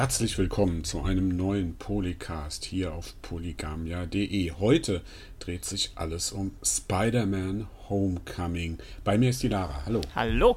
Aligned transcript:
Herzlich 0.00 0.38
willkommen 0.38 0.84
zu 0.84 1.02
einem 1.02 1.28
neuen 1.36 1.74
Polycast 1.74 2.64
hier 2.64 2.94
auf 2.94 3.20
polygamia.de. 3.20 4.52
Heute 4.52 5.02
dreht 5.40 5.64
sich 5.64 5.90
alles 5.96 6.30
um 6.30 6.52
Spider-Man 6.64 7.66
Homecoming. 7.88 8.78
Bei 9.02 9.18
mir 9.18 9.30
ist 9.30 9.42
die 9.42 9.48
Lara. 9.48 9.82
Hallo. 9.86 10.00
Hallo. 10.14 10.56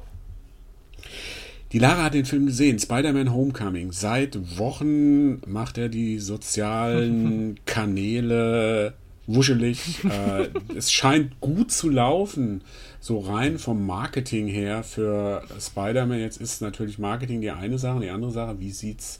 Die 1.72 1.80
Lara 1.80 2.04
hat 2.04 2.14
den 2.14 2.24
Film 2.24 2.46
gesehen, 2.46 2.78
Spider-Man 2.78 3.34
Homecoming. 3.34 3.90
Seit 3.90 4.58
Wochen 4.58 5.40
macht 5.50 5.76
er 5.76 5.88
die 5.88 6.20
sozialen 6.20 7.58
Kanäle 7.66 8.94
wuschelig. 9.26 10.04
äh, 10.04 10.50
es 10.76 10.92
scheint 10.92 11.40
gut 11.40 11.72
zu 11.72 11.88
laufen, 11.88 12.62
so 13.00 13.18
rein 13.18 13.58
vom 13.58 13.84
Marketing 13.84 14.46
her 14.46 14.84
für 14.84 15.42
Spider-Man. 15.58 16.20
Jetzt 16.20 16.40
ist 16.40 16.62
natürlich 16.62 17.00
Marketing 17.00 17.40
die 17.40 17.50
eine 17.50 17.78
Sache, 17.78 17.98
die 17.98 18.10
andere 18.10 18.30
Sache, 18.30 18.60
wie 18.60 18.70
sieht's 18.70 19.18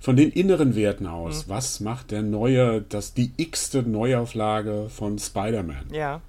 von 0.00 0.16
den 0.16 0.30
inneren 0.30 0.74
Werten 0.74 1.06
aus? 1.06 1.46
Mhm. 1.46 1.50
Was 1.50 1.80
macht 1.80 2.10
der 2.10 2.22
neue, 2.22 2.82
das 2.82 3.14
die 3.14 3.32
x-te 3.36 3.82
Neuauflage 3.82 4.88
von 4.88 5.18
Spider-Man? 5.18 5.92
Ja. 5.92 6.20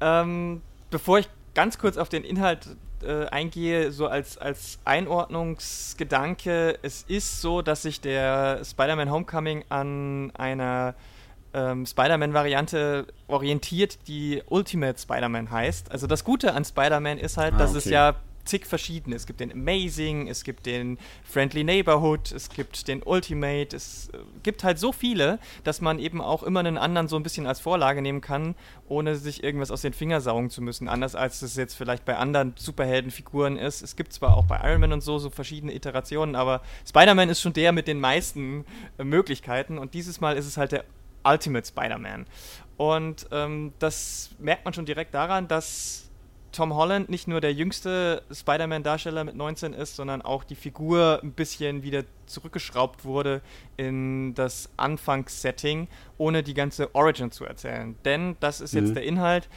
Ähm, 0.00 0.60
bevor 0.90 1.18
ich 1.18 1.28
ganz 1.54 1.78
kurz 1.78 1.96
auf 1.96 2.10
den 2.10 2.22
Inhalt 2.22 2.68
äh, 3.02 3.24
eingehe, 3.26 3.90
so 3.92 4.06
als, 4.06 4.36
als 4.36 4.78
Einordnungsgedanke, 4.84 6.78
es 6.82 7.02
ist 7.08 7.40
so, 7.40 7.62
dass 7.62 7.82
sich 7.82 8.00
der 8.00 8.62
Spider-Man 8.62 9.10
Homecoming 9.10 9.64
an 9.70 10.30
einer 10.36 10.94
ähm, 11.54 11.86
Spider-Man-Variante 11.86 13.06
orientiert, 13.26 14.06
die 14.06 14.42
Ultimate 14.46 15.00
Spider-Man 15.00 15.50
heißt. 15.50 15.90
Also 15.90 16.06
das 16.06 16.24
Gute 16.24 16.52
an 16.52 16.64
Spider-Man 16.64 17.18
ist 17.18 17.38
halt, 17.38 17.54
ah, 17.54 17.58
dass 17.58 17.70
okay. 17.70 17.78
es 17.78 17.84
ja 17.86 18.14
zig 18.46 18.66
verschiedene. 18.66 19.16
Es 19.16 19.26
gibt 19.26 19.40
den 19.40 19.52
Amazing, 19.52 20.28
es 20.28 20.44
gibt 20.44 20.66
den 20.66 20.98
Friendly 21.24 21.64
Neighborhood, 21.64 22.32
es 22.32 22.48
gibt 22.48 22.88
den 22.88 23.02
Ultimate, 23.02 23.76
es 23.76 24.08
äh, 24.12 24.18
gibt 24.42 24.64
halt 24.64 24.78
so 24.78 24.92
viele, 24.92 25.38
dass 25.64 25.80
man 25.80 25.98
eben 25.98 26.20
auch 26.20 26.42
immer 26.42 26.60
einen 26.60 26.78
anderen 26.78 27.08
so 27.08 27.16
ein 27.16 27.22
bisschen 27.22 27.46
als 27.46 27.60
Vorlage 27.60 28.02
nehmen 28.02 28.20
kann, 28.20 28.54
ohne 28.88 29.16
sich 29.16 29.42
irgendwas 29.42 29.70
aus 29.70 29.82
den 29.82 29.92
Fingern 29.92 30.20
saugen 30.20 30.50
zu 30.50 30.62
müssen. 30.62 30.88
Anders 30.88 31.14
als 31.14 31.42
es 31.42 31.56
jetzt 31.56 31.74
vielleicht 31.74 32.04
bei 32.04 32.16
anderen 32.16 32.54
Superheldenfiguren 32.56 33.56
ist. 33.56 33.82
Es 33.82 33.96
gibt 33.96 34.12
zwar 34.12 34.36
auch 34.36 34.46
bei 34.46 34.60
Iron 34.62 34.80
Man 34.80 34.92
und 34.92 35.02
so 35.02 35.18
so 35.18 35.30
verschiedene 35.30 35.74
Iterationen, 35.74 36.34
aber 36.34 36.62
Spider-Man 36.86 37.28
ist 37.28 37.40
schon 37.40 37.52
der 37.52 37.72
mit 37.72 37.88
den 37.88 38.00
meisten 38.00 38.64
äh, 38.98 39.04
Möglichkeiten 39.04 39.78
und 39.78 39.94
dieses 39.94 40.20
Mal 40.20 40.36
ist 40.36 40.46
es 40.46 40.56
halt 40.56 40.72
der 40.72 40.84
Ultimate 41.24 41.66
Spider-Man. 41.66 42.26
Und 42.76 43.26
ähm, 43.32 43.72
das 43.78 44.30
merkt 44.38 44.64
man 44.64 44.74
schon 44.74 44.86
direkt 44.86 45.14
daran, 45.14 45.48
dass 45.48 46.05
Tom 46.56 46.74
Holland 46.74 47.10
nicht 47.10 47.28
nur 47.28 47.42
der 47.42 47.52
jüngste 47.52 48.22
Spider-Man-Darsteller 48.32 49.24
mit 49.24 49.36
19 49.36 49.74
ist, 49.74 49.94
sondern 49.94 50.22
auch 50.22 50.42
die 50.42 50.54
Figur 50.54 51.20
ein 51.22 51.32
bisschen 51.32 51.82
wieder 51.82 52.04
zurückgeschraubt 52.24 53.04
wurde 53.04 53.42
in 53.76 54.34
das 54.34 54.70
Anfangssetting, 54.78 55.86
ohne 56.16 56.42
die 56.42 56.54
ganze 56.54 56.94
Origin 56.94 57.30
zu 57.30 57.44
erzählen. 57.44 57.94
Denn 58.06 58.38
das 58.40 58.62
ist 58.62 58.72
jetzt 58.72 58.88
mhm. 58.88 58.94
der 58.94 59.02
Inhalt. 59.02 59.50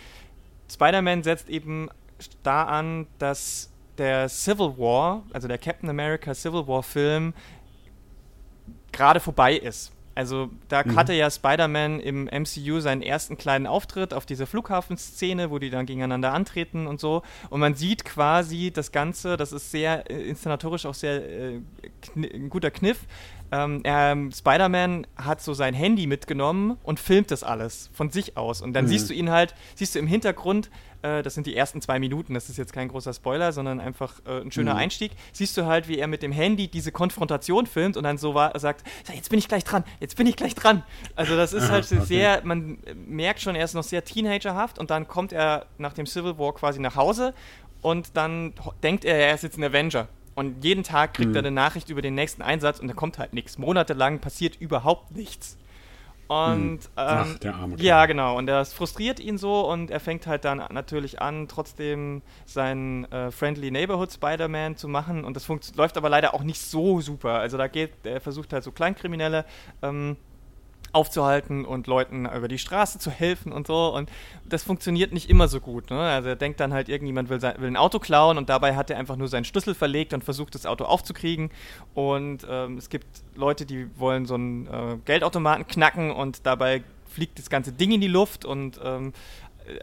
Spider-Man 0.70 1.24
setzt 1.24 1.48
eben 1.48 1.88
da 2.44 2.66
an, 2.66 3.08
dass 3.18 3.72
der 3.98 4.28
Civil 4.28 4.78
War, 4.78 5.24
also 5.32 5.48
der 5.48 5.58
Captain 5.58 5.90
America 5.90 6.34
Civil 6.34 6.68
War 6.68 6.84
Film, 6.84 7.34
gerade 8.92 9.22
vorbei 9.22 9.56
ist. 9.56 9.94
Also 10.20 10.50
da 10.68 10.84
mhm. 10.84 10.98
hatte 10.98 11.14
ja 11.14 11.32
Spider-Man 11.32 12.02
im 12.02 12.26
MCU 12.26 12.82
seinen 12.82 13.02
ersten 13.02 13.38
kleinen 13.38 13.66
Auftritt 13.66 14.14
auf 14.14 14.26
dieser 14.26 14.48
Flughafenszene, 14.48 15.50
wo 15.50 15.60
die 15.60 15.70
dann 15.70 15.86
gegeneinander 15.86 16.34
antreten 16.34 16.88
und 16.88 17.00
so. 17.00 17.22
Und 17.50 17.62
man 17.62 17.74
sieht 17.74 18.04
quasi 18.04 18.70
das 18.70 18.92
Ganze, 18.92 19.38
das 19.38 19.54
ist 19.54 19.72
sehr 19.72 20.12
äh, 20.12 20.22
inszenatorisch 20.28 20.86
auch 20.86 20.94
sehr 20.94 21.24
äh, 21.24 21.62
ein 22.18 22.50
guter 22.50 22.70
Kniff. 22.70 23.06
Ähm, 23.54 23.80
ähm, 23.86 24.32
Spider-Man 24.34 25.08
hat 25.16 25.42
so 25.42 25.54
sein 25.54 25.74
Handy 25.74 26.06
mitgenommen 26.06 26.78
und 26.84 27.00
filmt 27.00 27.32
das 27.32 27.44
alles 27.44 27.90
von 27.94 28.10
sich 28.10 28.36
aus. 28.36 28.62
Und 28.62 28.74
dann 28.74 28.86
mhm. 28.86 28.90
siehst 28.90 29.10
du 29.10 29.14
ihn 29.14 29.32
halt, 29.32 29.56
siehst 29.76 29.96
du 29.96 30.00
im 30.00 30.08
Hintergrund 30.08 30.70
äh, 31.02 31.24
das 31.24 31.34
sind 31.34 31.48
die 31.48 31.56
ersten 31.56 31.82
zwei 31.82 32.00
Minuten, 32.00 32.34
das 32.34 32.50
ist 32.50 32.58
jetzt 32.58 32.74
kein 32.74 32.88
großer 32.88 33.14
Spoiler, 33.14 33.52
sondern 33.52 33.80
einfach 33.80 34.14
äh, 34.26 34.42
ein 34.42 34.52
schöner 34.52 34.74
mhm. 34.74 34.80
Einstieg, 34.80 35.12
siehst 35.32 35.56
du 35.58 35.66
halt, 35.66 35.88
wie 35.88 35.98
er 35.98 36.08
mit 36.08 36.24
dem 36.24 36.32
Handy 36.32 36.68
diese 36.68 36.92
Konfrontation 36.92 37.66
filmt 37.66 37.98
und 37.98 38.04
dann 38.04 38.18
so 38.18 38.34
war, 38.34 38.58
sagt, 38.60 38.86
jetzt 39.14 39.30
bin 39.30 39.40
ich 39.40 39.48
gleich 39.48 39.64
dran, 39.64 39.84
jetzt 40.00 40.16
bin 40.18 40.28
ich 40.28 40.36
gleich 40.36 40.56
dran. 40.56 40.84
Also 41.16 41.36
das 41.36 41.54
ist 41.54 41.70
halt 41.70 41.86
okay. 41.92 42.02
sehr, 42.04 42.42
man 42.44 42.78
merkt 43.08 43.42
schon, 43.42 43.56
er 43.56 43.66
ist 43.66 43.74
noch 43.74 43.84
sehr 43.84 44.04
teenagerhaft 44.04 44.80
und 44.80 44.90
dann 44.90 45.08
kommt 45.08 45.32
er 45.32 45.66
nach 45.78 45.94
dem 45.94 46.06
Civil 46.06 46.38
War 46.38 46.54
quasi 46.54 46.80
nach 46.80 46.96
Hause 46.96 47.34
und 47.82 48.18
dann 48.18 48.54
denkt 48.84 49.06
er, 49.06 49.18
er 49.18 49.36
ist 49.36 49.44
jetzt 49.44 49.58
ein 49.58 49.64
Avenger. 49.64 50.08
Und 50.36 50.64
jeden 50.64 50.84
Tag 50.84 51.16
kriegt 51.16 51.32
mhm. 51.32 51.36
er 51.36 51.40
eine 51.40 51.52
Nachricht 51.52 51.90
über 51.90 52.02
den 52.02 52.16
nächsten 52.16 52.42
Einsatz 52.42 52.80
und 52.80 52.88
da 52.88 52.94
kommt 52.94 53.18
halt 53.18 53.34
nichts. 53.34 53.58
Monatelang 53.58 54.20
passiert 54.20 54.56
überhaupt 54.62 55.12
nichts. 55.12 55.58
Und 56.30 56.84
hm. 56.84 56.90
Ach, 56.96 57.26
ähm, 57.26 57.40
der 57.42 57.56
arme 57.56 57.76
ja, 57.78 58.06
genau. 58.06 58.38
Und 58.38 58.46
das 58.46 58.72
frustriert 58.72 59.20
ihn 59.20 59.40
so 59.40 59.68
und 59.68 59.90
er 59.90 60.00
fängt 60.00 60.28
halt 60.28 60.46
dann 60.46 60.64
natürlich 60.72 61.20
an, 61.20 61.48
trotzdem 61.48 62.22
seinen 62.46 63.12
äh, 63.12 63.32
Friendly 63.32 63.72
Neighborhood 63.72 64.14
Spider-Man 64.14 64.78
zu 64.78 64.88
machen. 64.88 65.24
Und 65.24 65.36
das 65.36 65.48
läuft 65.76 65.98
aber 65.98 66.08
leider 66.08 66.36
auch 66.36 66.44
nicht 66.44 66.62
so 66.62 67.02
super. 67.02 67.40
Also 67.40 67.58
da 67.58 67.68
geht, 67.68 68.06
er 68.06 68.22
versucht 68.22 68.54
halt 68.54 68.64
so 68.64 68.72
Kleinkriminelle 68.72 69.44
ähm, 69.82 70.18
aufzuhalten 70.92 71.66
und 71.66 71.88
Leuten 71.88 72.26
über 72.26 72.48
die 72.48 72.58
Straße 72.58 73.00
zu 73.00 73.12
helfen 73.12 73.52
und 73.52 73.68
so. 73.68 73.94
Und 73.94 74.10
das 74.46 74.64
funktioniert 74.64 75.14
nicht 75.14 75.30
immer 75.30 75.48
so 75.48 75.60
gut. 75.60 75.90
Ne? 75.90 76.00
Also 76.00 76.30
er 76.30 76.36
denkt 76.36 76.60
dann 76.60 76.74
halt, 76.74 76.90
irgendjemand 76.90 77.30
will, 77.30 77.40
sein, 77.40 77.56
will, 77.60 77.68
ein 77.68 77.78
Auto 77.78 78.00
klauen 78.00 78.38
und 78.38 78.50
dabei 78.50 78.76
hat 78.76 78.90
er 78.90 78.98
einfach 78.98 79.16
nur 79.16 79.28
seinen 79.28 79.46
Schlüssel 79.46 79.76
verlegt 79.76 80.14
und 80.14 80.24
versucht, 80.24 80.56
das 80.56 80.66
Auto 80.66 80.86
aufzukriegen. 80.86 81.52
Und 81.94 82.46
ähm, 82.50 82.78
es 82.78 82.90
gibt 82.90 83.08
Leute, 83.36 83.66
die 83.66 83.88
wollen 83.98 84.26
so 84.26 84.36
einen 84.36 84.68
äh, 84.68 84.98
Geldautomaten 85.06 85.68
knacken 85.68 86.12
und 86.12 86.46
dabei 86.46 86.84
fliegt 87.08 87.40
das 87.40 87.50
ganze 87.50 87.72
Ding 87.72 87.92
in 87.92 88.02
die 88.02 88.08
Luft 88.08 88.46
und 88.46 88.80
ähm, 88.84 89.14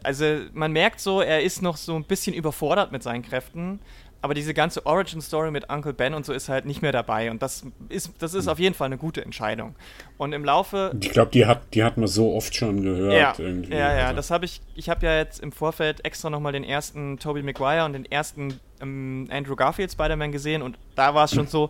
also 0.03 0.25
man 0.53 0.71
merkt 0.71 0.99
so, 0.99 1.21
er 1.21 1.41
ist 1.41 1.61
noch 1.61 1.77
so 1.77 1.95
ein 1.95 2.03
bisschen 2.03 2.33
überfordert 2.33 2.91
mit 2.91 3.03
seinen 3.03 3.21
Kräften, 3.21 3.79
aber 4.21 4.33
diese 4.33 4.53
ganze 4.53 4.85
Origin-Story 4.85 5.51
mit 5.51 5.69
Uncle 5.69 5.93
Ben 5.93 6.13
und 6.13 6.25
so 6.25 6.33
ist 6.33 6.49
halt 6.49 6.65
nicht 6.65 6.81
mehr 6.81 6.91
dabei. 6.91 7.29
Und 7.29 7.41
das 7.41 7.63
ist, 7.89 8.11
das 8.19 8.33
ist 8.33 8.47
auf 8.47 8.59
jeden 8.59 8.75
Fall 8.75 8.87
eine 8.87 8.97
gute 8.97 9.23
Entscheidung. 9.23 9.75
Und 10.17 10.33
im 10.33 10.43
Laufe. 10.43 10.91
Ich 10.99 11.11
glaube, 11.11 11.31
die 11.31 11.45
hat, 11.45 11.73
die 11.73 11.83
hat 11.83 11.97
man 11.97 12.07
so 12.07 12.33
oft 12.33 12.55
schon 12.55 12.81
gehört. 12.81 13.13
Ja, 13.13 13.33
irgendwie. 13.37 13.73
ja, 13.73 13.95
ja. 13.95 14.03
Also. 14.05 14.15
Das 14.15 14.31
habe 14.31 14.45
ich. 14.45 14.61
Ich 14.75 14.89
habe 14.89 15.05
ja 15.05 15.17
jetzt 15.17 15.39
im 15.39 15.51
Vorfeld 15.51 16.03
extra 16.03 16.29
nochmal 16.29 16.53
den 16.53 16.63
ersten 16.63 17.19
Tobey 17.19 17.43
Maguire 17.43 17.85
und 17.85 17.93
den 17.93 18.05
ersten 18.05 18.59
ähm, 18.81 19.27
Andrew 19.29 19.55
Garfield 19.55 19.91
Spider-Man 19.91 20.31
gesehen. 20.31 20.61
Und 20.61 20.77
da 20.95 21.13
war 21.13 21.25
es 21.25 21.33
schon 21.33 21.47
so, 21.47 21.69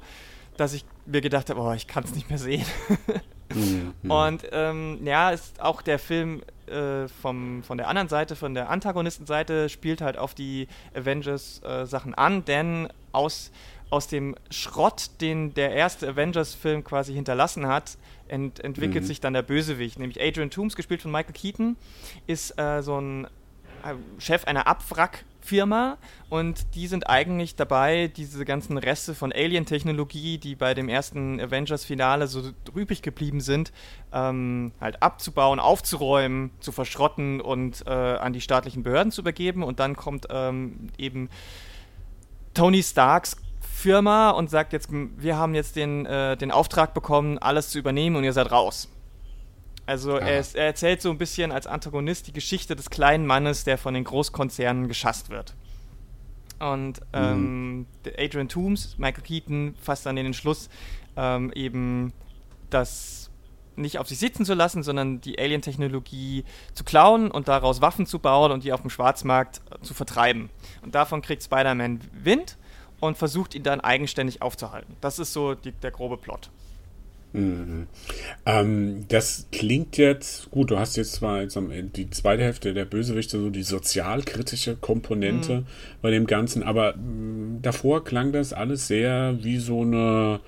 dass 0.55 0.73
ich 0.73 0.85
mir 1.05 1.21
gedacht 1.21 1.49
habe, 1.49 1.59
oh, 1.59 1.73
ich 1.73 1.87
kann 1.87 2.03
es 2.05 2.15
nicht 2.15 2.29
mehr 2.29 2.39
sehen. 2.39 2.65
mhm. 3.53 4.09
Und 4.09 4.43
ähm, 4.51 4.99
ja, 5.03 5.31
ist 5.31 5.59
auch 5.61 5.81
der 5.81 5.99
Film 5.99 6.41
äh, 6.67 7.07
vom, 7.07 7.63
von 7.63 7.77
der 7.77 7.87
anderen 7.87 8.09
Seite, 8.09 8.35
von 8.35 8.53
der 8.53 8.69
Antagonistenseite, 8.69 9.69
spielt 9.69 10.01
halt 10.01 10.17
auf 10.17 10.33
die 10.33 10.67
Avengers-Sachen 10.95 12.13
äh, 12.13 12.17
an, 12.17 12.45
denn 12.45 12.89
aus, 13.11 13.51
aus 13.89 14.07
dem 14.07 14.35
Schrott, 14.49 15.11
den 15.21 15.53
der 15.53 15.71
erste 15.71 16.07
Avengers-Film 16.09 16.83
quasi 16.83 17.13
hinterlassen 17.13 17.67
hat, 17.67 17.97
ent, 18.27 18.59
entwickelt 18.59 19.03
mhm. 19.03 19.07
sich 19.07 19.21
dann 19.21 19.33
der 19.33 19.41
Bösewicht, 19.43 19.99
nämlich 19.99 20.21
Adrian 20.21 20.49
Toomes, 20.49 20.75
gespielt 20.75 21.01
von 21.01 21.11
Michael 21.11 21.33
Keaton, 21.33 21.77
ist 22.27 22.59
äh, 22.59 22.81
so 22.81 22.99
ein 22.99 23.25
äh, 23.25 23.93
Chef 24.19 24.45
einer 24.45 24.67
Abwrack- 24.67 25.23
Firma 25.47 25.97
und 26.29 26.75
die 26.75 26.87
sind 26.87 27.09
eigentlich 27.09 27.55
dabei, 27.55 28.11
diese 28.13 28.43
ganzen 28.43 28.77
Reste 28.77 29.15
von 29.15 29.31
Alien-Technologie, 29.31 30.37
die 30.37 30.55
bei 30.55 30.73
dem 30.73 30.89
ersten 30.89 31.39
Avengers-Finale 31.39 32.27
so 32.27 32.51
übrig 32.75 33.01
geblieben 33.01 33.39
sind, 33.39 33.71
ähm, 34.11 34.73
halt 34.81 35.01
abzubauen, 35.01 35.59
aufzuräumen, 35.59 36.51
zu 36.59 36.73
verschrotten 36.73 37.39
und 37.39 37.85
äh, 37.87 37.91
an 37.91 38.33
die 38.33 38.41
staatlichen 38.41 38.83
Behörden 38.83 39.11
zu 39.11 39.21
übergeben. 39.21 39.63
Und 39.63 39.79
dann 39.79 39.95
kommt 39.95 40.27
ähm, 40.29 40.89
eben 40.97 41.29
Tony 42.53 42.83
Starks 42.83 43.37
Firma 43.61 44.31
und 44.31 44.49
sagt 44.49 44.73
jetzt, 44.73 44.89
wir 44.91 45.37
haben 45.37 45.55
jetzt 45.55 45.77
den, 45.77 46.05
äh, 46.05 46.35
den 46.35 46.51
Auftrag 46.51 46.93
bekommen, 46.93 47.37
alles 47.37 47.69
zu 47.69 47.79
übernehmen 47.79 48.15
und 48.17 48.23
ihr 48.23 48.33
seid 48.33 48.51
raus. 48.51 48.89
Also 49.87 50.17
er, 50.17 50.39
ist, 50.39 50.55
er, 50.55 50.65
erzählt 50.65 51.01
so 51.01 51.09
ein 51.09 51.17
bisschen 51.17 51.51
als 51.51 51.65
Antagonist 51.65 52.27
die 52.27 52.33
Geschichte 52.33 52.75
des 52.75 52.89
kleinen 52.89 53.25
Mannes, 53.25 53.63
der 53.63 53.77
von 53.77 53.93
den 53.93 54.03
Großkonzernen 54.03 54.89
geschasst 54.89 55.29
wird. 55.29 55.55
Und 56.59 56.99
ähm, 57.13 57.77
mhm. 57.77 57.85
Adrian 58.17 58.49
Toomes, 58.49 58.97
Michael 58.97 59.23
Keaton, 59.23 59.75
fasst 59.81 60.05
dann 60.05 60.17
den 60.17 60.25
Entschluss, 60.25 60.69
ähm, 61.15 61.53
eben 61.53 62.11
das 62.69 63.31
nicht 63.77 63.99
auf 63.99 64.09
sich 64.09 64.19
sitzen 64.19 64.43
zu 64.43 64.55
lassen, 64.55 64.83
sondern 64.83 65.21
die 65.21 65.39
Alien-Technologie 65.39 66.43
zu 66.73 66.83
klauen 66.83 67.31
und 67.31 67.47
daraus 67.47 67.79
Waffen 67.79 68.05
zu 68.05 68.19
bauen 68.19 68.51
und 68.51 68.63
die 68.63 68.73
auf 68.73 68.81
dem 68.81 68.89
Schwarzmarkt 68.89 69.61
äh, 69.71 69.81
zu 69.83 69.93
vertreiben. 69.93 70.49
Und 70.81 70.95
davon 70.95 71.21
kriegt 71.21 71.43
Spider-Man 71.43 72.01
Wind 72.11 72.57
und 72.99 73.17
versucht 73.17 73.55
ihn 73.55 73.63
dann 73.63 73.79
eigenständig 73.79 74.41
aufzuhalten. 74.41 74.97
Das 74.99 75.19
ist 75.19 75.31
so 75.31 75.53
die, 75.53 75.71
der 75.71 75.91
grobe 75.91 76.17
Plot. 76.17 76.49
Mhm. 77.37 77.87
Ähm, 78.45 79.05
das 79.07 79.47
klingt 79.51 79.97
jetzt, 79.97 80.49
gut, 80.49 80.71
du 80.71 80.79
hast 80.79 80.97
jetzt 80.97 81.13
zwar 81.13 81.41
jetzt 81.41 81.55
am, 81.55 81.71
die 81.93 82.09
zweite 82.09 82.43
Hälfte 82.43 82.73
der 82.73 82.85
Bösewichte, 82.85 83.39
so 83.39 83.49
die 83.49 83.63
sozialkritische 83.63 84.75
Komponente 84.75 85.61
mhm. 85.61 85.65
bei 86.01 86.11
dem 86.11 86.25
Ganzen, 86.25 86.63
aber 86.63 86.95
mh, 86.95 87.01
mm, 87.01 87.61
davor 87.61 88.03
klang 88.03 88.31
das 88.31 88.53
alles 88.53 88.87
sehr 88.87 89.37
wie 89.41 89.57
so 89.57 89.81
eine 89.81 90.39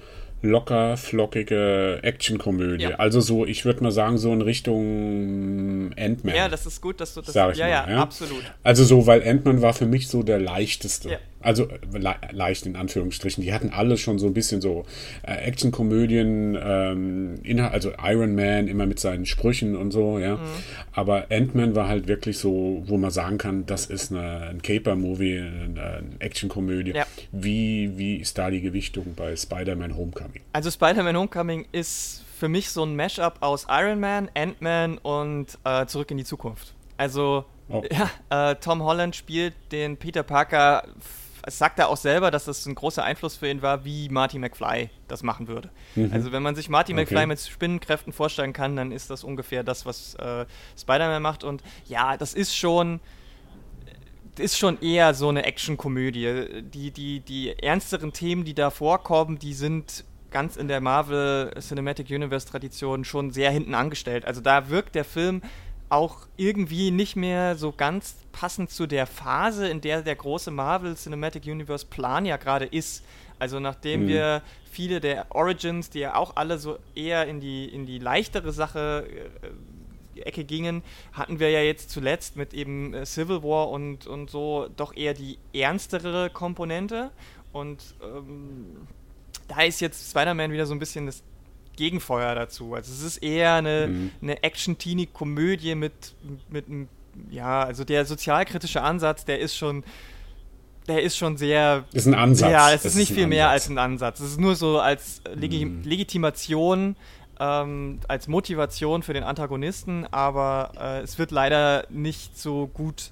locker, 0.41 0.97
flockige 0.97 1.99
Actionkomödie. 2.01 2.85
Ja. 2.85 2.95
Also 2.95 3.19
so, 3.19 3.45
ich 3.45 3.65
würde 3.65 3.83
mal 3.83 3.91
sagen, 3.91 4.17
so 4.17 4.31
in 4.33 4.41
Richtung 4.41 5.91
Ant-Man. 5.97 6.35
Ja, 6.35 6.47
das 6.47 6.65
ist 6.65 6.81
gut, 6.81 7.01
dass 7.01 7.13
du 7.13 7.21
das 7.21 7.33
sagst. 7.33 7.59
Ja, 7.59 7.65
mal, 7.65 7.71
ja, 7.71 7.89
ja, 7.89 8.01
absolut. 8.01 8.43
Also 8.63 8.83
so, 8.83 9.05
weil 9.05 9.27
Ant-Man 9.27 9.61
war 9.61 9.73
für 9.73 9.85
mich 9.85 10.07
so 10.07 10.23
der 10.23 10.39
leichteste. 10.39 11.09
Ja. 11.11 11.17
Also 11.41 11.67
le 11.93 12.15
leicht 12.31 12.65
in 12.65 12.75
Anführungsstrichen. 12.75 13.43
Die 13.43 13.53
hatten 13.53 13.69
alle 13.69 13.97
schon 13.97 14.19
so 14.19 14.27
ein 14.27 14.33
bisschen 14.33 14.61
so 14.61 14.85
äh, 15.23 15.33
Actionkomödien, 15.35 16.57
ähm, 16.61 17.35
also 17.71 17.91
Iron 18.03 18.35
Man 18.35 18.67
immer 18.67 18.85
mit 18.85 18.99
seinen 18.99 19.25
Sprüchen 19.25 19.75
und 19.75 19.91
so, 19.91 20.19
ja. 20.19 20.35
Mhm. 20.35 20.39
Aber 20.91 21.27
Ant-Man 21.31 21.75
war 21.75 21.87
halt 21.87 22.07
wirklich 22.07 22.37
so, 22.37 22.83
wo 22.85 22.97
man 22.97 23.11
sagen 23.11 23.37
kann, 23.37 23.65
das 23.65 23.85
ist 23.85 24.11
eine, 24.11 24.47
ein 24.49 24.61
Caper-Movie, 24.61 25.39
eine, 25.39 25.81
eine 25.81 26.03
Actionkomödie. 26.19 26.91
Ja. 26.91 27.05
Wie, 27.31 27.97
wie 27.97 28.17
ist 28.17 28.37
da 28.37 28.49
die 28.49 28.61
Gewichtung 28.61 29.13
bei 29.15 29.35
Spider-Man 29.35 29.95
Homecoming? 29.95 30.41
Also 30.53 30.69
Spider-Man 30.71 31.15
Homecoming 31.15 31.65
ist 31.71 32.23
für 32.37 32.49
mich 32.49 32.69
so 32.69 32.83
ein 32.83 32.95
Mashup 32.95 33.37
aus 33.41 33.67
Iron 33.69 33.99
Man, 33.99 34.29
Ant-Man 34.33 34.97
und 34.97 35.57
äh, 35.63 35.85
Zurück 35.85 36.11
in 36.11 36.17
die 36.17 36.23
Zukunft. 36.23 36.73
Also 36.97 37.45
oh. 37.69 37.83
ja, 38.29 38.51
äh, 38.51 38.55
Tom 38.55 38.83
Holland 38.83 39.15
spielt 39.15 39.53
den 39.71 39.97
Peter 39.97 40.23
Parker 40.23 40.83
sagt 41.47 41.79
er 41.79 41.89
auch 41.89 41.97
selber, 41.97 42.31
dass 42.31 42.45
das 42.45 42.65
ein 42.65 42.75
großer 42.75 43.03
Einfluss 43.03 43.35
für 43.35 43.49
ihn 43.49 43.61
war, 43.61 43.85
wie 43.85 44.09
Marty 44.09 44.39
McFly 44.39 44.89
das 45.07 45.23
machen 45.23 45.47
würde. 45.47 45.69
Mhm. 45.95 46.11
Also 46.13 46.31
wenn 46.31 46.43
man 46.43 46.55
sich 46.55 46.69
Marty 46.69 46.93
okay. 46.93 47.01
McFly 47.01 47.25
mit 47.27 47.39
Spinnenkräften 47.39 48.13
vorstellen 48.13 48.53
kann, 48.53 48.75
dann 48.75 48.91
ist 48.91 49.09
das 49.09 49.23
ungefähr 49.23 49.63
das, 49.63 49.85
was 49.85 50.15
äh, 50.15 50.45
Spider-Man 50.77 51.21
macht. 51.21 51.43
Und 51.43 51.63
ja, 51.87 52.17
das 52.17 52.33
ist 52.33 52.55
schon 52.55 52.99
ist 54.37 54.57
schon 54.57 54.81
eher 54.81 55.13
so 55.13 55.27
eine 55.27 55.43
Actionkomödie. 55.43 56.63
Die, 56.63 56.91
die, 56.91 57.19
die 57.19 57.59
ernsteren 57.59 58.13
Themen, 58.13 58.45
die 58.45 58.53
da 58.53 58.69
vorkommen, 58.69 59.37
die 59.37 59.53
sind 59.53 60.05
ganz 60.31 60.55
in 60.55 60.67
der 60.67 60.81
Marvel 60.81 61.51
Cinematic 61.59 62.09
Universe 62.09 62.47
Tradition 62.47 63.03
schon 63.03 63.31
sehr 63.31 63.51
hinten 63.51 63.73
angestellt. 63.75 64.25
Also 64.25 64.41
da 64.41 64.69
wirkt 64.69 64.95
der 64.95 65.05
Film 65.05 65.41
auch 65.89 66.27
irgendwie 66.37 66.91
nicht 66.91 67.15
mehr 67.15 67.55
so 67.55 67.71
ganz 67.71 68.15
passend 68.31 68.69
zu 68.69 68.87
der 68.87 69.07
Phase, 69.07 69.67
in 69.67 69.81
der 69.81 70.03
der 70.03 70.15
große 70.15 70.51
Marvel 70.51 70.95
Cinematic 70.95 71.45
Universe 71.45 71.85
Plan 71.85 72.25
ja 72.25 72.37
gerade 72.37 72.65
ist. 72.65 73.03
Also 73.39 73.59
nachdem 73.59 74.03
mhm. 74.03 74.07
wir 74.07 74.41
viele 74.71 74.99
der 74.99 75.27
Origins, 75.29 75.89
die 75.89 75.99
ja 75.99 76.15
auch 76.15 76.35
alle 76.35 76.59
so 76.59 76.77
eher 76.95 77.27
in 77.27 77.39
die, 77.39 77.65
in 77.65 77.85
die 77.85 77.99
leichtere 77.99 78.51
Sache 78.51 79.07
äh, 79.41 80.21
Ecke 80.21 80.43
gingen, 80.43 80.83
hatten 81.13 81.39
wir 81.39 81.49
ja 81.49 81.61
jetzt 81.61 81.89
zuletzt 81.89 82.35
mit 82.35 82.53
eben 82.53 82.93
äh, 82.93 83.05
Civil 83.05 83.41
War 83.41 83.69
und, 83.69 84.05
und 84.05 84.29
so 84.29 84.67
doch 84.75 84.95
eher 84.95 85.13
die 85.13 85.39
ernstere 85.53 86.29
Komponente. 86.29 87.11
Und 87.51 87.95
ähm, 88.03 88.87
da 89.47 89.63
ist 89.63 89.79
jetzt 89.79 90.11
Spider-Man 90.11 90.51
wieder 90.51 90.65
so 90.65 90.73
ein 90.73 90.79
bisschen 90.79 91.07
das 91.07 91.23
Gegenfeuer 91.79 92.35
dazu. 92.35 92.75
Also 92.75 92.91
es 92.91 93.01
ist 93.01 93.23
eher 93.23 93.53
eine, 93.53 93.87
mhm. 93.87 94.11
eine 94.21 94.43
Action-Teenie-Komödie 94.43 95.75
mit, 95.75 96.13
mit, 96.49 96.65
ja, 97.31 97.63
also 97.63 97.85
der 97.85 98.05
sozialkritische 98.05 98.81
Ansatz, 98.81 99.23
der 99.23 99.39
ist 99.39 99.55
schon, 99.55 99.83
der 100.87 101.01
ist 101.01 101.17
schon 101.17 101.37
sehr. 101.37 101.85
Ist 101.93 102.05
ein 102.05 102.15
Ansatz. 102.15 102.51
Ja, 102.51 102.71
es 102.73 102.83
ist 102.83 102.95
nicht 102.95 103.11
ist 103.11 103.15
viel 103.15 103.27
mehr 103.27 103.49
als 103.49 103.69
ein 103.69 103.77
Ansatz. 103.77 104.19
Es 104.19 104.31
ist 104.31 104.39
nur 104.39 104.55
so 104.55 104.79
als 104.79 105.21
Legi 105.33 105.65
mhm. 105.65 105.83
Legitimation, 105.83 106.97
ähm, 107.39 107.99
als 108.09 108.27
Motivation 108.27 109.01
für 109.01 109.13
den 109.13 109.23
Antagonisten, 109.23 110.05
aber 110.11 110.73
äh, 110.77 110.99
es 110.99 111.17
wird 111.17 111.31
leider 111.31 111.85
nicht 111.89 112.37
so 112.37 112.67
gut 112.67 113.11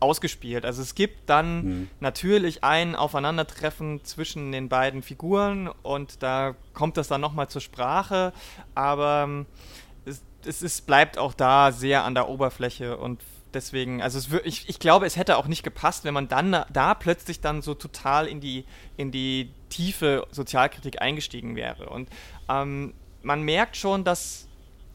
ausgespielt. 0.00 0.64
Also 0.64 0.82
es 0.82 0.94
gibt 0.94 1.28
dann 1.30 1.64
mhm. 1.64 1.90
natürlich 2.00 2.64
ein 2.64 2.94
Aufeinandertreffen 2.94 4.04
zwischen 4.04 4.52
den 4.52 4.68
beiden 4.68 5.02
Figuren 5.02 5.68
und 5.82 6.22
da 6.22 6.54
kommt 6.74 6.96
das 6.96 7.08
dann 7.08 7.20
nochmal 7.20 7.48
zur 7.48 7.60
Sprache, 7.60 8.32
aber 8.74 9.24
ähm, 9.24 9.46
es, 10.04 10.22
es 10.44 10.62
ist, 10.62 10.86
bleibt 10.86 11.18
auch 11.18 11.34
da 11.34 11.72
sehr 11.72 12.04
an 12.04 12.14
der 12.14 12.28
Oberfläche 12.28 12.96
und 12.98 13.22
deswegen, 13.54 14.02
also 14.02 14.18
es, 14.18 14.28
ich, 14.44 14.68
ich 14.68 14.78
glaube, 14.78 15.06
es 15.06 15.16
hätte 15.16 15.36
auch 15.36 15.46
nicht 15.46 15.62
gepasst, 15.62 16.04
wenn 16.04 16.14
man 16.14 16.28
dann 16.28 16.64
da 16.72 16.94
plötzlich 16.94 17.40
dann 17.40 17.62
so 17.62 17.74
total 17.74 18.26
in 18.26 18.40
die, 18.40 18.64
in 18.96 19.10
die 19.10 19.52
tiefe 19.70 20.26
Sozialkritik 20.30 21.00
eingestiegen 21.00 21.56
wäre. 21.56 21.88
Und 21.88 22.08
ähm, 22.48 22.94
man 23.22 23.42
merkt 23.42 23.76
schon, 23.76 24.04
dass 24.04 24.45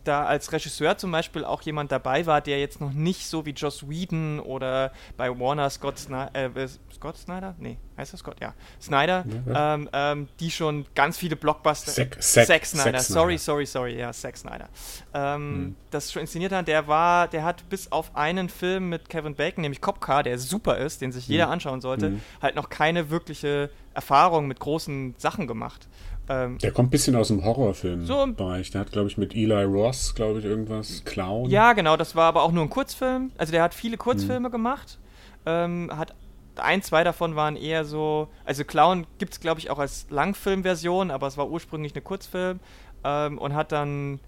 da 0.03 0.25
als 0.25 0.51
Regisseur 0.51 0.97
zum 0.97 1.11
Beispiel 1.11 1.45
auch 1.45 1.61
jemand 1.61 1.91
dabei 1.91 2.25
war, 2.25 2.41
der 2.41 2.59
jetzt 2.59 2.81
noch 2.81 2.91
nicht 2.91 3.27
so 3.27 3.45
wie 3.45 3.51
Joss 3.51 3.87
Whedon 3.89 4.39
oder 4.39 4.91
bei 5.17 5.29
Warner 5.39 5.69
Scott 5.69 5.99
Snyder, 5.99 6.33
äh, 6.33 6.67
Scott 6.93 7.17
Snyder? 7.17 7.55
Nee, 7.59 7.77
heißt 7.97 8.13
das 8.13 8.19
Scott? 8.19 8.37
Ja. 8.39 8.53
Snyder, 8.81 9.25
ja. 9.45 9.73
Ähm, 9.73 9.89
ähm, 9.93 10.27
die 10.39 10.51
schon 10.51 10.85
ganz 10.95 11.17
viele 11.17 11.35
Blockbuster. 11.35 11.91
Zack, 11.91 12.21
Zack, 12.21 12.47
Zack 12.47 12.65
Snyder. 12.65 12.99
Zack 12.99 13.01
sorry, 13.01 13.37
sorry, 13.37 13.65
sorry, 13.65 13.97
ja, 13.97 14.11
Zack 14.11 14.37
Snyder. 14.37 14.69
Ähm, 15.13 15.33
hm. 15.33 15.75
Das 15.89 16.11
schon 16.11 16.21
inszeniert 16.21 16.51
hat, 16.51 16.67
der 16.67 16.87
war, 16.87 17.27
der 17.27 17.43
hat 17.43 17.67
bis 17.69 17.91
auf 17.91 18.15
einen 18.15 18.49
Film 18.49 18.89
mit 18.89 19.09
Kevin 19.09 19.35
Bacon, 19.35 19.61
nämlich 19.61 19.81
Cop 19.81 20.01
Car, 20.01 20.23
der 20.23 20.37
super 20.39 20.77
ist, 20.77 21.01
den 21.01 21.11
sich 21.11 21.27
jeder 21.27 21.45
hm. 21.45 21.51
anschauen 21.51 21.81
sollte, 21.81 22.07
hm. 22.07 22.21
halt 22.41 22.55
noch 22.55 22.69
keine 22.69 23.09
wirkliche 23.09 23.69
Erfahrung 23.93 24.47
mit 24.47 24.59
großen 24.59 25.15
Sachen 25.17 25.47
gemacht. 25.47 25.87
Ähm, 26.29 26.57
der 26.59 26.71
kommt 26.71 26.87
ein 26.87 26.91
bisschen 26.91 27.15
aus 27.15 27.29
dem 27.29 27.43
Horrorfilm-Bereich. 27.43 28.67
So, 28.67 28.71
der 28.73 28.81
hat, 28.81 28.91
glaube 28.91 29.07
ich, 29.07 29.17
mit 29.17 29.35
Eli 29.35 29.63
Ross, 29.63 30.15
glaube 30.15 30.39
ich, 30.39 30.45
irgendwas, 30.45 31.03
Clown. 31.03 31.49
Ja, 31.49 31.73
genau, 31.73 31.97
das 31.97 32.15
war 32.15 32.25
aber 32.25 32.43
auch 32.43 32.51
nur 32.51 32.63
ein 32.63 32.69
Kurzfilm. 32.69 33.31
Also 33.37 33.51
der 33.51 33.63
hat 33.63 33.73
viele 33.73 33.97
Kurzfilme 33.97 34.47
hm. 34.47 34.51
gemacht. 34.51 34.99
Ähm, 35.45 35.91
hat 35.95 36.13
ein, 36.55 36.81
zwei 36.81 37.03
davon 37.03 37.35
waren 37.35 37.55
eher 37.55 37.85
so, 37.85 38.27
also 38.45 38.63
Clown 38.63 39.07
gibt 39.17 39.33
es, 39.33 39.39
glaube 39.39 39.59
ich, 39.59 39.69
auch 39.69 39.79
als 39.79 40.07
Langfilmversion, 40.09 41.11
aber 41.11 41.27
es 41.27 41.37
war 41.37 41.49
ursprünglich 41.49 41.93
eine 41.93 42.01
Kurzfilm 42.01 42.59
ähm, 43.03 43.37
und 43.37 43.55
hat 43.55 43.71
dann 43.71 44.19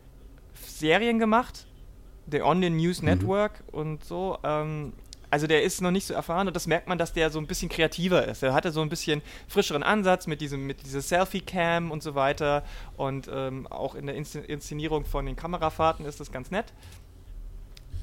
Serien 0.54 1.19
gemacht, 1.19 1.68
The 2.31 2.42
Onion 2.42 2.78
News 2.78 3.01
mhm. 3.01 3.10
Network 3.10 3.63
und 3.72 4.04
so. 4.04 4.38
Ähm, 4.44 4.94
also 5.33 5.47
der 5.47 5.63
ist 5.63 5.81
noch 5.81 5.89
nicht 5.89 6.06
so 6.06 6.13
erfahren 6.13 6.45
und 6.45 6.56
das 6.56 6.68
merkt 6.68 6.88
man, 6.88 7.00
dass 7.00 7.12
der 7.12 7.31
so 7.31 7.39
ein 7.39 7.47
bisschen 7.47 7.68
kreativer 7.68 8.27
ist. 8.27 8.44
Er 8.44 8.53
hatte 8.53 8.71
so 8.71 8.81
ein 8.81 8.89
bisschen 8.89 9.24
frischeren 9.47 9.81
Ansatz 9.81 10.27
mit 10.27 10.41
diesem, 10.41 10.68
mit 10.68 10.85
dieser 10.85 11.01
Selfie-Cam 11.01 11.89
und 11.89 12.03
so 12.03 12.13
weiter 12.13 12.63
und 12.97 13.27
ähm, 13.33 13.65
auch 13.65 13.95
in 13.95 14.06
der 14.06 14.15
Inszenierung 14.15 15.06
von 15.06 15.25
den 15.25 15.35
Kamerafahrten 15.35 16.06
ist 16.06 16.19
das 16.19 16.31
ganz 16.31 16.51
nett. 16.51 16.71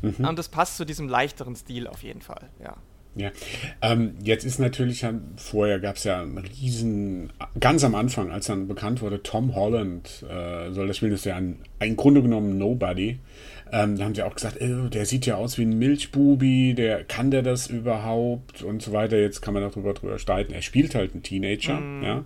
Mhm. 0.02 0.24
Und 0.26 0.40
das 0.40 0.48
passt 0.48 0.76
zu 0.76 0.84
diesem 0.84 1.08
leichteren 1.08 1.54
Stil 1.54 1.86
auf 1.86 2.02
jeden 2.02 2.20
Fall, 2.20 2.50
ja. 2.60 2.76
Ja, 3.14 3.30
ähm, 3.80 4.14
jetzt 4.22 4.44
ist 4.44 4.58
natürlich, 4.58 5.06
vorher 5.36 5.78
gab 5.78 5.96
es 5.96 6.04
ja 6.04 6.22
einen 6.22 6.38
riesen, 6.38 7.32
ganz 7.60 7.84
am 7.84 7.94
Anfang, 7.94 8.32
als 8.32 8.46
dann 8.46 8.66
bekannt 8.66 9.02
wurde, 9.02 9.22
Tom 9.22 9.54
Holland 9.54 10.24
äh, 10.28 10.72
soll 10.72 10.88
das 10.88 10.96
spielen, 10.96 11.12
das 11.12 11.20
ist 11.20 11.26
ja 11.26 11.36
ein, 11.36 11.60
ein 11.78 11.94
Grunde 11.94 12.22
genommen 12.22 12.58
Nobody. 12.58 13.20
Ähm, 13.72 13.96
da 13.96 14.04
haben 14.04 14.14
sie 14.14 14.22
auch 14.22 14.34
gesagt, 14.34 14.60
äh, 14.60 14.88
der 14.88 15.06
sieht 15.06 15.26
ja 15.26 15.36
aus 15.36 15.58
wie 15.58 15.62
ein 15.62 15.78
Milchbubi, 15.78 16.74
der 16.74 17.04
kann 17.04 17.30
der 17.30 17.42
das 17.42 17.68
überhaupt 17.68 18.62
und 18.62 18.82
so 18.82 18.92
weiter. 18.92 19.16
Jetzt 19.16 19.40
kann 19.42 19.54
man 19.54 19.62
darüber 19.62 19.94
drüber 19.94 20.18
streiten. 20.18 20.52
Er 20.52 20.62
spielt 20.62 20.94
halt 20.94 21.12
einen 21.12 21.22
Teenager, 21.22 21.80
mm. 21.80 22.02
ja. 22.02 22.24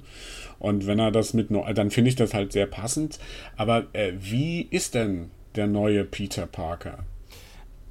Und 0.59 0.87
wenn 0.87 0.99
er 0.99 1.11
das 1.11 1.35
mit, 1.35 1.49
dann 1.51 1.91
finde 1.91 2.09
ich 2.09 2.17
das 2.17 2.33
halt 2.33 2.53
sehr 2.53 2.67
passend. 2.67 3.19
Aber 3.57 3.87
äh, 3.93 4.13
wie 4.19 4.63
ist 4.63 4.95
denn 4.95 5.31
der 5.57 5.67
neue 5.67 6.05
Peter 6.05 6.47
Parker? 6.47 7.05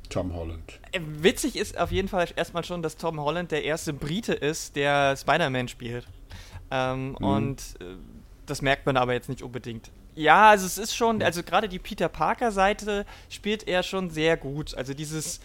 Tom 0.09 0.33
Holland. 0.35 0.79
Äh, 0.91 0.99
witzig 1.19 1.55
ist 1.55 1.77
auf 1.77 1.91
jeden 1.91 2.07
Fall 2.07 2.27
erstmal 2.35 2.63
schon, 2.63 2.81
dass 2.81 2.97
Tom 2.97 3.19
Holland 3.19 3.51
der 3.51 3.63
erste 3.63 3.93
Brite 3.93 4.33
ist, 4.33 4.75
der 4.75 5.15
Spider-Man 5.17 5.67
spielt. 5.67 6.07
Ähm, 6.71 7.09
mhm. 7.09 7.15
Und 7.15 7.59
äh, 7.79 7.95
das 8.45 8.61
merkt 8.61 8.85
man 8.85 8.97
aber 8.97 9.13
jetzt 9.13 9.29
nicht 9.29 9.41
unbedingt. 9.41 9.91
Ja, 10.15 10.49
also 10.51 10.65
es 10.65 10.77
ist 10.77 10.95
schon, 10.95 11.21
also 11.23 11.43
gerade 11.43 11.67
die 11.67 11.79
Peter 11.79 12.07
Parker-Seite 12.07 13.05
spielt 13.29 13.67
er 13.67 13.83
schon 13.83 14.09
sehr 14.09 14.37
gut. 14.37 14.75
Also 14.75 14.93
dieses 14.93 15.39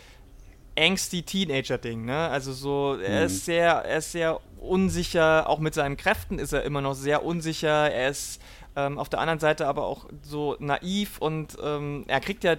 angsty 0.79 1.23
Teenager-Ding, 1.23 2.05
ne? 2.05 2.29
Also 2.29 2.53
so, 2.53 2.99
er 3.01 3.21
mhm. 3.21 3.27
ist 3.27 3.45
sehr, 3.45 3.73
er 3.73 3.99
ist 3.99 4.13
sehr 4.13 4.41
unsicher, 4.61 5.49
auch 5.49 5.59
mit 5.59 5.75
seinen 5.75 5.97
Kräften 5.97 6.39
ist 6.39 6.53
er 6.53 6.63
immer 6.65 6.81
noch 6.81 6.95
sehr 6.95 7.25
unsicher. 7.25 7.91
Er 7.91 8.11
ist 8.11 8.41
ähm, 8.77 8.99
auf 8.99 9.09
der 9.09 9.21
anderen 9.21 9.41
Seite 9.41 9.67
aber 9.67 9.85
auch 9.85 10.07
so 10.23 10.57
naiv 10.61 11.19
und 11.19 11.57
ähm, 11.63 12.05
er 12.07 12.21
kriegt 12.21 12.45
ja 12.45 12.57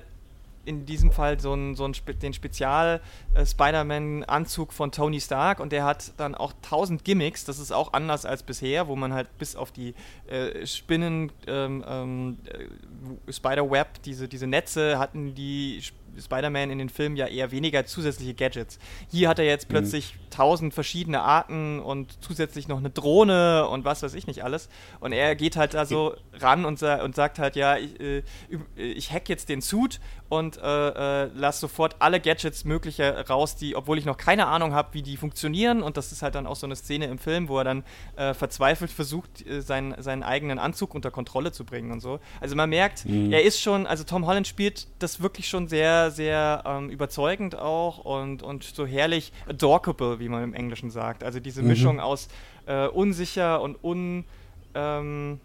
in 0.70 0.86
diesem 0.86 1.12
Fall 1.12 1.40
so, 1.40 1.56
ein, 1.56 1.76
so 1.76 1.86
ein, 1.86 1.94
den 2.22 2.34
Spezial-Spider-Man-Anzug 2.34 4.72
von 4.72 4.92
Tony 4.92 5.20
Stark 5.20 5.60
und 5.60 5.72
der 5.72 5.84
hat 5.84 6.14
dann 6.18 6.36
auch 6.36 6.54
tausend 6.62 7.04
Gimmicks. 7.04 7.44
Das 7.44 7.58
ist 7.58 7.72
auch 7.72 7.94
anders 7.94 8.28
als 8.28 8.44
bisher, 8.44 8.88
wo 8.88 8.96
man 8.96 9.12
halt 9.12 9.36
bis 9.40 9.56
auf 9.56 9.72
die 9.72 9.96
äh, 10.28 10.68
Spinnen, 10.68 11.32
ähm, 11.48 11.84
ähm, 11.88 12.38
äh, 12.46 12.68
Spider-Web, 13.34 14.04
diese, 14.04 14.28
diese 14.28 14.46
Netze 14.46 15.00
hatten 15.00 15.34
die 15.34 15.82
Spider-Man 16.20 16.70
in 16.70 16.78
den 16.78 16.90
Filmen 16.90 17.16
ja 17.16 17.26
eher 17.26 17.50
weniger 17.52 17.84
zusätzliche 17.86 18.36
Gadgets. 18.36 18.78
Hier 19.10 19.30
hat 19.30 19.40
er 19.40 19.46
jetzt 19.46 19.70
mhm. 19.70 19.74
Tausend 20.30 20.74
verschiedene 20.74 21.22
Arten 21.22 21.80
und 21.80 22.18
zusätzlich 22.22 22.68
noch 22.68 22.78
eine 22.78 22.90
Drohne 22.90 23.68
und 23.68 23.86
was 23.86 24.04
weiß 24.04 24.14
ich 24.14 24.28
nicht 24.28 24.44
alles. 24.44 24.70
Und 25.00 25.12
er 25.12 25.36
geht 25.36 25.56
halt 25.56 25.74
da 25.74 25.86
so 25.86 26.16
ran 26.34 26.66
und, 26.66 26.80
sa 26.80 27.04
und 27.04 27.16
sagt 27.16 27.40
halt, 27.40 27.56
ja, 27.56 27.78
ich, 27.78 28.00
äh, 28.00 28.24
ich 28.76 29.12
hack 29.12 29.30
jetzt 29.30 29.50
den 29.50 29.62
Suit 29.62 30.00
und 30.30 30.58
äh, 30.58 31.24
äh, 31.24 31.30
lass 31.34 31.60
sofort 31.60 31.96
alle 32.00 32.20
Gadgets 32.20 32.64
mögliche 32.64 33.28
raus, 33.28 33.56
die, 33.56 33.76
obwohl 33.76 33.98
ich 33.98 34.06
noch 34.06 34.18
keine 34.18 34.48
Ahnung 34.48 34.74
habe, 34.74 34.94
wie 34.94 35.02
die 35.02 35.18
funktionieren. 35.18 35.82
Und 35.82 35.98
das 35.98 36.12
ist 36.12 36.22
halt 36.22 36.36
dann 36.36 36.46
auch 36.46 36.56
so 36.56 36.68
eine 36.68 36.76
Szene 36.76 37.06
im 37.06 37.18
Film, 37.18 37.50
wo 37.50 37.58
er 37.58 37.64
dann 37.64 37.84
äh, 38.16 38.36
verzweifelt 38.36 38.92
versucht, 38.92 39.46
äh, 39.46 39.62
seinen, 39.62 40.02
seinen 40.02 40.22
eigenen 40.22 40.60
Anzug 40.60 40.94
unter 40.94 41.10
Kontrolle 41.10 41.52
zu 41.52 41.66
bringen 41.66 41.92
und 41.92 42.00
so. 42.00 42.20
Also 42.40 42.56
man 42.56 42.70
merkt, 42.70 43.06
mhm. 43.06 43.34
er 43.34 43.44
ist 43.44 43.60
schon, 43.60 43.88
also 43.88 44.04
Tom 44.04 44.28
Holland 44.28 44.48
spielt 44.48 44.88
das 45.00 45.20
wirklich 45.22 45.50
schon 45.50 45.68
sehr, 45.68 46.12
sehr 46.12 46.64
ähm, 46.66 46.90
überzeugend 46.90 47.58
auch 47.58 47.98
und, 47.98 48.44
und 48.44 48.64
so 48.64 48.86
herrlich 48.86 49.34
adorkable, 49.48 50.19
wie 50.20 50.30
man 50.30 50.44
im 50.44 50.54
Englischen 50.54 50.92
sagt. 50.92 51.24
Also 51.24 51.40
diese 51.40 51.62
mhm. 51.62 51.70
Mischung 51.70 52.00
aus 52.00 52.28
äh, 52.66 52.88
unsicher 52.88 53.62
und 53.62 53.84
un. 53.84 54.26
Ähm, 54.76 55.40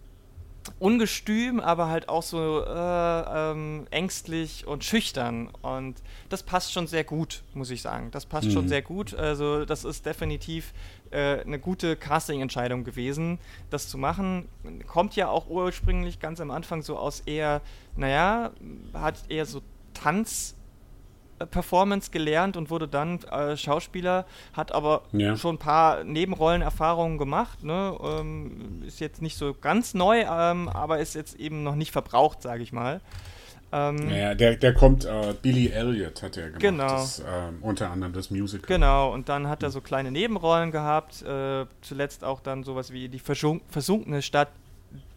ungestüm, 0.78 1.60
aber 1.60 1.88
halt 1.88 2.08
auch 2.08 2.22
so 2.22 2.64
äh, 2.64 3.50
ähm, 3.52 3.86
ängstlich 3.90 4.66
und 4.66 4.84
schüchtern. 4.84 5.50
Und 5.62 6.02
das 6.28 6.42
passt 6.42 6.72
schon 6.72 6.86
sehr 6.86 7.04
gut, 7.04 7.42
muss 7.54 7.70
ich 7.70 7.82
sagen. 7.82 8.10
Das 8.10 8.26
passt 8.26 8.48
mhm. 8.48 8.52
schon 8.52 8.68
sehr 8.68 8.82
gut. 8.82 9.14
Also 9.14 9.64
das 9.64 9.84
ist 9.84 10.06
definitiv 10.06 10.72
äh, 11.10 11.40
eine 11.40 11.58
gute 11.58 11.96
Casting-Entscheidung 11.96 12.84
gewesen, 12.84 13.38
das 13.70 13.88
zu 13.88 13.98
machen. 13.98 14.48
Kommt 14.86 15.16
ja 15.16 15.28
auch 15.28 15.48
ursprünglich 15.48 16.18
ganz 16.18 16.40
am 16.40 16.50
Anfang 16.50 16.82
so 16.82 16.96
aus 16.96 17.20
eher, 17.20 17.60
naja, 17.96 18.52
hat 18.94 19.16
eher 19.28 19.46
so 19.46 19.60
Tanz 19.92 20.56
Performance 21.50 22.10
gelernt 22.10 22.56
und 22.56 22.70
wurde 22.70 22.88
dann 22.88 23.22
äh, 23.24 23.56
Schauspieler, 23.56 24.26
hat 24.52 24.72
aber 24.72 25.02
ja. 25.12 25.36
schon 25.36 25.56
ein 25.56 25.58
paar 25.58 26.04
Nebenrollenerfahrungen 26.04 27.18
gemacht. 27.18 27.62
Ne? 27.62 27.96
Ähm, 28.02 28.82
ist 28.86 29.00
jetzt 29.00 29.22
nicht 29.22 29.36
so 29.36 29.54
ganz 29.54 29.94
neu, 29.94 30.20
ähm, 30.20 30.68
aber 30.68 30.98
ist 30.98 31.14
jetzt 31.14 31.38
eben 31.38 31.62
noch 31.62 31.74
nicht 31.74 31.92
verbraucht, 31.92 32.42
sage 32.42 32.62
ich 32.62 32.72
mal. 32.72 33.00
Ähm, 33.74 34.08
ja, 34.08 34.36
der, 34.36 34.54
der 34.54 34.72
kommt, 34.72 35.04
äh, 35.04 35.34
Billy 35.42 35.66
Elliot 35.68 36.22
hat 36.22 36.36
er 36.36 36.46
gemacht, 36.46 36.60
genau. 36.60 36.88
das, 36.88 37.18
äh, 37.18 37.24
unter 37.60 37.90
anderem 37.90 38.12
das 38.12 38.30
Musical. 38.30 38.68
Genau, 38.68 39.12
und 39.12 39.28
dann 39.28 39.48
hat 39.48 39.64
er 39.64 39.70
so 39.70 39.80
kleine 39.80 40.12
Nebenrollen 40.12 40.70
gehabt, 40.70 41.22
äh, 41.22 41.66
zuletzt 41.80 42.22
auch 42.22 42.40
dann 42.40 42.62
sowas 42.62 42.92
wie 42.92 43.08
die 43.08 43.18
versunkene 43.18 44.22
Stadt 44.22 44.50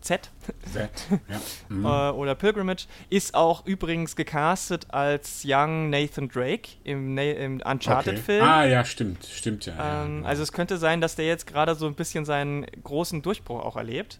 Z, 0.02 0.30
Z 0.72 0.90
ja. 1.30 1.42
mhm. 1.70 1.86
äh, 1.86 1.88
oder 2.12 2.36
Pilgrimage, 2.36 2.86
ist 3.10 3.36
auch 3.36 3.66
übrigens 3.66 4.16
gecastet 4.16 4.86
als 4.90 5.44
Young 5.46 5.90
Nathan 5.90 6.30
Drake 6.30 6.70
im, 6.84 7.14
Na 7.14 7.24
im 7.24 7.62
Uncharted-Film. 7.62 8.42
Okay. 8.42 8.50
Ah, 8.50 8.66
ja, 8.66 8.86
stimmt, 8.86 9.26
stimmt 9.26 9.66
ja, 9.66 10.06
ähm, 10.06 10.22
ja. 10.22 10.30
Also 10.30 10.44
es 10.44 10.54
könnte 10.54 10.78
sein, 10.78 11.02
dass 11.02 11.16
der 11.16 11.26
jetzt 11.26 11.46
gerade 11.48 11.76
so 11.76 11.88
ein 11.88 11.96
bisschen 11.96 12.24
seinen 12.24 12.66
großen 12.84 13.22
Durchbruch 13.22 13.60
auch 13.60 13.76
erlebt. 13.76 14.20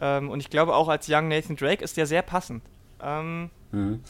Ähm, 0.00 0.30
und 0.30 0.40
ich 0.40 0.50
glaube 0.50 0.74
auch 0.74 0.88
als 0.88 1.08
Young 1.08 1.28
Nathan 1.28 1.56
Drake 1.56 1.84
ist 1.84 1.96
der 1.96 2.06
sehr 2.06 2.22
passend. 2.22 2.62
Ähm, 3.02 3.50
mhm. 3.72 4.02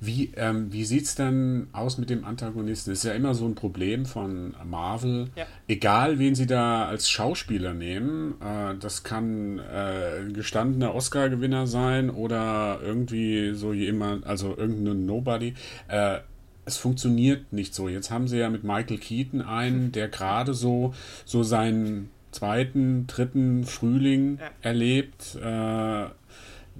Wie, 0.00 0.32
ähm, 0.36 0.72
wie 0.72 0.84
sieht 0.84 1.04
es 1.04 1.14
denn 1.14 1.68
aus 1.72 1.98
mit 1.98 2.10
dem 2.10 2.24
Antagonisten? 2.24 2.90
Das 2.90 3.00
ist 3.00 3.04
ja 3.04 3.12
immer 3.12 3.34
so 3.34 3.46
ein 3.46 3.54
Problem 3.54 4.06
von 4.06 4.54
Marvel. 4.64 5.30
Ja. 5.36 5.46
Egal, 5.66 6.18
wen 6.18 6.34
sie 6.34 6.46
da 6.46 6.86
als 6.86 7.10
Schauspieler 7.10 7.74
nehmen, 7.74 8.34
äh, 8.40 8.74
das 8.78 9.02
kann 9.02 9.58
äh, 9.58 10.20
ein 10.20 10.34
gestandener 10.34 10.94
Oscar-Gewinner 10.94 11.66
sein 11.66 12.10
oder 12.10 12.80
irgendwie 12.82 13.54
so 13.54 13.72
jemand, 13.72 14.26
also 14.26 14.56
irgendein 14.56 15.06
Nobody. 15.06 15.54
Äh, 15.88 16.18
es 16.64 16.76
funktioniert 16.76 17.52
nicht 17.52 17.74
so. 17.74 17.88
Jetzt 17.88 18.10
haben 18.10 18.28
sie 18.28 18.38
ja 18.38 18.50
mit 18.50 18.62
Michael 18.62 18.98
Keaton 18.98 19.42
einen, 19.42 19.90
der 19.92 20.08
gerade 20.08 20.54
so, 20.54 20.94
so 21.24 21.42
seinen 21.42 22.10
zweiten, 22.30 23.06
dritten 23.06 23.64
Frühling 23.64 24.38
ja. 24.38 24.50
erlebt. 24.62 25.36
Äh, 25.42 26.06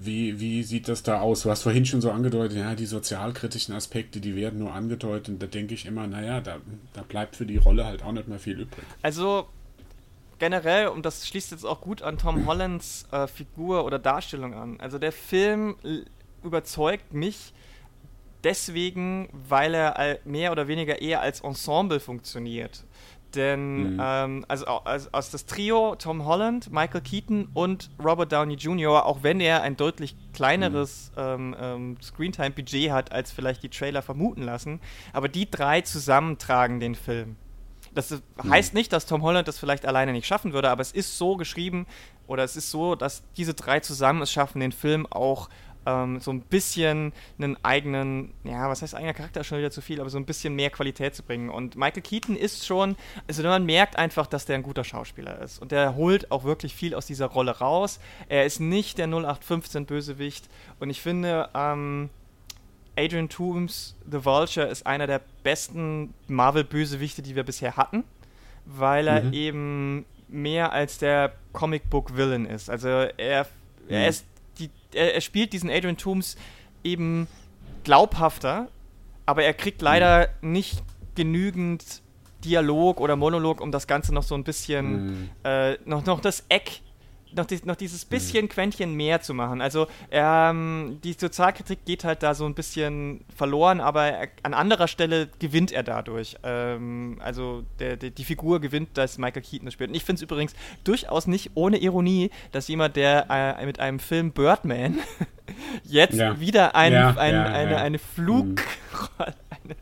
wie, 0.01 0.39
wie 0.39 0.63
sieht 0.63 0.89
das 0.89 1.03
da 1.03 1.21
aus? 1.21 1.43
Du 1.43 1.51
hast 1.51 1.63
vorhin 1.63 1.85
schon 1.85 2.01
so 2.01 2.11
angedeutet, 2.11 2.59
ja, 2.59 2.75
die 2.75 2.87
sozialkritischen 2.87 3.75
Aspekte, 3.75 4.21
die 4.21 4.37
werden 4.37 4.61
nur 4.61 4.73
angedeutet. 4.73 5.29
Und 5.29 5.43
da 5.43 5.47
denke 5.47 5.75
ich 5.75 5.87
immer, 5.87 6.07
naja, 6.07 6.41
da, 6.41 6.59
da 6.93 7.03
bleibt 7.03 7.35
für 7.35 7.47
die 7.47 7.57
Rolle 7.57 7.85
halt 7.85 8.05
auch 8.05 8.13
nicht 8.13 8.29
mehr 8.29 8.39
viel 8.39 8.61
übrig. 8.61 8.85
Also 9.03 9.49
generell, 10.39 10.89
und 10.89 11.05
das 11.05 11.27
schließt 11.27 11.51
jetzt 11.51 11.65
auch 11.65 11.81
gut 11.81 12.03
an 12.03 12.17
Tom 12.17 12.47
Hollands 12.47 13.09
äh, 13.11 13.27
Figur 13.27 13.85
oder 13.85 13.99
Darstellung 13.99 14.55
an. 14.55 14.81
Also 14.81 14.99
der 14.99 15.13
Film 15.13 15.77
überzeugt 16.45 17.13
mich 17.13 17.53
deswegen, 18.45 19.29
weil 19.33 19.75
er 19.75 20.21
mehr 20.25 20.53
oder 20.53 20.69
weniger 20.69 21.03
eher 21.03 21.21
als 21.21 21.41
Ensemble 21.41 21.99
funktioniert. 21.99 22.85
Denn 23.35 23.95
mhm. 23.95 24.01
ähm, 24.03 24.45
also 24.49 24.67
aus, 24.67 25.13
aus 25.13 25.31
das 25.31 25.45
Trio 25.45 25.97
Tom 25.97 26.25
Holland, 26.25 26.73
Michael 26.73 27.03
Keaton 27.03 27.49
und 27.53 27.91
Robert 28.03 28.33
Downey 28.33 28.55
Jr., 28.55 29.05
auch 29.05 29.23
wenn 29.23 29.41
er 29.41 29.63
ein 29.63 29.77
deutlich 29.77 30.17
kleineres 30.33 31.13
mhm. 31.15 31.23
ähm, 31.23 31.57
ähm, 31.61 31.97
Screentime-Budget 32.03 32.91
hat, 32.91 33.13
als 33.13 33.31
vielleicht 33.31 33.63
die 33.63 33.69
Trailer 33.69 34.01
vermuten 34.01 34.43
lassen, 34.43 34.81
aber 35.13 35.29
die 35.29 35.51
drei 35.51 35.83
zusammen 35.83 36.39
tragen 36.39 36.81
den 36.81 36.95
Film. 36.95 37.37
Das 37.95 38.11
mhm. 38.11 38.51
heißt 38.51 38.75
nicht, 38.75 38.93
dass 38.93 39.07
Tom 39.07 39.23
Holland 39.23 39.47
das 39.47 39.59
vielleicht 39.59 39.85
alleine 39.85 40.13
nicht 40.13 40.27
schaffen 40.27 40.53
würde, 40.53 40.71
aber 40.71 40.83
es 40.83 40.93
ist 40.93 41.19
so 41.19 41.37
geschrieben 41.37 41.87
oder 42.27 42.45
es 42.45 42.57
ist 42.57 42.71
so, 42.71 42.95
dass 42.95 43.23
diese 43.37 43.55
drei 43.55 43.81
zusammen 43.81 44.23
es 44.23 44.33
schaffen, 44.33 44.61
den 44.61 44.73
Film 44.73 45.07
auch 45.07 45.49
ähm, 45.89 46.21
so 46.21 46.31
ein 46.31 46.41
bisschen 46.43 47.13
einen 47.39 47.57
eigenen, 47.65 48.33
ja, 48.45 48.69
was 48.69 48.83
heißt 48.83 48.95
eigener 48.95 49.15
Charakter 49.15 49.43
schon 49.43 49.59
wieder 49.59 49.71
zu 49.71 49.81
viel, 49.81 50.01
aber 50.01 50.11
so 50.11 50.19
ein 50.19 50.27
bisschen 50.27 50.55
mehr 50.55 50.71
Qualität 50.71 51.15
zu 51.15 51.23
bringen. 51.23 51.49
Und 51.49 51.77
Michael 51.77 52.03
Keaton 52.03 52.37
ist 52.37 52.67
schon, 52.67 52.97
also 53.27 53.43
man 53.43 53.65
merkt 53.65 53.97
einfach, 53.97 54.27
dass 54.27 54.45
der 54.45 54.57
ein 54.57 54.63
guter 54.63 54.85
Schauspieler 54.85 55.41
ist. 55.41 55.61
Und 55.61 55.73
der 55.73 55.97
holt 55.97 56.31
auch 56.31 56.45
wirklich 56.45 56.75
viel 56.75 56.95
aus 56.95 57.07
dieser 57.07 57.27
Rolle 57.27 57.59
raus. 57.59 58.01
Er 58.29 58.45
ist 58.45 58.61
nicht 58.61 58.99
der 58.99 59.07
0815 59.07 59.87
Bösewicht. 59.87 60.49
Und 60.79 60.91
ich 60.91 61.01
finde, 61.01 61.49
ähm, 61.55 62.11
Adrian 62.97 63.29
Toomes, 63.29 63.97
The 64.11 64.25
Vulture, 64.25 64.67
ist 64.67 64.87
einer 64.87 65.07
der 65.07 65.23
besten 65.43 66.13
Marvel-Bösewichte, 66.27 67.23
die 67.23 67.35
wir 67.35 67.45
bisher 67.45 67.77
hatten, 67.77 68.05
weil 68.67 69.07
er 69.07 69.23
mhm. 69.23 69.33
eben 69.33 70.07
mehr 70.29 70.73
als 70.73 70.99
der 70.99 71.33
Comic-Book-Villain 71.53 72.45
ist. 72.45 72.69
Also 72.69 72.89
er, 72.89 73.11
er 73.17 73.47
mhm. 73.89 74.09
ist 74.09 74.27
er, 74.93 75.15
er 75.15 75.21
spielt 75.21 75.53
diesen 75.53 75.71
Adrian 75.71 75.97
Toomes 75.97 76.37
eben 76.85 77.27
glaubhafter, 77.85 78.69
aber 79.27 79.45
er 79.45 79.55
kriegt 79.55 79.83
leider 79.83 80.29
mhm. 80.41 80.53
nicht 80.53 80.83
genügend 81.15 82.03
Dialog 82.45 83.01
oder 83.01 83.17
Monolog, 83.17 83.61
um 83.61 83.73
das 83.73 83.87
Ganze 83.87 84.15
noch 84.15 84.23
so 84.23 84.35
ein 84.35 84.45
bisschen, 84.45 85.07
mhm. 85.07 85.31
äh, 85.45 85.75
noch, 85.85 86.07
noch 86.07 86.21
das 86.21 86.45
Eck 86.49 86.81
noch, 87.39 87.47
die, 87.47 87.61
noch 87.65 87.77
dieses 87.77 88.05
mhm. 88.05 88.11
bisschen 88.11 88.45
mhm. 88.45 88.49
Quäntchen 88.51 88.95
mehr 88.95 89.21
zu 89.21 89.33
machen. 89.33 89.61
Also 89.61 89.87
ähm, 90.11 90.99
die 91.03 91.15
Sozialkritik 91.15 91.85
geht 91.85 92.05
halt 92.05 92.23
da 92.23 92.35
so 92.35 92.45
ein 92.45 92.55
bisschen 92.55 93.25
verloren, 93.35 93.81
aber 93.81 94.05
er, 94.05 94.29
an 94.43 94.55
anderer 94.55 94.89
Stelle 94.89 95.29
gewinnt 95.39 95.73
er 95.73 95.83
dadurch. 95.83 96.37
Ähm, 96.43 97.19
also 97.21 97.65
der, 97.79 97.97
der, 97.97 98.11
die 98.11 98.25
Figur 98.25 98.61
gewinnt, 98.61 98.91
dass 98.99 99.19
Michael 99.19 99.43
Keaton 99.43 99.67
das 99.67 99.75
spielt. 99.75 99.91
Und 99.91 99.97
ich 99.97 100.05
finde 100.05 100.19
es 100.19 100.23
übrigens 100.23 100.53
durchaus 100.85 101.27
nicht 101.27 101.53
ohne 101.55 101.79
Ironie, 101.79 102.31
dass 102.53 102.69
jemand, 102.69 102.97
der 102.97 103.27
äh, 103.31 103.65
mit 103.65 103.81
einem 103.81 103.99
Film 103.99 104.33
Birdman 104.33 104.99
jetzt 105.85 106.15
ja. 106.19 106.39
wieder 106.39 106.75
ein, 106.75 106.93
ja, 106.93 107.17
ein, 107.17 107.35
ja, 107.35 107.45
eine, 107.45 107.77
eine 107.79 107.99
Flug... 107.99 108.47
Mhm. 108.47 108.57
eine, 109.19 109.77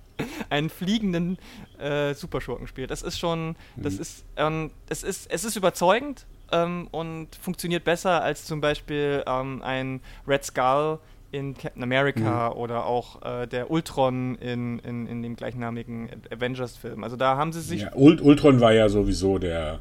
einen 0.49 0.71
fliegenden 0.71 1.39
äh, 1.79 2.15
Superschurken 2.15 2.67
spielt. 2.67 2.91
Das 2.91 3.03
ist 3.03 3.19
schon, 3.19 3.57
das 3.77 3.95
mhm. 3.95 4.01
ist, 4.01 4.25
ähm, 4.37 4.71
es 4.89 5.03
ist, 5.03 5.31
es 5.31 5.45
ist 5.45 5.57
überzeugend, 5.57 6.27
ähm, 6.53 6.89
und 6.91 7.29
funktioniert 7.41 7.85
besser 7.85 8.23
als 8.23 8.45
zum 8.45 8.61
Beispiel 8.61 9.23
ähm, 9.27 9.63
ein 9.63 10.01
Red 10.27 10.45
Skull 10.45 10.99
in 11.33 11.57
Captain 11.57 11.83
America 11.83 12.51
mhm. 12.51 12.57
oder 12.57 12.87
auch 12.87 13.23
äh, 13.23 13.47
der 13.47 13.71
Ultron 13.71 14.37
in, 14.37 14.79
in, 14.81 15.07
in 15.07 15.23
dem 15.23 15.37
gleichnamigen 15.37 16.09
Avengers-Film. 16.31 17.05
Also 17.05 17.17
da 17.17 17.37
haben 17.37 17.53
sie 17.53 17.61
sich. 17.61 17.83
Ja, 17.83 17.95
Ultron 17.95 18.61
war 18.61 18.73
ja 18.73 18.89
sowieso 18.89 19.39
der. 19.39 19.81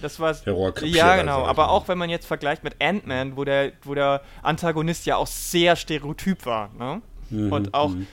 Das 0.00 0.20
war 0.20 0.34
Ja, 0.84 1.16
genau. 1.16 1.44
Aber 1.44 1.70
auch 1.70 1.88
wenn 1.88 1.98
man 1.98 2.08
jetzt 2.08 2.26
vergleicht 2.26 2.62
mit 2.62 2.76
Ant-Man, 2.80 3.36
wo 3.36 3.44
der, 3.44 3.72
wo 3.82 3.94
der 3.94 4.22
Antagonist 4.42 5.06
ja 5.06 5.16
auch 5.16 5.26
sehr 5.26 5.74
stereotyp 5.74 6.46
war, 6.46 6.70
ne? 6.78 7.02
Mhm, 7.30 7.52
und 7.52 7.74
auch 7.74 7.90
mhm. 7.90 8.06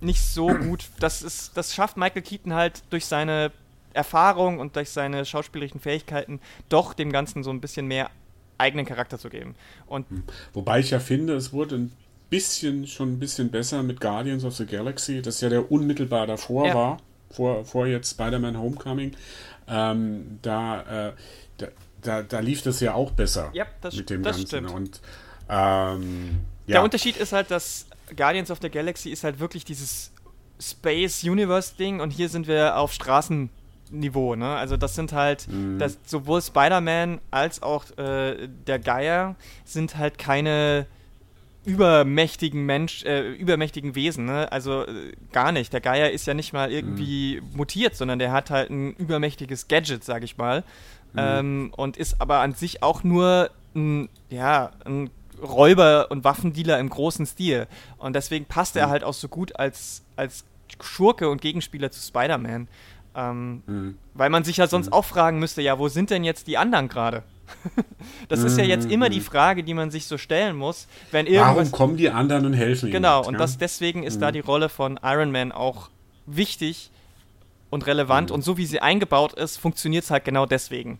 nicht 0.00 0.22
so 0.22 0.48
gut. 0.48 0.86
Das 1.00 1.22
ist, 1.22 1.56
das 1.56 1.74
schafft 1.74 1.96
Michael 1.96 2.22
Keaton 2.22 2.54
halt 2.54 2.82
durch 2.90 3.06
seine 3.06 3.52
Erfahrung 3.94 4.58
und 4.58 4.76
durch 4.76 4.90
seine 4.90 5.24
schauspielerischen 5.24 5.80
Fähigkeiten 5.80 6.40
doch 6.68 6.94
dem 6.94 7.12
Ganzen 7.12 7.42
so 7.42 7.50
ein 7.50 7.60
bisschen 7.60 7.86
mehr 7.86 8.10
eigenen 8.58 8.86
Charakter 8.86 9.18
zu 9.18 9.28
geben. 9.28 9.54
Und 9.86 10.08
hm. 10.10 10.22
Wobei 10.52 10.80
ich 10.80 10.90
ja 10.90 11.00
finde, 11.00 11.34
es 11.34 11.52
wurde 11.52 11.76
ein 11.76 11.92
bisschen, 12.30 12.86
schon 12.86 13.12
ein 13.12 13.18
bisschen 13.18 13.50
besser 13.50 13.82
mit 13.82 14.00
Guardians 14.00 14.44
of 14.44 14.54
the 14.54 14.66
Galaxy, 14.66 15.20
das 15.20 15.40
ja 15.40 15.48
der 15.48 15.70
unmittelbar 15.70 16.26
davor 16.26 16.66
ja. 16.66 16.74
war, 16.74 16.96
vor, 17.30 17.64
vor 17.64 17.86
jetzt 17.86 18.12
Spider-Man 18.12 18.58
Homecoming. 18.58 19.12
Ähm, 19.68 20.38
da, 20.42 21.08
äh, 21.08 21.12
da, 21.58 21.66
da, 22.00 22.22
da, 22.22 22.40
lief 22.40 22.62
das 22.62 22.80
ja 22.80 22.94
auch 22.94 23.10
besser 23.12 23.50
ja, 23.52 23.66
das, 23.80 23.96
mit 23.96 24.10
dem 24.10 24.22
das 24.22 24.36
Ganzen. 24.36 24.48
Stimmt. 24.48 24.70
Und 24.70 25.00
ähm, 25.48 26.40
ja. 26.66 26.74
Der 26.74 26.82
Unterschied 26.82 27.16
ist 27.16 27.32
halt, 27.32 27.50
dass 27.50 27.86
Guardians 28.16 28.50
of 28.50 28.58
the 28.62 28.70
Galaxy 28.70 29.10
ist 29.10 29.24
halt 29.24 29.38
wirklich 29.38 29.64
dieses 29.64 30.12
Space 30.60 31.24
Universe 31.24 31.74
Ding 31.76 32.00
und 32.00 32.10
hier 32.10 32.28
sind 32.28 32.46
wir 32.46 32.76
auf 32.76 32.92
Straßenniveau, 33.92 34.36
ne? 34.36 34.56
Also 34.56 34.76
das 34.76 34.94
sind 34.94 35.12
halt, 35.12 35.48
mhm. 35.48 35.78
das, 35.78 35.98
sowohl 36.04 36.42
Spider-Man 36.42 37.20
als 37.30 37.62
auch 37.62 37.84
äh, 37.96 38.48
der 38.66 38.78
Geier 38.78 39.36
sind 39.64 39.96
halt 39.96 40.18
keine 40.18 40.86
übermächtigen 41.64 42.66
Mensch, 42.66 43.04
äh, 43.04 43.32
übermächtigen 43.32 43.94
Wesen, 43.94 44.24
ne? 44.24 44.50
Also 44.50 44.82
äh, 44.82 45.12
gar 45.32 45.52
nicht. 45.52 45.72
Der 45.72 45.80
Geier 45.80 46.10
ist 46.10 46.26
ja 46.26 46.34
nicht 46.34 46.52
mal 46.52 46.72
irgendwie 46.72 47.40
mhm. 47.40 47.56
mutiert, 47.56 47.94
sondern 47.94 48.18
der 48.18 48.32
hat 48.32 48.50
halt 48.50 48.70
ein 48.70 48.94
übermächtiges 48.94 49.68
Gadget, 49.68 50.02
sag 50.02 50.24
ich 50.24 50.36
mal. 50.36 50.64
Mhm. 51.12 51.18
Ähm, 51.18 51.72
und 51.76 51.96
ist 51.96 52.20
aber 52.20 52.40
an 52.40 52.54
sich 52.54 52.82
auch 52.82 53.04
nur 53.04 53.50
ein, 53.74 54.08
ja, 54.30 54.72
ein 54.84 55.10
Räuber 55.40 56.10
und 56.10 56.24
Waffendealer 56.24 56.78
im 56.78 56.88
großen 56.88 57.26
Stil. 57.26 57.66
Und 57.98 58.14
deswegen 58.14 58.44
passt 58.44 58.76
er 58.76 58.86
mhm. 58.86 58.90
halt 58.90 59.04
auch 59.04 59.14
so 59.14 59.28
gut 59.28 59.56
als, 59.56 60.02
als 60.16 60.44
Schurke 60.80 61.28
und 61.28 61.40
Gegenspieler 61.40 61.90
zu 61.90 62.00
Spider-Man. 62.00 62.68
Ähm, 63.14 63.62
mhm. 63.66 63.98
Weil 64.14 64.30
man 64.30 64.44
sich 64.44 64.56
ja 64.56 64.66
sonst 64.66 64.86
mhm. 64.86 64.92
auch 64.92 65.04
fragen 65.04 65.38
müsste, 65.38 65.62
ja, 65.62 65.78
wo 65.78 65.88
sind 65.88 66.10
denn 66.10 66.24
jetzt 66.24 66.46
die 66.46 66.58
anderen 66.58 66.88
gerade? 66.88 67.22
das 68.28 68.42
ist 68.42 68.56
ja 68.56 68.64
jetzt 68.64 68.90
immer 68.90 69.10
die 69.10 69.20
mhm. 69.20 69.24
Frage, 69.24 69.62
die 69.62 69.74
man 69.74 69.90
sich 69.90 70.06
so 70.06 70.16
stellen 70.16 70.56
muss, 70.56 70.86
wenn 71.10 71.26
irgendwas... 71.26 71.56
Warum 71.56 71.72
kommen 71.72 71.96
die 71.96 72.10
anderen 72.10 72.46
und 72.46 72.54
helfen 72.54 72.86
ihnen? 72.86 72.92
Genau, 72.92 73.24
und 73.24 73.34
ja? 73.34 73.38
das, 73.38 73.58
deswegen 73.58 74.02
ist 74.02 74.16
mhm. 74.16 74.20
da 74.20 74.32
die 74.32 74.40
Rolle 74.40 74.68
von 74.68 74.98
Iron 75.02 75.30
Man 75.30 75.52
auch 75.52 75.90
wichtig 76.26 76.90
und 77.70 77.86
relevant 77.86 78.30
mhm. 78.30 78.36
und 78.36 78.42
so 78.42 78.56
wie 78.56 78.66
sie 78.66 78.80
eingebaut 78.80 79.34
ist, 79.34 79.58
funktioniert 79.58 80.04
es 80.04 80.10
halt 80.10 80.24
genau 80.24 80.46
deswegen. 80.46 80.98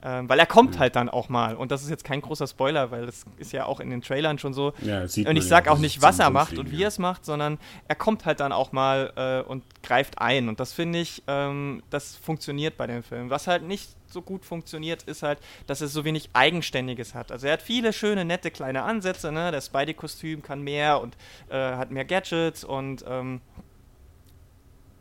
Ähm, 0.00 0.28
weil 0.28 0.38
er 0.38 0.46
kommt 0.46 0.74
mhm. 0.74 0.78
halt 0.78 0.96
dann 0.96 1.08
auch 1.08 1.28
mal. 1.28 1.56
Und 1.56 1.72
das 1.72 1.82
ist 1.82 1.90
jetzt 1.90 2.04
kein 2.04 2.20
großer 2.20 2.46
Spoiler, 2.46 2.90
weil 2.92 3.06
das 3.06 3.24
ist 3.36 3.52
ja 3.52 3.64
auch 3.66 3.80
in 3.80 3.90
den 3.90 4.00
Trailern 4.00 4.38
schon 4.38 4.54
so. 4.54 4.72
Ja, 4.80 5.00
und 5.00 5.36
ich 5.36 5.46
sag 5.46 5.66
ja, 5.66 5.72
auch 5.72 5.78
nicht, 5.78 6.02
was 6.02 6.20
er 6.20 6.30
macht 6.30 6.56
und 6.56 6.70
wie 6.70 6.84
er 6.84 6.88
es 6.88 6.98
macht, 6.98 7.24
sondern 7.24 7.58
er 7.88 7.96
kommt 7.96 8.24
halt 8.24 8.38
dann 8.38 8.52
auch 8.52 8.70
mal 8.70 9.12
äh, 9.16 9.48
und 9.48 9.64
greift 9.82 10.20
ein. 10.20 10.48
Und 10.48 10.60
das 10.60 10.72
finde 10.72 11.00
ich, 11.00 11.24
ähm, 11.26 11.82
das 11.90 12.14
funktioniert 12.14 12.76
bei 12.76 12.86
dem 12.86 13.02
Film. 13.02 13.28
Was 13.30 13.48
halt 13.48 13.64
nicht 13.64 13.90
so 14.06 14.22
gut 14.22 14.44
funktioniert, 14.44 15.02
ist 15.02 15.22
halt, 15.22 15.40
dass 15.66 15.80
er 15.80 15.88
so 15.88 16.04
wenig 16.04 16.30
Eigenständiges 16.32 17.14
hat. 17.14 17.32
Also 17.32 17.48
er 17.48 17.54
hat 17.54 17.62
viele 17.62 17.92
schöne, 17.92 18.24
nette 18.24 18.52
kleine 18.52 18.84
Ansätze. 18.84 19.32
Ne? 19.32 19.50
Das 19.50 19.66
Spidey-Kostüm 19.66 20.42
kann 20.42 20.62
mehr 20.62 21.00
und 21.00 21.16
äh, 21.48 21.56
hat 21.56 21.90
mehr 21.90 22.04
Gadgets 22.04 22.62
und 22.62 23.04
ähm, 23.08 23.40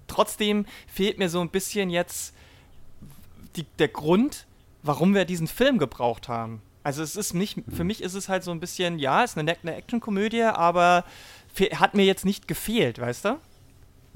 trotzdem 0.07 0.65
fehlt 0.87 1.19
mir 1.19 1.29
so 1.29 1.39
ein 1.39 1.49
bisschen 1.49 1.91
jetzt 1.91 2.33
die, 3.55 3.63
der 3.79 3.89
Grund, 3.89 4.46
warum 4.87 5.13
wir 5.13 5.25
diesen 5.25 5.47
Film 5.47 5.77
gebraucht 5.77 6.27
haben. 6.27 6.61
Also 6.83 7.03
es 7.03 7.15
ist 7.15 7.33
nicht, 7.33 7.61
für 7.69 7.83
mich 7.83 8.01
ist 8.01 8.13
es 8.13 8.29
halt 8.29 8.43
so 8.43 8.51
ein 8.51 8.61
bisschen, 8.61 8.97
ja, 8.97 9.23
es 9.23 9.31
ist 9.31 9.37
eine, 9.37 9.55
eine 9.61 9.75
Actionkomödie, 9.75 10.43
aber 10.43 11.03
hat 11.73 11.95
mir 11.95 12.05
jetzt 12.05 12.23
nicht 12.23 12.47
gefehlt, 12.47 12.99
weißt 12.99 13.25
du? 13.25 13.29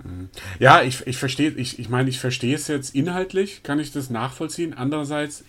Mhm. 0.03 0.29
Ja, 0.59 0.81
ich, 0.81 1.05
ich 1.05 1.17
verstehe, 1.17 1.51
ich, 1.51 1.79
ich 1.79 1.89
meine, 1.89 2.09
ich 2.09 2.19
verstehe 2.19 2.55
es 2.55 2.67
jetzt 2.67 2.95
inhaltlich, 2.95 3.63
kann 3.63 3.79
ich 3.79 3.91
das 3.91 4.09
nachvollziehen. 4.09 4.73
Andererseits 4.73 5.43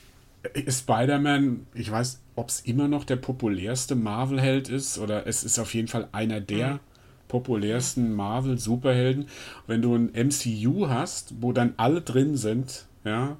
ist 0.54 0.80
Spider-Man, 0.80 1.66
ich 1.74 1.90
weiß, 1.90 2.20
ob 2.34 2.48
es 2.48 2.60
immer 2.60 2.88
noch 2.88 3.04
der 3.04 3.16
populärste 3.16 3.94
Marvel-Held 3.94 4.68
ist 4.68 4.98
oder 4.98 5.26
es 5.26 5.44
ist 5.44 5.58
auf 5.58 5.72
jeden 5.74 5.88
Fall 5.88 6.08
einer 6.12 6.40
der 6.40 6.74
mhm. 6.74 6.80
populärsten 7.28 8.14
Marvel-Superhelden. 8.14 9.28
Wenn 9.66 9.82
du 9.82 9.94
ein 9.94 10.10
MCU 10.12 10.88
hast, 10.88 11.34
wo 11.40 11.52
dann 11.52 11.74
alle 11.76 12.00
drin 12.00 12.36
sind, 12.36 12.86
ja, 13.04 13.36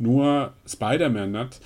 nur 0.00 0.52
Spider-Man 0.66 1.36
hat, 1.36 1.60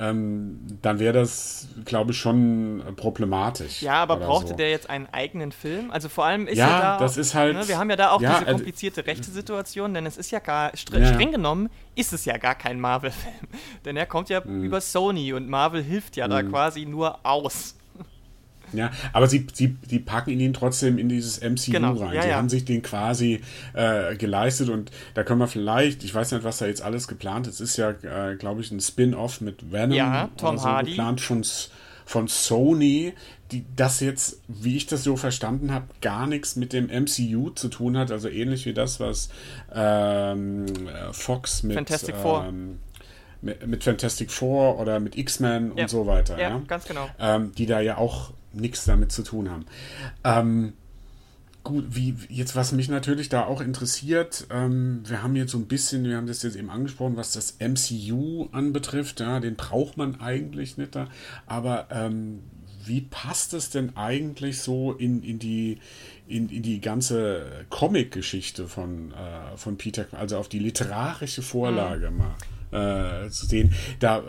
ähm, 0.00 0.60
dann 0.80 0.98
wäre 0.98 1.12
das, 1.12 1.68
glaube 1.84 2.12
ich, 2.12 2.18
schon 2.18 2.82
problematisch. 2.96 3.82
Ja, 3.82 3.94
aber 3.94 4.16
brauchte 4.16 4.50
so. 4.50 4.54
der 4.54 4.70
jetzt 4.70 4.88
einen 4.88 5.06
eigenen 5.12 5.52
Film? 5.52 5.90
Also 5.90 6.08
vor 6.08 6.24
allem 6.24 6.46
ist 6.46 6.56
ja, 6.56 6.68
ja 6.68 6.80
da. 6.80 6.98
Das 6.98 7.14
auch, 7.14 7.18
ist 7.18 7.34
halt, 7.34 7.54
ne, 7.54 7.68
wir 7.68 7.78
haben 7.78 7.90
ja 7.90 7.96
da 7.96 8.10
auch 8.12 8.20
ja, 8.22 8.38
diese 8.38 8.50
komplizierte 8.50 9.00
also, 9.02 9.10
rechte 9.10 9.30
Situation, 9.30 9.92
denn 9.92 10.06
es 10.06 10.16
ist 10.16 10.30
ja 10.30 10.38
gar, 10.38 10.74
streng, 10.74 11.02
ja, 11.02 11.30
genommen, 11.30 11.68
ist 11.96 12.14
es 12.14 12.24
ja 12.24 12.38
gar 12.38 12.54
kein 12.54 12.80
Marvel-Film. 12.80 13.48
denn 13.84 13.98
er 13.98 14.06
kommt 14.06 14.30
ja 14.30 14.40
mhm. 14.42 14.64
über 14.64 14.80
Sony 14.80 15.34
und 15.34 15.50
Marvel 15.50 15.82
hilft 15.82 16.16
ja 16.16 16.26
mhm. 16.26 16.30
da 16.30 16.42
quasi 16.44 16.86
nur 16.86 17.26
aus. 17.26 17.76
Ja, 18.72 18.90
aber 19.12 19.26
sie, 19.26 19.46
sie 19.52 19.68
die 19.68 19.98
packen 19.98 20.30
ihn 20.30 20.52
trotzdem 20.52 20.98
in 20.98 21.08
dieses 21.08 21.40
MCU 21.40 21.72
genau. 21.72 21.94
rein. 21.94 22.14
Ja, 22.14 22.22
sie 22.22 22.28
ja. 22.28 22.36
haben 22.36 22.48
sich 22.48 22.64
den 22.64 22.82
quasi 22.82 23.40
äh, 23.74 24.16
geleistet 24.16 24.68
und 24.68 24.90
da 25.14 25.24
können 25.24 25.40
wir 25.40 25.48
vielleicht, 25.48 26.04
ich 26.04 26.14
weiß 26.14 26.32
nicht, 26.32 26.44
was 26.44 26.58
da 26.58 26.66
jetzt 26.66 26.82
alles 26.82 27.08
geplant 27.08 27.46
ist, 27.46 27.60
es 27.60 27.70
ist 27.70 27.76
ja, 27.76 27.90
äh, 27.90 28.36
glaube 28.36 28.60
ich, 28.60 28.70
ein 28.70 28.80
Spin-off 28.80 29.40
mit 29.40 29.72
Venom 29.72 29.96
ja, 29.96 30.28
Tom 30.36 30.58
so 30.58 30.64
Hardy. 30.64 30.90
geplant 30.90 31.20
von, 31.20 31.44
von 32.04 32.28
Sony, 32.28 33.14
die 33.52 33.64
das 33.76 34.00
jetzt, 34.00 34.40
wie 34.48 34.76
ich 34.76 34.86
das 34.86 35.02
so 35.04 35.16
verstanden 35.16 35.72
habe, 35.72 35.86
gar 36.00 36.26
nichts 36.26 36.56
mit 36.56 36.72
dem 36.72 36.86
MCU 36.86 37.50
zu 37.50 37.68
tun 37.68 37.96
hat, 37.96 38.10
also 38.10 38.28
ähnlich 38.28 38.66
wie 38.66 38.74
das, 38.74 39.00
was 39.00 39.28
ähm, 39.74 40.66
Fox 41.12 41.62
mit 41.62 41.74
Fantastic 41.74 42.16
Four. 42.16 42.46
Ähm, 42.48 42.78
mit, 43.42 43.66
mit, 43.66 43.84
Fantastic 43.84 44.30
Four 44.30 44.78
oder 44.78 45.00
mit 45.00 45.16
X-Men 45.16 45.72
ja. 45.74 45.84
und 45.84 45.90
so 45.90 46.06
weiter. 46.06 46.38
Ja, 46.38 46.50
ja? 46.50 46.62
ganz 46.66 46.84
genau. 46.84 47.08
Ähm, 47.18 47.52
die 47.56 47.66
da 47.66 47.80
ja 47.80 47.96
auch 47.96 48.32
nichts 48.52 48.84
damit 48.84 49.12
zu 49.12 49.22
tun 49.22 49.50
haben. 49.50 49.66
Ähm, 50.24 50.72
gut, 51.64 51.84
wie 51.90 52.14
jetzt, 52.28 52.56
was 52.56 52.72
mich 52.72 52.88
natürlich 52.88 53.28
da 53.28 53.44
auch 53.44 53.60
interessiert, 53.60 54.46
ähm, 54.50 55.02
wir 55.06 55.22
haben 55.22 55.36
jetzt 55.36 55.52
so 55.52 55.58
ein 55.58 55.66
bisschen, 55.66 56.04
wir 56.04 56.16
haben 56.16 56.26
das 56.26 56.42
jetzt 56.42 56.56
eben 56.56 56.70
angesprochen, 56.70 57.16
was 57.16 57.32
das 57.32 57.58
MCU 57.60 58.48
anbetrifft, 58.52 59.20
ja, 59.20 59.40
den 59.40 59.56
braucht 59.56 59.96
man 59.96 60.20
eigentlich 60.20 60.78
nicht 60.78 60.94
da, 60.94 61.08
aber 61.46 61.88
ähm, 61.90 62.40
wie 62.84 63.02
passt 63.02 63.52
es 63.52 63.70
denn 63.70 63.96
eigentlich 63.96 64.60
so 64.60 64.92
in, 64.92 65.22
in 65.22 65.38
die 65.38 65.78
in, 66.26 66.48
in 66.48 66.62
die 66.62 66.80
ganze 66.80 67.66
Comic-Geschichte 67.70 68.68
von, 68.68 69.12
äh, 69.12 69.56
von 69.56 69.76
Peter, 69.76 70.06
also 70.12 70.38
auf 70.38 70.48
die 70.48 70.60
literarische 70.60 71.42
Vorlage 71.42 72.10
mhm. 72.10 72.18
mal? 72.18 72.34
Äh, 72.72 73.28
zu 73.30 73.46
sehen. 73.46 73.74
Da 73.98 74.18
äh, 74.18 74.22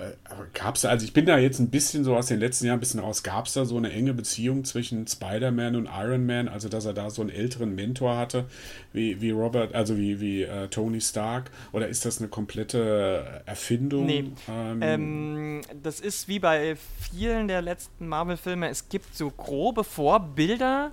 gab 0.53 0.75
es, 0.75 0.85
also 0.85 1.05
ich 1.05 1.13
bin 1.13 1.25
da 1.25 1.37
jetzt 1.37 1.59
ein 1.59 1.69
bisschen 1.69 2.03
so 2.03 2.15
aus 2.15 2.27
den 2.27 2.39
letzten 2.39 2.65
Jahren 2.65 2.77
ein 2.77 2.79
bisschen 2.79 2.99
raus, 2.99 3.23
gab 3.23 3.45
es 3.45 3.53
da 3.53 3.65
so 3.65 3.77
eine 3.77 3.91
enge 3.91 4.13
Beziehung 4.13 4.63
zwischen 4.63 5.07
Spider-Man 5.07 5.75
und 5.75 5.87
Iron 5.87 6.25
Man, 6.25 6.47
also 6.47 6.69
dass 6.69 6.85
er 6.85 6.93
da 6.93 7.09
so 7.09 7.21
einen 7.21 7.29
älteren 7.29 7.75
Mentor 7.75 8.17
hatte, 8.17 8.45
wie, 8.93 9.21
wie 9.21 9.31
Robert, 9.31 9.75
also 9.75 9.97
wie, 9.97 10.19
wie 10.19 10.43
äh, 10.43 10.67
Tony 10.67 11.01
Stark, 11.01 11.51
oder 11.71 11.87
ist 11.87 12.05
das 12.05 12.19
eine 12.19 12.29
komplette 12.29 13.43
Erfindung? 13.45 14.05
Nee. 14.05 14.25
Ähm, 14.49 14.81
ähm, 14.81 15.61
das 15.83 15.99
ist 15.99 16.27
wie 16.27 16.39
bei 16.39 16.75
vielen 17.11 17.47
der 17.47 17.61
letzten 17.61 18.07
Marvel-Filme, 18.07 18.69
es 18.69 18.89
gibt 18.89 19.15
so 19.15 19.29
grobe 19.29 19.83
Vorbilder, 19.83 20.91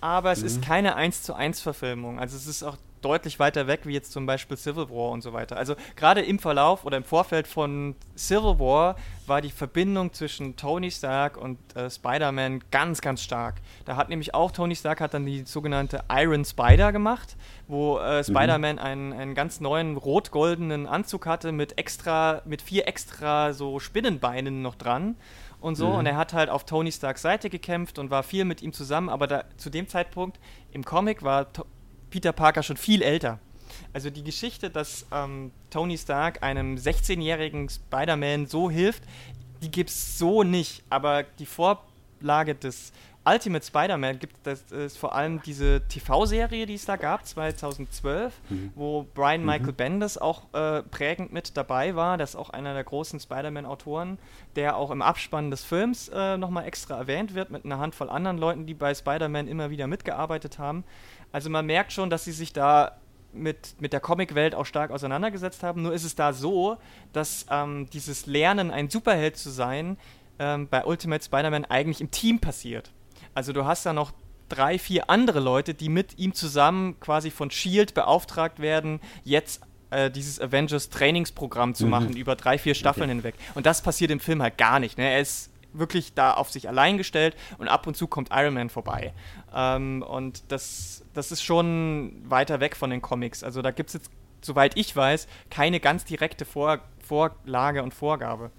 aber 0.00 0.32
es 0.32 0.40
mhm. 0.40 0.46
ist 0.46 0.62
keine 0.62 0.96
1 0.96 1.22
zu 1.22 1.34
1 1.34 1.60
Verfilmung. 1.60 2.18
Also 2.18 2.36
es 2.36 2.46
ist 2.46 2.62
auch 2.62 2.76
deutlich 3.02 3.38
weiter 3.38 3.66
weg, 3.66 3.80
wie 3.84 3.92
jetzt 3.92 4.12
zum 4.12 4.26
Beispiel 4.26 4.56
Civil 4.56 4.90
War 4.90 5.10
und 5.10 5.22
so 5.22 5.32
weiter. 5.32 5.56
Also 5.56 5.74
gerade 5.96 6.20
im 6.20 6.38
Verlauf 6.38 6.84
oder 6.84 6.96
im 6.96 7.04
Vorfeld 7.04 7.46
von 7.46 7.94
Civil 8.16 8.58
War 8.58 8.96
war 9.26 9.40
die 9.40 9.50
Verbindung 9.50 10.12
zwischen 10.12 10.56
Tony 10.56 10.90
Stark 10.90 11.36
und 11.36 11.58
äh, 11.76 11.88
Spider-Man 11.88 12.64
ganz, 12.70 13.00
ganz 13.00 13.22
stark. 13.22 13.56
Da 13.84 13.96
hat 13.96 14.08
nämlich 14.08 14.34
auch 14.34 14.50
Tony 14.50 14.74
Stark 14.74 15.00
hat 15.00 15.14
dann 15.14 15.24
die 15.24 15.42
sogenannte 15.42 16.02
Iron 16.10 16.44
Spider 16.44 16.92
gemacht, 16.92 17.36
wo 17.68 17.98
äh, 17.98 18.18
mhm. 18.18 18.24
Spider-Man 18.24 18.78
einen, 18.78 19.12
einen 19.12 19.34
ganz 19.34 19.60
neuen 19.60 19.96
rot-goldenen 19.96 20.86
Anzug 20.86 21.26
hatte 21.26 21.52
mit 21.52 21.78
extra, 21.78 22.42
mit 22.44 22.62
vier 22.62 22.88
extra 22.88 23.52
so 23.52 23.78
Spinnenbeinen 23.78 24.62
noch 24.62 24.74
dran 24.74 25.16
und 25.60 25.76
so. 25.76 25.88
Mhm. 25.88 25.94
Und 25.94 26.06
er 26.06 26.16
hat 26.16 26.32
halt 26.32 26.50
auf 26.50 26.64
Tony 26.64 26.92
Starks 26.92 27.22
Seite 27.22 27.50
gekämpft 27.50 27.98
und 27.98 28.10
war 28.10 28.22
viel 28.22 28.44
mit 28.44 28.62
ihm 28.62 28.72
zusammen, 28.72 29.08
aber 29.08 29.26
da, 29.26 29.44
zu 29.56 29.70
dem 29.70 29.88
Zeitpunkt 29.88 30.38
im 30.72 30.84
Comic 30.84 31.22
war 31.22 31.52
to 31.52 31.64
Peter 32.10 32.32
Parker 32.32 32.62
schon 32.62 32.76
viel 32.76 33.02
älter. 33.02 33.38
Also 33.92 34.10
die 34.10 34.24
Geschichte, 34.24 34.70
dass 34.70 35.06
ähm, 35.12 35.52
Tony 35.70 35.96
Stark 35.96 36.42
einem 36.42 36.76
16-jährigen 36.76 37.68
Spider-Man 37.68 38.46
so 38.46 38.70
hilft, 38.70 39.02
die 39.62 39.70
gibt 39.70 39.90
es 39.90 40.18
so 40.18 40.42
nicht. 40.42 40.82
Aber 40.90 41.22
die 41.22 41.46
Vorlage 41.46 42.54
des 42.54 42.92
Ultimate 43.22 43.64
Spider-Man 43.64 44.18
gibt 44.18 44.34
das 44.44 44.62
ist 44.72 44.96
vor 44.96 45.14
allem 45.14 45.42
diese 45.42 45.82
TV-Serie, 45.88 46.64
die 46.64 46.74
es 46.74 46.86
da 46.86 46.96
gab, 46.96 47.26
2012, 47.26 48.32
mhm. 48.48 48.72
wo 48.74 49.06
Brian 49.14 49.40
mhm. 49.40 49.46
Michael 49.46 49.72
mhm. 49.72 49.76
Bendis 49.76 50.16
auch 50.16 50.44
äh, 50.54 50.82
prägend 50.82 51.30
mit 51.30 51.54
dabei 51.56 51.94
war. 51.94 52.16
Das 52.16 52.30
ist 52.30 52.36
auch 52.36 52.48
einer 52.48 52.72
der 52.72 52.84
großen 52.84 53.20
Spider-Man-Autoren, 53.20 54.18
der 54.56 54.76
auch 54.76 54.90
im 54.90 55.02
Abspann 55.02 55.50
des 55.50 55.62
Films 55.62 56.08
äh, 56.08 56.38
nochmal 56.38 56.64
extra 56.64 56.96
erwähnt 56.96 57.34
wird, 57.34 57.50
mit 57.50 57.66
einer 57.66 57.78
Handvoll 57.78 58.08
anderen 58.08 58.38
Leuten, 58.38 58.64
die 58.64 58.74
bei 58.74 58.94
Spider-Man 58.94 59.48
immer 59.48 59.68
wieder 59.68 59.86
mitgearbeitet 59.86 60.58
haben. 60.58 60.84
Also 61.32 61.50
man 61.50 61.66
merkt 61.66 61.92
schon, 61.92 62.10
dass 62.10 62.24
sie 62.24 62.32
sich 62.32 62.52
da 62.52 62.96
mit, 63.32 63.76
mit 63.80 63.92
der 63.92 64.00
Comicwelt 64.00 64.54
auch 64.54 64.66
stark 64.66 64.90
auseinandergesetzt 64.90 65.62
haben. 65.62 65.82
Nur 65.82 65.92
ist 65.92 66.04
es 66.04 66.14
da 66.14 66.32
so, 66.32 66.78
dass 67.12 67.46
ähm, 67.50 67.88
dieses 67.92 68.26
Lernen, 68.26 68.70
ein 68.70 68.90
Superheld 68.90 69.36
zu 69.36 69.50
sein, 69.50 69.96
ähm, 70.38 70.68
bei 70.68 70.84
Ultimate 70.84 71.24
Spider-Man 71.24 71.64
eigentlich 71.66 72.00
im 72.00 72.10
Team 72.10 72.40
passiert. 72.40 72.90
Also 73.34 73.52
du 73.52 73.64
hast 73.64 73.86
da 73.86 73.92
noch 73.92 74.12
drei, 74.48 74.78
vier 74.78 75.08
andere 75.08 75.40
Leute, 75.40 75.74
die 75.74 75.88
mit 75.88 76.18
ihm 76.18 76.34
zusammen 76.34 76.98
quasi 76.98 77.30
von 77.30 77.50
Shield 77.50 77.94
beauftragt 77.94 78.58
werden, 78.58 79.00
jetzt 79.22 79.62
äh, 79.90 80.10
dieses 80.10 80.40
Avengers 80.40 80.88
Trainingsprogramm 80.90 81.74
zu 81.74 81.84
mhm. 81.84 81.90
machen 81.90 82.16
über 82.16 82.36
drei, 82.36 82.58
vier 82.58 82.74
Staffeln 82.74 83.04
okay. 83.04 83.14
hinweg. 83.14 83.34
Und 83.54 83.66
das 83.66 83.82
passiert 83.82 84.10
im 84.10 84.20
Film 84.20 84.42
halt 84.42 84.58
gar 84.58 84.80
nicht. 84.80 84.98
Ne? 84.98 85.08
Er 85.08 85.20
ist 85.20 85.49
wirklich 85.72 86.14
da 86.14 86.34
auf 86.34 86.50
sich 86.50 86.68
allein 86.68 86.98
gestellt 86.98 87.36
und 87.58 87.68
ab 87.68 87.86
und 87.86 87.96
zu 87.96 88.06
kommt 88.06 88.30
Iron 88.32 88.54
Man 88.54 88.70
vorbei. 88.70 89.12
Ähm, 89.54 90.02
und 90.06 90.50
das, 90.50 91.04
das 91.14 91.32
ist 91.32 91.42
schon 91.42 92.22
weiter 92.24 92.60
weg 92.60 92.76
von 92.76 92.90
den 92.90 93.02
Comics. 93.02 93.42
Also 93.44 93.62
da 93.62 93.70
gibt 93.70 93.90
es 93.90 93.94
jetzt, 93.94 94.10
soweit 94.40 94.76
ich 94.76 94.94
weiß, 94.94 95.26
keine 95.50 95.80
ganz 95.80 96.04
direkte 96.04 96.44
Vor 96.44 96.80
Vorlage 97.10 97.82
und 97.82 97.92
Vorgabe. 97.92 98.52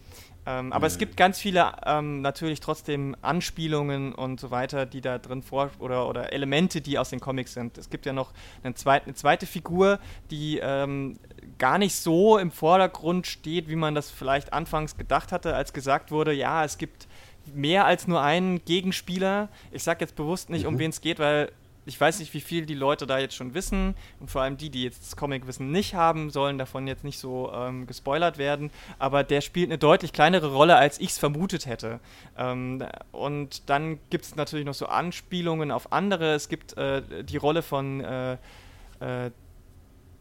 Ähm, 0.46 0.74
aber 0.74 0.86
mhm. 0.86 0.88
es 0.88 0.98
gibt 0.98 1.18
ganz 1.18 1.40
viele 1.40 1.72
ähm, 1.86 2.22
natürlich 2.22 2.60
trotzdem 2.60 3.16
Anspielungen 3.22 4.14
und 4.14 4.40
so 4.40 4.50
weiter, 4.50 4.86
die 4.86 5.02
da 5.02 5.20
drin 5.20 5.44
vor 5.44 5.70
oder, 5.80 6.10
oder 6.10 6.34
Elemente, 6.34 6.82
die 6.82 6.98
aus 6.98 7.12
den 7.12 7.20
Comics 7.20 7.54
sind. 7.54 7.78
Es 7.78 7.90
gibt 7.90 8.06
ja 8.06 8.14
noch 8.14 8.32
eine 8.64 8.74
zweite, 8.74 9.06
eine 9.06 9.14
zweite 9.14 9.46
Figur, 9.46 10.00
die 10.32 10.60
ähm, 10.62 11.20
gar 11.60 11.78
nicht 11.78 11.96
so 11.96 12.40
im 12.40 12.50
Vordergrund 12.50 13.28
steht, 13.28 13.70
wie 13.70 13.76
man 13.76 13.94
das 13.94 14.10
vielleicht 14.10 14.52
anfangs 14.52 14.98
gedacht 14.98 15.32
hatte, 15.32 15.56
als 15.56 15.74
gesagt 15.74 16.12
wurde, 16.12 16.34
ja, 16.34 16.66
es 16.66 16.80
gibt 16.80 17.08
mehr 17.54 17.86
als 17.86 18.08
nur 18.08 18.22
einen 18.22 18.64
Gegenspieler. 18.66 19.50
Ich 19.72 19.84
sage 19.84 20.02
jetzt 20.02 20.16
bewusst 20.16 20.50
nicht, 20.50 20.66
um 20.66 20.76
mhm. 20.76 20.80
wen 20.80 20.90
es 20.90 21.02
geht, 21.02 21.20
weil 21.20 21.52
ich 21.86 22.00
weiß 22.00 22.20
nicht, 22.20 22.34
wie 22.34 22.42
viel 22.42 22.66
die 22.66 22.76
Leute 22.76 23.08
da 23.08 23.18
jetzt 23.18 23.36
schon 23.36 23.54
wissen 23.54 23.96
und 24.20 24.30
vor 24.30 24.42
allem 24.42 24.58
die, 24.58 24.70
die 24.70 24.84
jetzt 24.84 25.02
das 25.02 25.16
Comic-Wissen 25.16 25.72
nicht 25.72 25.96
haben, 25.96 26.30
sollen 26.30 26.58
davon 26.58 26.86
jetzt 26.86 27.04
nicht 27.04 27.18
so 27.18 27.52
ähm, 27.54 27.88
gespoilert 27.88 28.38
werden. 28.38 28.72
Aber 29.00 29.24
der 29.24 29.42
spielt 29.42 29.70
eine 29.70 29.78
deutlich 29.78 30.14
kleinere 30.14 30.54
Rolle, 30.54 30.76
als 30.76 31.00
ich 31.00 31.10
es 31.10 31.18
vermutet 31.18 31.66
hätte. 31.66 32.00
Ähm, 32.38 32.84
und 33.12 33.70
dann 33.70 34.00
gibt 34.10 34.26
es 34.26 34.36
natürlich 34.36 34.66
noch 34.66 34.76
so 34.76 34.86
Anspielungen 34.86 35.72
auf 35.72 35.92
andere. 35.92 36.34
Es 36.34 36.50
gibt 36.50 36.78
äh, 36.78 37.24
die 37.24 37.38
Rolle 37.38 37.64
von 37.64 38.02
äh, 38.02 38.34
äh, 38.34 39.32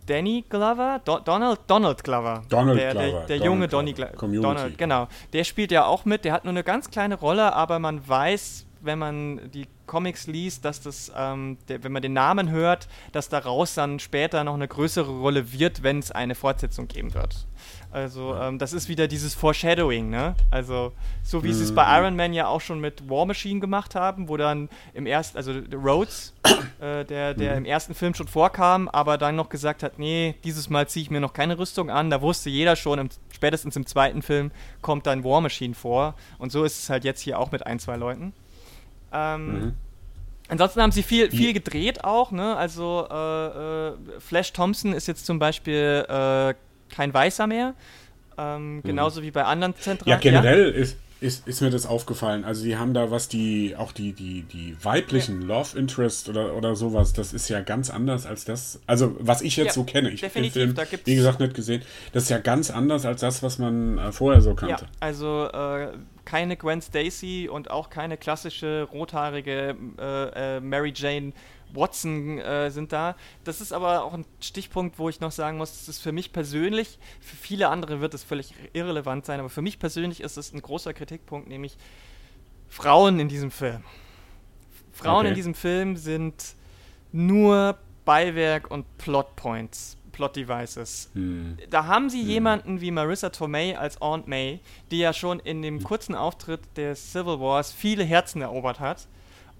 Danny 0.06 0.44
Glover, 0.48 1.00
Do 1.04 1.18
Donald, 1.20 1.60
Donald 1.66 2.02
Glover, 2.02 2.42
Donald 2.48 2.78
der, 2.78 2.92
Glover, 2.92 3.06
der, 3.06 3.12
der 3.12 3.26
Donald 3.26 3.44
junge 3.44 3.68
Donny 3.68 3.92
Glover, 3.92 4.16
Donald, 4.16 4.78
genau, 4.78 5.08
der 5.32 5.44
spielt 5.44 5.70
ja 5.70 5.84
auch 5.84 6.04
mit. 6.04 6.24
Der 6.24 6.32
hat 6.32 6.44
nur 6.44 6.52
eine 6.52 6.64
ganz 6.64 6.90
kleine 6.90 7.16
Rolle, 7.16 7.52
aber 7.52 7.78
man 7.78 8.08
weiß, 8.08 8.66
wenn 8.80 8.98
man 8.98 9.50
die 9.50 9.66
Comics 9.86 10.26
liest, 10.26 10.64
dass 10.64 10.80
das, 10.80 11.10
ähm, 11.16 11.58
der, 11.68 11.82
wenn 11.82 11.92
man 11.92 12.02
den 12.02 12.12
Namen 12.12 12.50
hört, 12.50 12.88
dass 13.12 13.28
daraus 13.28 13.74
dann 13.74 13.98
später 13.98 14.44
noch 14.44 14.54
eine 14.54 14.68
größere 14.68 15.10
Rolle 15.10 15.52
wird, 15.52 15.82
wenn 15.82 15.98
es 15.98 16.12
eine 16.12 16.34
Fortsetzung 16.34 16.86
geben 16.86 17.12
wird. 17.12 17.46
Also 17.90 18.36
ähm, 18.36 18.58
das 18.58 18.72
ist 18.72 18.88
wieder 18.88 19.08
dieses 19.08 19.34
Foreshadowing, 19.34 20.08
ne? 20.10 20.36
Also 20.50 20.92
so 21.24 21.42
wie 21.42 21.52
sie 21.52 21.64
es 21.64 21.74
bei 21.74 21.84
mhm. 21.84 22.04
Iron 22.04 22.16
Man 22.16 22.32
ja 22.32 22.46
auch 22.46 22.60
schon 22.60 22.78
mit 22.80 23.10
War 23.10 23.26
Machine 23.26 23.58
gemacht 23.58 23.96
haben, 23.96 24.28
wo 24.28 24.36
dann 24.36 24.68
im 24.94 25.06
ersten, 25.06 25.36
also 25.36 25.52
Rhodes, 25.72 26.34
äh, 26.80 27.04
der, 27.04 27.34
der 27.34 27.52
mhm. 27.52 27.58
im 27.58 27.64
ersten 27.64 27.94
Film 27.94 28.14
schon 28.14 28.28
vorkam, 28.28 28.88
aber 28.88 29.18
dann 29.18 29.34
noch 29.34 29.48
gesagt 29.48 29.82
hat, 29.82 29.98
nee, 29.98 30.36
dieses 30.44 30.70
Mal 30.70 30.86
ziehe 30.86 31.02
ich 31.02 31.10
mir 31.10 31.20
noch 31.20 31.32
keine 31.32 31.58
Rüstung 31.58 31.90
an. 31.90 32.10
Da 32.10 32.22
wusste 32.22 32.48
jeder 32.48 32.76
schon, 32.76 33.00
im, 33.00 33.08
spätestens 33.32 33.74
im 33.74 33.86
zweiten 33.86 34.22
Film 34.22 34.52
kommt 34.82 35.06
dann 35.08 35.24
War 35.24 35.40
Machine 35.40 35.74
vor. 35.74 36.14
Und 36.38 36.52
so 36.52 36.62
ist 36.62 36.84
es 36.84 36.90
halt 36.90 37.04
jetzt 37.04 37.20
hier 37.20 37.40
auch 37.40 37.50
mit 37.50 37.66
ein, 37.66 37.80
zwei 37.80 37.96
Leuten. 37.96 38.32
Ähm, 39.12 39.52
mhm. 39.52 39.74
Ansonsten 40.48 40.82
haben 40.82 40.92
sie 40.92 41.04
viel, 41.04 41.30
viel 41.30 41.52
gedreht 41.52 42.02
auch, 42.04 42.32
ne? 42.32 42.56
Also 42.56 43.06
äh, 43.08 43.88
äh, 43.88 43.92
Flash 44.18 44.52
Thompson 44.52 44.92
ist 44.92 45.06
jetzt 45.06 45.24
zum 45.24 45.38
Beispiel 45.38 46.04
äh, 46.08 46.54
kein 46.92 47.14
Weißer 47.14 47.46
mehr. 47.46 47.74
Ähm, 48.36 48.76
mhm. 48.76 48.82
genauso 48.82 49.22
wie 49.22 49.30
bei 49.30 49.44
anderen 49.44 49.76
Zentren. 49.76 50.08
Ja, 50.08 50.16
generell 50.16 50.70
ja? 50.70 50.76
ist 50.76 50.96
ist, 51.20 51.46
ist 51.46 51.60
mir 51.60 51.70
das 51.70 51.86
aufgefallen. 51.86 52.44
Also 52.44 52.64
die 52.64 52.76
haben 52.76 52.94
da 52.94 53.10
was 53.10 53.28
die, 53.28 53.76
auch 53.76 53.92
die, 53.92 54.12
die, 54.12 54.42
die 54.42 54.76
weiblichen 54.82 55.42
ja. 55.42 55.48
Love 55.48 55.78
Interest 55.78 56.28
oder, 56.28 56.54
oder 56.54 56.74
sowas, 56.74 57.12
das 57.12 57.32
ist 57.32 57.48
ja 57.48 57.60
ganz 57.60 57.90
anders 57.90 58.26
als 58.26 58.44
das, 58.44 58.80
also 58.86 59.14
was 59.18 59.42
ich 59.42 59.56
jetzt 59.56 59.68
ja, 59.68 59.72
so 59.72 59.84
kenne. 59.84 60.10
Ich 60.10 60.24
habe 60.24 60.32
den 60.32 60.50
Film, 60.50 60.74
wie 61.04 61.14
gesagt, 61.14 61.40
nicht 61.40 61.54
gesehen. 61.54 61.82
Das 62.12 62.24
ist 62.24 62.28
ja 62.30 62.38
ganz 62.38 62.70
anders 62.70 63.04
als 63.04 63.20
das, 63.20 63.42
was 63.42 63.58
man 63.58 63.98
äh, 63.98 64.12
vorher 64.12 64.40
so 64.40 64.54
kannte. 64.54 64.84
Ja, 64.84 64.90
also 65.00 65.48
äh, 65.52 65.88
keine 66.24 66.56
Gwen 66.56 66.80
Stacy 66.80 67.48
und 67.50 67.70
auch 67.70 67.90
keine 67.90 68.16
klassische 68.16 68.88
rothaarige 68.90 69.76
äh, 69.98 70.56
äh 70.56 70.60
Mary 70.60 70.92
Jane 70.94 71.32
Watson 71.74 72.38
äh, 72.38 72.70
sind 72.70 72.92
da. 72.92 73.16
Das 73.44 73.60
ist 73.60 73.72
aber 73.72 74.04
auch 74.04 74.14
ein 74.14 74.24
Stichpunkt, 74.40 74.98
wo 74.98 75.08
ich 75.08 75.20
noch 75.20 75.32
sagen 75.32 75.58
muss, 75.58 75.72
das 75.72 75.88
ist 75.88 76.00
für 76.00 76.12
mich 76.12 76.32
persönlich, 76.32 76.98
für 77.20 77.36
viele 77.36 77.68
andere 77.68 78.00
wird 78.00 78.14
es 78.14 78.22
völlig 78.22 78.54
irrelevant 78.72 79.26
sein, 79.26 79.40
aber 79.40 79.48
für 79.48 79.62
mich 79.62 79.78
persönlich 79.78 80.20
ist 80.20 80.36
es 80.36 80.52
ein 80.52 80.62
großer 80.62 80.92
Kritikpunkt, 80.94 81.48
nämlich 81.48 81.76
Frauen 82.68 83.18
in 83.20 83.28
diesem 83.28 83.50
Film. 83.50 83.82
Frauen 84.92 85.20
okay. 85.20 85.28
in 85.28 85.34
diesem 85.34 85.54
Film 85.54 85.96
sind 85.96 86.54
nur 87.12 87.78
Beiwerk 88.04 88.70
und 88.70 88.86
Plotpoints. 88.98 89.96
Plot 90.12 90.36
Devices. 90.36 91.08
Hm. 91.14 91.56
Da 91.70 91.86
haben 91.86 92.10
sie 92.10 92.20
hm. 92.20 92.28
jemanden 92.28 92.80
wie 92.80 92.90
Marissa 92.90 93.30
Tomei 93.30 93.78
als 93.78 94.02
Aunt 94.02 94.28
May, 94.28 94.60
die 94.90 94.98
ja 94.98 95.12
schon 95.12 95.40
in 95.40 95.62
dem 95.62 95.78
hm. 95.78 95.84
kurzen 95.84 96.14
Auftritt 96.14 96.60
der 96.76 96.94
Civil 96.94 97.40
Wars 97.40 97.72
viele 97.72 98.04
Herzen 98.04 98.42
erobert 98.42 98.80
hat 98.80 99.06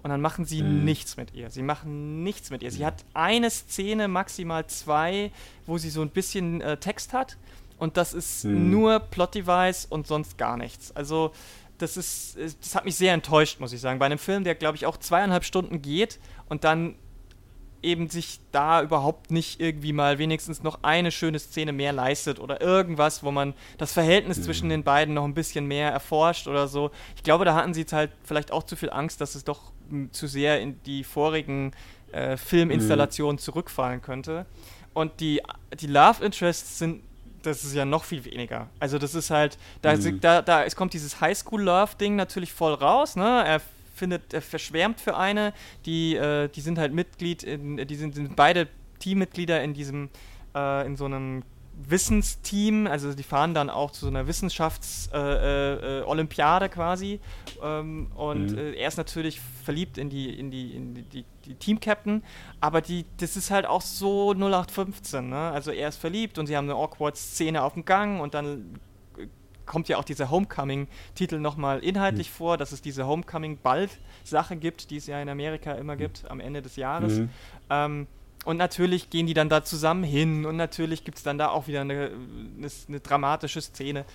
und 0.03 0.09
dann 0.09 0.21
machen 0.21 0.45
sie 0.45 0.63
mhm. 0.63 0.83
nichts 0.83 1.17
mit 1.17 1.33
ihr. 1.33 1.49
Sie 1.49 1.61
machen 1.61 2.23
nichts 2.23 2.49
mit 2.49 2.63
ihr. 2.63 2.71
Sie 2.71 2.85
hat 2.85 3.05
eine 3.13 3.49
Szene, 3.49 4.07
maximal 4.07 4.65
zwei, 4.67 5.31
wo 5.65 5.77
sie 5.77 5.89
so 5.89 6.01
ein 6.01 6.09
bisschen 6.09 6.61
äh, 6.61 6.77
Text 6.77 7.13
hat 7.13 7.37
und 7.77 7.97
das 7.97 8.13
ist 8.13 8.45
mhm. 8.45 8.69
nur 8.69 8.99
Plot-Device 8.99 9.85
und 9.85 10.07
sonst 10.07 10.37
gar 10.37 10.57
nichts. 10.57 10.95
Also 10.95 11.31
das 11.79 11.97
ist, 11.97 12.37
das 12.37 12.75
hat 12.75 12.85
mich 12.85 12.95
sehr 12.95 13.13
enttäuscht, 13.13 13.59
muss 13.59 13.73
ich 13.73 13.81
sagen. 13.81 13.97
Bei 13.97 14.05
einem 14.05 14.19
Film, 14.19 14.43
der 14.43 14.55
glaube 14.55 14.75
ich 14.75 14.85
auch 14.85 14.97
zweieinhalb 14.97 15.43
Stunden 15.43 15.81
geht 15.81 16.19
und 16.47 16.63
dann 16.63 16.95
eben 17.81 18.09
sich 18.09 18.39
da 18.51 18.83
überhaupt 18.83 19.31
nicht 19.31 19.59
irgendwie 19.59 19.93
mal 19.93 20.19
wenigstens 20.19 20.61
noch 20.61 20.83
eine 20.83 21.11
schöne 21.11 21.39
Szene 21.39 21.73
mehr 21.73 21.93
leistet 21.93 22.39
oder 22.39 22.61
irgendwas, 22.61 23.23
wo 23.23 23.31
man 23.31 23.53
das 23.77 23.91
Verhältnis 23.93 24.37
mhm. 24.37 24.43
zwischen 24.43 24.69
den 24.69 24.83
beiden 24.83 25.15
noch 25.15 25.23
ein 25.23 25.33
bisschen 25.33 25.65
mehr 25.65 25.91
erforscht 25.91 26.47
oder 26.47 26.67
so. 26.67 26.91
Ich 27.15 27.23
glaube, 27.23 27.45
da 27.45 27.55
hatten 27.55 27.73
sie 27.73 27.81
jetzt 27.81 27.93
halt 27.93 28.11
vielleicht 28.23 28.51
auch 28.51 28.63
zu 28.63 28.75
viel 28.75 28.91
Angst, 28.91 29.21
dass 29.21 29.35
es 29.35 29.43
doch 29.43 29.71
zu 30.11 30.27
sehr 30.27 30.59
in 30.61 30.81
die 30.83 31.03
vorigen 31.03 31.71
äh, 32.11 32.37
Filminstallationen 32.37 33.35
mhm. 33.35 33.39
zurückfallen 33.39 34.01
könnte. 34.01 34.45
Und 34.93 35.19
die, 35.19 35.41
die 35.79 35.87
Love 35.87 36.23
Interests 36.23 36.79
sind, 36.79 37.03
das 37.43 37.63
ist 37.63 37.73
ja 37.73 37.85
noch 37.85 38.03
viel 38.03 38.25
weniger. 38.25 38.69
Also 38.79 38.97
das 38.97 39.15
ist 39.15 39.29
halt, 39.29 39.57
da, 39.81 39.95
mhm. 39.95 40.19
da, 40.19 40.41
da 40.41 40.63
es 40.63 40.75
kommt 40.75 40.93
dieses 40.93 41.21
Highschool-Love-Ding 41.21 42.15
natürlich 42.15 42.51
voll 42.51 42.73
raus, 42.73 43.15
ne? 43.15 43.43
Er 43.45 43.61
findet, 43.95 44.33
er 44.33 44.41
verschwärmt 44.41 44.99
für 44.99 45.15
eine, 45.15 45.53
die, 45.85 46.15
äh, 46.15 46.49
die 46.49 46.61
sind 46.61 46.77
halt 46.77 46.93
Mitglied, 46.93 47.43
in, 47.43 47.77
die 47.87 47.95
sind, 47.95 48.15
sind 48.15 48.35
beide 48.35 48.67
Teammitglieder 48.99 49.63
in 49.63 49.73
diesem, 49.73 50.09
äh, 50.55 50.85
in 50.85 50.95
so 50.95 51.05
einem 51.05 51.43
Wissensteam, 51.89 52.87
also 52.87 53.13
die 53.13 53.23
fahren 53.23 53.53
dann 53.53 53.69
auch 53.69 53.91
zu 53.91 54.01
so 54.01 54.07
einer 54.07 54.27
Wissenschafts-Olympiade 54.27 56.65
äh, 56.65 56.67
äh, 56.67 56.71
quasi. 56.71 57.21
Ähm, 57.61 58.07
und 58.15 58.51
mhm. 58.51 58.57
äh, 58.57 58.71
er 58.73 58.87
ist 58.87 58.97
natürlich 58.97 59.39
verliebt 59.63 59.97
in 59.97 60.09
die, 60.09 60.37
in 60.37 60.51
die, 60.51 60.75
in 60.75 60.93
die, 60.93 61.03
die, 61.03 61.23
die 61.45 61.55
Team-Captain, 61.55 62.23
aber 62.59 62.81
die, 62.81 63.05
das 63.17 63.37
ist 63.37 63.51
halt 63.51 63.65
auch 63.65 63.81
so 63.81 64.33
0815, 64.33 65.29
ne? 65.29 65.51
Also 65.51 65.71
er 65.71 65.87
ist 65.89 65.97
verliebt 65.97 66.37
und 66.37 66.47
sie 66.47 66.57
haben 66.57 66.69
eine 66.69 66.75
awkward 66.75 67.17
Szene 67.17 67.63
auf 67.63 67.73
dem 67.73 67.85
Gang 67.85 68.21
und 68.21 68.33
dann 68.33 68.79
äh, 69.17 69.27
kommt 69.65 69.87
ja 69.87 69.97
auch 69.97 70.03
dieser 70.03 70.29
Homecoming-Titel 70.29 71.39
nochmal 71.39 71.79
inhaltlich 71.79 72.29
mhm. 72.29 72.33
vor, 72.33 72.57
dass 72.57 72.71
es 72.71 72.81
diese 72.81 73.07
Homecoming-Bald-Sache 73.07 74.57
gibt, 74.57 74.91
die 74.91 74.97
es 74.97 75.07
ja 75.07 75.21
in 75.21 75.29
Amerika 75.29 75.73
immer 75.73 75.95
gibt, 75.95 76.29
am 76.29 76.39
Ende 76.39 76.61
des 76.61 76.75
Jahres. 76.75 77.19
Mhm. 77.19 77.29
Ähm, 77.69 78.07
und 78.43 78.57
natürlich 78.57 79.09
gehen 79.09 79.27
die 79.27 79.33
dann 79.33 79.49
da 79.49 79.63
zusammen 79.63 80.03
hin 80.03 80.45
und 80.45 80.55
natürlich 80.55 81.03
gibt 81.03 81.17
es 81.17 81.23
dann 81.23 81.37
da 81.37 81.49
auch 81.49 81.67
wieder 81.67 81.81
eine, 81.81 82.11
eine, 82.57 82.67
eine, 82.87 82.99
dramatische 82.99 83.61
Szene. 83.61 84.05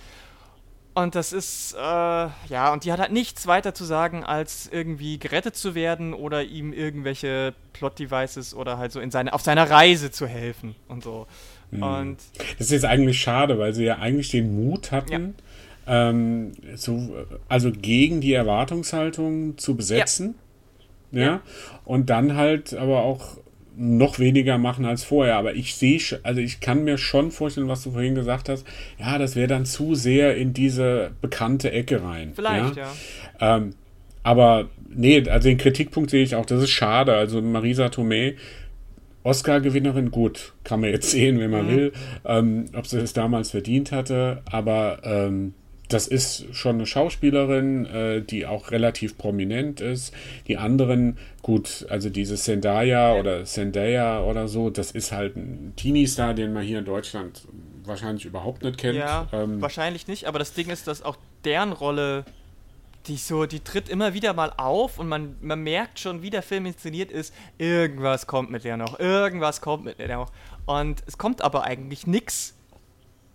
Und 0.93 1.13
das 1.15 1.31
ist, 1.31 1.75
äh, 1.75 1.77
ja, 1.77 2.73
und 2.73 2.83
die 2.83 2.91
hat 2.91 2.99
halt 2.99 3.11
nichts 3.11 3.45
weiter 3.45 3.73
zu 3.73 3.85
sagen, 3.85 4.23
als 4.23 4.67
irgendwie 4.71 5.19
gerettet 5.19 5.55
zu 5.55 5.75
werden 5.75 6.13
oder 6.13 6.43
ihm 6.43 6.73
irgendwelche 6.73 7.53
Plot-Devices 7.73 8.55
oder 8.55 8.79
halt 8.79 8.91
so 8.91 8.99
in 8.99 9.11
seine, 9.11 9.31
auf 9.31 9.41
seiner 9.41 9.69
Reise 9.69 10.11
zu 10.11 10.27
helfen 10.27 10.75
und 10.87 11.03
so. 11.03 11.27
Hm. 11.71 11.83
Und 11.83 12.17
das 12.57 12.67
ist 12.67 12.71
jetzt 12.71 12.85
eigentlich 12.85 13.21
schade, 13.21 13.59
weil 13.59 13.73
sie 13.73 13.85
ja 13.85 13.99
eigentlich 13.99 14.29
den 14.29 14.55
Mut 14.55 14.91
hatten, 14.91 15.35
ja. 15.85 16.09
ähm, 16.09 16.53
so, 16.75 17.15
also 17.47 17.71
gegen 17.71 18.19
die 18.19 18.33
Erwartungshaltung 18.33 19.57
zu 19.57 19.75
besetzen. 19.75 20.35
Ja. 21.11 21.21
ja. 21.21 21.41
Und 21.85 22.09
dann 22.09 22.35
halt 22.35 22.73
aber 22.73 23.03
auch 23.03 23.37
noch 23.77 24.17
weniger 24.17 24.57
machen 24.57 24.85
als 24.85 25.03
vorher. 25.03 25.37
Aber 25.37 25.55
ich 25.55 25.75
sehe, 25.75 25.99
also 26.23 26.41
ich 26.41 26.59
kann 26.59 26.83
mir 26.83 26.97
schon 26.97 27.31
vorstellen, 27.31 27.67
was 27.67 27.83
du 27.83 27.91
vorhin 27.91 28.15
gesagt 28.15 28.49
hast. 28.49 28.65
Ja, 28.99 29.17
das 29.17 29.35
wäre 29.35 29.47
dann 29.47 29.65
zu 29.65 29.95
sehr 29.95 30.35
in 30.35 30.53
diese 30.53 31.11
bekannte 31.21 31.71
Ecke 31.71 32.03
rein. 32.03 32.31
Vielleicht, 32.35 32.75
ja. 32.75 32.87
ja. 33.39 33.57
Ähm, 33.57 33.73
aber 34.23 34.69
nee, 34.89 35.23
also 35.29 35.47
den 35.47 35.57
Kritikpunkt 35.57 36.09
sehe 36.09 36.23
ich 36.23 36.35
auch. 36.35 36.45
Das 36.45 36.61
ist 36.61 36.71
schade. 36.71 37.15
Also 37.15 37.41
Marisa 37.41 37.89
Tomei, 37.89 38.35
Oscar-Gewinnerin, 39.23 40.11
gut, 40.11 40.53
kann 40.63 40.81
man 40.81 40.89
jetzt 40.89 41.11
sehen, 41.11 41.39
wenn 41.39 41.51
man 41.51 41.67
mhm. 41.67 41.75
will, 41.75 41.91
ähm, 42.25 42.65
ob 42.75 42.87
sie 42.87 42.99
es 42.99 43.13
damals 43.13 43.51
verdient 43.51 43.91
hatte. 43.91 44.41
Aber 44.51 44.99
ähm, 45.03 45.53
das 45.87 46.07
ist 46.07 46.45
schon 46.53 46.75
eine 46.75 46.85
Schauspielerin, 46.85 47.85
äh, 47.85 48.21
die 48.21 48.45
auch 48.45 48.71
relativ 48.71 49.17
prominent 49.17 49.81
ist. 49.81 50.13
Die 50.47 50.57
anderen, 50.57 51.17
gut, 51.41 51.85
also 51.89 52.09
diese 52.09 52.35
Zendaya 52.35 53.15
oder 53.15 53.45
Zendaya 53.45 54.21
oder 54.23 54.47
so, 54.47 54.69
das 54.69 54.91
ist 54.91 55.11
halt 55.11 55.35
ein 55.37 55.73
Teenie-Star, 55.75 56.33
den 56.33 56.53
man 56.53 56.63
hier 56.63 56.79
in 56.79 56.85
Deutschland 56.85 57.47
wahrscheinlich 57.85 58.25
überhaupt 58.25 58.63
nicht 58.63 58.77
kennt. 58.77 58.97
Ja, 58.97 59.27
ähm, 59.31 59.61
wahrscheinlich 59.61 60.07
nicht, 60.07 60.25
aber 60.25 60.39
das 60.39 60.53
Ding 60.53 60.69
ist, 60.69 60.87
dass 60.87 61.01
auch 61.01 61.17
deren 61.45 61.71
Rolle 61.71 62.25
die 63.07 63.17
so, 63.17 63.45
die 63.45 63.61
tritt 63.61 63.89
immer 63.89 64.13
wieder 64.13 64.33
mal 64.33 64.51
auf 64.57 64.99
und 64.99 65.07
man, 65.07 65.37
man 65.41 65.61
merkt 65.61 65.99
schon, 65.99 66.21
wie 66.21 66.29
der 66.29 66.41
Film 66.41 66.65
inszeniert 66.65 67.11
ist, 67.11 67.33
irgendwas 67.57 68.27
kommt 68.27 68.51
mit 68.51 68.63
der 68.63 68.77
noch, 68.77 68.99
irgendwas 68.99 69.61
kommt 69.61 69.85
mit 69.85 69.99
der 69.99 70.17
noch. 70.17 70.31
Und 70.65 71.03
es 71.05 71.17
kommt 71.17 71.41
aber 71.41 71.63
eigentlich 71.63 72.05
nichts, 72.05 72.53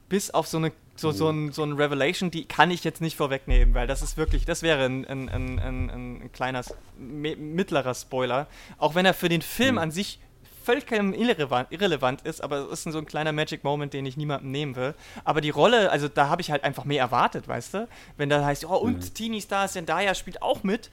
bis 0.08 0.30
auf 0.30 0.46
so 0.46 0.58
eine 0.58 0.72
so, 0.94 1.10
so, 1.10 1.30
ein, 1.30 1.52
so 1.52 1.62
ein 1.62 1.72
Revelation, 1.72 2.30
die 2.30 2.44
kann 2.44 2.70
ich 2.70 2.84
jetzt 2.84 3.00
nicht 3.00 3.16
vorwegnehmen, 3.16 3.74
weil 3.74 3.86
das 3.86 4.02
ist 4.02 4.16
wirklich, 4.16 4.44
das 4.44 4.62
wäre 4.62 4.84
ein, 4.84 5.06
ein, 5.06 5.28
ein, 5.28 5.58
ein, 5.58 5.90
ein 5.90 6.32
kleiner, 6.32 6.62
mittlerer 6.98 7.94
Spoiler. 7.94 8.46
Auch 8.78 8.94
wenn 8.94 9.06
er 9.06 9.14
für 9.14 9.28
den 9.28 9.42
Film 9.42 9.76
mhm. 9.76 9.78
an 9.80 9.90
sich 9.90 10.20
vollkommen 10.64 11.12
irrelevant, 11.12 11.68
irrelevant 11.70 12.22
ist, 12.22 12.42
aber 12.42 12.70
es 12.70 12.86
ist 12.86 12.92
so 12.92 12.98
ein 12.98 13.06
kleiner 13.06 13.32
Magic 13.32 13.64
Moment, 13.64 13.92
den 13.94 14.06
ich 14.06 14.16
niemandem 14.16 14.50
nehmen 14.50 14.76
will. 14.76 14.94
Aber 15.24 15.40
die 15.40 15.50
Rolle, 15.50 15.90
also 15.90 16.08
da 16.08 16.28
habe 16.28 16.40
ich 16.40 16.50
halt 16.50 16.64
einfach 16.64 16.84
mehr 16.84 17.00
erwartet, 17.00 17.48
weißt 17.48 17.74
du? 17.74 17.88
Wenn 18.16 18.28
da 18.28 18.44
heißt, 18.44 18.64
oh, 18.64 18.76
und 18.76 18.98
mhm. 18.98 19.14
Teenie 19.14 19.40
Star 19.40 19.68
Zendaya 19.68 20.14
spielt 20.14 20.40
auch 20.40 20.62
mit 20.62 20.90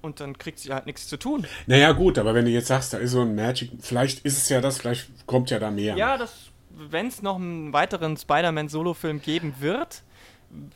und 0.00 0.20
dann 0.20 0.36
kriegt 0.36 0.58
sie 0.58 0.72
halt 0.72 0.86
nichts 0.86 1.06
zu 1.08 1.16
tun. 1.16 1.46
Naja, 1.66 1.92
gut, 1.92 2.18
aber 2.18 2.34
wenn 2.34 2.44
du 2.44 2.50
jetzt 2.50 2.66
sagst, 2.66 2.92
da 2.92 2.98
ist 2.98 3.12
so 3.12 3.22
ein 3.22 3.34
Magic, 3.34 3.70
vielleicht 3.80 4.24
ist 4.24 4.38
es 4.38 4.48
ja 4.48 4.60
das, 4.60 4.78
vielleicht 4.78 5.26
kommt 5.26 5.50
ja 5.50 5.58
da 5.58 5.70
mehr. 5.70 5.96
Ja, 5.96 6.18
das, 6.18 6.51
wenn 6.76 7.06
es 7.06 7.22
noch 7.22 7.36
einen 7.36 7.72
weiteren 7.72 8.16
Spider-Man-Solo-Film 8.16 9.22
geben 9.22 9.54
wird, 9.60 10.02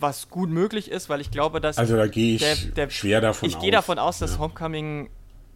was 0.01 0.29
gut 0.29 0.49
möglich 0.49 0.91
ist, 0.91 1.09
weil 1.09 1.21
ich 1.21 1.31
glaube, 1.31 1.61
dass. 1.61 1.79
Also 1.79 1.97
da 1.97 2.07
gehe 2.07 2.37
ich 2.37 2.43
der, 2.43 2.87
der, 2.87 2.91
schwer 2.91 3.21
davon 3.21 3.49
ich 3.49 3.55
aus. 3.55 3.59
Ich 3.59 3.65
gehe 3.65 3.73
davon 3.73 3.99
aus, 3.99 4.19
dass 4.19 4.35
ja. 4.35 4.39
Homecoming 4.39 5.11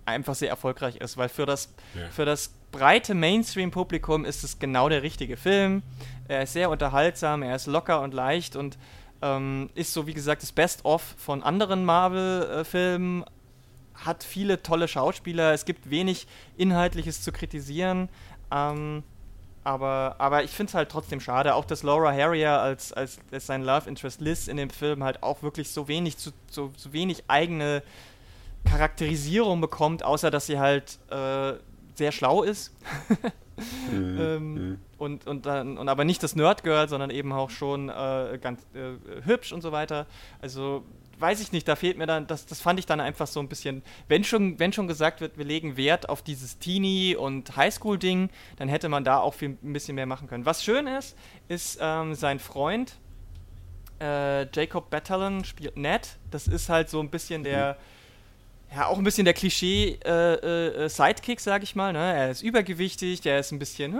einfach 0.04 0.34
sehr 0.34 0.50
erfolgreich 0.50 0.96
ist, 0.96 1.16
weil 1.16 1.28
für 1.28 1.46
das, 1.46 1.72
ja. 1.94 2.08
für 2.10 2.24
das 2.24 2.52
breite 2.72 3.14
Mainstream-Publikum 3.14 4.24
ist 4.24 4.44
es 4.44 4.58
genau 4.58 4.88
der 4.88 5.02
richtige 5.02 5.36
Film. 5.36 5.82
Er 6.28 6.42
ist 6.42 6.52
sehr 6.52 6.70
unterhaltsam, 6.70 7.42
er 7.42 7.56
ist 7.56 7.66
locker 7.66 8.02
und 8.02 8.14
leicht 8.14 8.56
und 8.56 8.78
ähm, 9.22 9.70
ist 9.74 9.92
so, 9.92 10.06
wie 10.06 10.14
gesagt, 10.14 10.42
das 10.42 10.52
Best-of 10.52 11.02
von 11.18 11.42
anderen 11.42 11.84
Marvel-Filmen. 11.84 13.24
Hat 13.94 14.24
viele 14.24 14.62
tolle 14.62 14.88
Schauspieler, 14.88 15.52
es 15.52 15.66
gibt 15.66 15.90
wenig 15.90 16.26
Inhaltliches 16.56 17.22
zu 17.22 17.32
kritisieren. 17.32 18.08
Ähm, 18.50 19.02
aber, 19.62 20.16
aber 20.18 20.42
ich 20.42 20.50
finde 20.50 20.70
es 20.70 20.74
halt 20.74 20.90
trotzdem 20.90 21.20
schade, 21.20 21.54
auch 21.54 21.64
dass 21.64 21.82
Laura 21.82 22.12
Harrier 22.12 22.60
als, 22.60 22.92
als, 22.92 23.18
als 23.30 23.46
sein 23.46 23.62
Love 23.62 23.88
Interest 23.88 24.20
Liz 24.20 24.48
in 24.48 24.56
dem 24.56 24.70
Film 24.70 25.04
halt 25.04 25.22
auch 25.22 25.42
wirklich 25.42 25.70
so 25.70 25.86
wenig, 25.86 26.16
zu, 26.16 26.30
so, 26.50 26.72
so 26.76 26.92
wenig 26.92 27.24
eigene 27.28 27.82
Charakterisierung 28.64 29.60
bekommt, 29.60 30.02
außer 30.02 30.30
dass 30.30 30.46
sie 30.46 30.58
halt 30.58 30.98
äh, 31.10 31.54
sehr 31.94 32.12
schlau 32.12 32.42
ist. 32.42 32.74
mhm. 33.92 34.18
ähm, 34.18 34.54
mhm. 34.54 34.78
und, 34.96 35.26
und, 35.26 35.44
dann, 35.44 35.76
und 35.76 35.88
aber 35.88 36.04
nicht 36.04 36.22
das 36.22 36.36
Nerd-Girl, 36.36 36.88
sondern 36.88 37.10
eben 37.10 37.32
auch 37.32 37.50
schon 37.50 37.90
äh, 37.90 38.38
ganz 38.40 38.62
äh, 38.74 39.24
hübsch 39.24 39.52
und 39.52 39.60
so 39.60 39.72
weiter. 39.72 40.06
Also 40.40 40.84
weiß 41.20 41.40
ich 41.40 41.52
nicht, 41.52 41.68
da 41.68 41.76
fehlt 41.76 41.98
mir 41.98 42.06
dann, 42.06 42.26
das, 42.26 42.46
das 42.46 42.60
fand 42.60 42.78
ich 42.78 42.86
dann 42.86 43.00
einfach 43.00 43.26
so 43.26 43.40
ein 43.40 43.48
bisschen, 43.48 43.82
wenn 44.08 44.24
schon, 44.24 44.58
wenn 44.58 44.72
schon 44.72 44.88
gesagt 44.88 45.20
wird, 45.20 45.38
wir 45.38 45.44
legen 45.44 45.76
Wert 45.76 46.08
auf 46.08 46.22
dieses 46.22 46.58
Teenie- 46.58 47.16
und 47.16 47.56
Highschool-Ding, 47.56 48.30
dann 48.56 48.68
hätte 48.68 48.88
man 48.88 49.04
da 49.04 49.18
auch 49.18 49.34
viel, 49.34 49.58
ein 49.62 49.72
bisschen 49.72 49.94
mehr 49.94 50.06
machen 50.06 50.28
können. 50.28 50.46
Was 50.46 50.64
schön 50.64 50.86
ist, 50.86 51.16
ist 51.48 51.78
ähm, 51.80 52.14
sein 52.14 52.38
Freund, 52.38 52.96
äh, 54.00 54.46
Jacob 54.52 54.90
Batalon 54.90 55.44
spielt 55.44 55.76
Ned. 55.76 56.16
Das 56.30 56.48
ist 56.48 56.68
halt 56.68 56.88
so 56.88 57.00
ein 57.00 57.10
bisschen 57.10 57.44
der, 57.44 57.76
mhm. 58.70 58.76
ja, 58.76 58.86
auch 58.86 58.98
ein 58.98 59.04
bisschen 59.04 59.26
der 59.26 59.34
Klischee-Sidekick, 59.34 61.28
äh, 61.28 61.32
äh, 61.32 61.44
sag 61.44 61.62
ich 61.62 61.76
mal. 61.76 61.92
Ne? 61.92 61.98
Er 61.98 62.30
ist 62.30 62.42
übergewichtig, 62.42 63.20
der 63.20 63.40
ist 63.40 63.52
ein 63.52 63.58
bisschen 63.58 63.92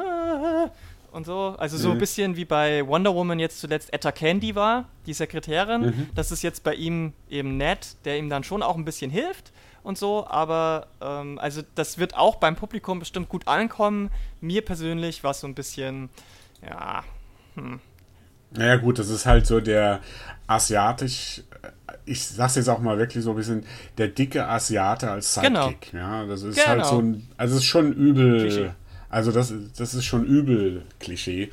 und 1.12 1.26
so. 1.26 1.54
Also 1.58 1.76
so 1.76 1.88
mhm. 1.88 1.94
ein 1.94 1.98
bisschen 1.98 2.36
wie 2.36 2.44
bei 2.44 2.86
Wonder 2.86 3.14
Woman 3.14 3.38
jetzt 3.38 3.60
zuletzt 3.60 3.92
Etta 3.92 4.12
Candy 4.12 4.54
war, 4.54 4.88
die 5.06 5.12
Sekretärin. 5.12 5.82
Mhm. 5.82 6.08
Das 6.14 6.30
ist 6.32 6.42
jetzt 6.42 6.62
bei 6.62 6.74
ihm 6.74 7.12
eben 7.28 7.56
Ned, 7.56 7.96
der 8.04 8.18
ihm 8.18 8.28
dann 8.28 8.44
schon 8.44 8.62
auch 8.62 8.76
ein 8.76 8.84
bisschen 8.84 9.10
hilft 9.10 9.52
und 9.82 9.98
so. 9.98 10.26
Aber 10.26 10.88
ähm, 11.00 11.38
also 11.38 11.62
das 11.74 11.98
wird 11.98 12.16
auch 12.16 12.36
beim 12.36 12.56
Publikum 12.56 12.98
bestimmt 12.98 13.28
gut 13.28 13.48
ankommen. 13.48 14.10
Mir 14.40 14.64
persönlich 14.64 15.24
war 15.24 15.32
es 15.32 15.40
so 15.40 15.46
ein 15.46 15.54
bisschen, 15.54 16.08
ja. 16.68 17.04
Hm. 17.54 17.80
Naja 18.52 18.76
gut, 18.76 18.98
das 18.98 19.08
ist 19.08 19.26
halt 19.26 19.46
so 19.46 19.60
der 19.60 20.00
asiatisch, 20.48 21.42
ich 22.04 22.26
sag's 22.26 22.56
jetzt 22.56 22.68
auch 22.68 22.80
mal 22.80 22.98
wirklich 22.98 23.22
so 23.22 23.30
ein 23.30 23.36
bisschen, 23.36 23.64
der 23.96 24.08
dicke 24.08 24.44
Asiate 24.46 25.08
als 25.08 25.34
Sidekick. 25.34 25.92
Genau. 25.92 26.02
Ja, 26.02 26.26
das 26.26 26.42
ist 26.42 26.56
genau. 26.56 26.68
halt 26.68 26.86
so 26.86 26.98
ein, 26.98 27.28
also 27.36 27.54
es 27.54 27.62
ist 27.62 27.68
schon 27.68 27.92
übel. 27.92 28.40
Klischee 28.40 28.70
also 29.10 29.32
das, 29.32 29.52
das 29.76 29.94
ist 29.94 30.04
schon 30.04 30.24
übel 30.24 30.82
Klischee. 31.00 31.50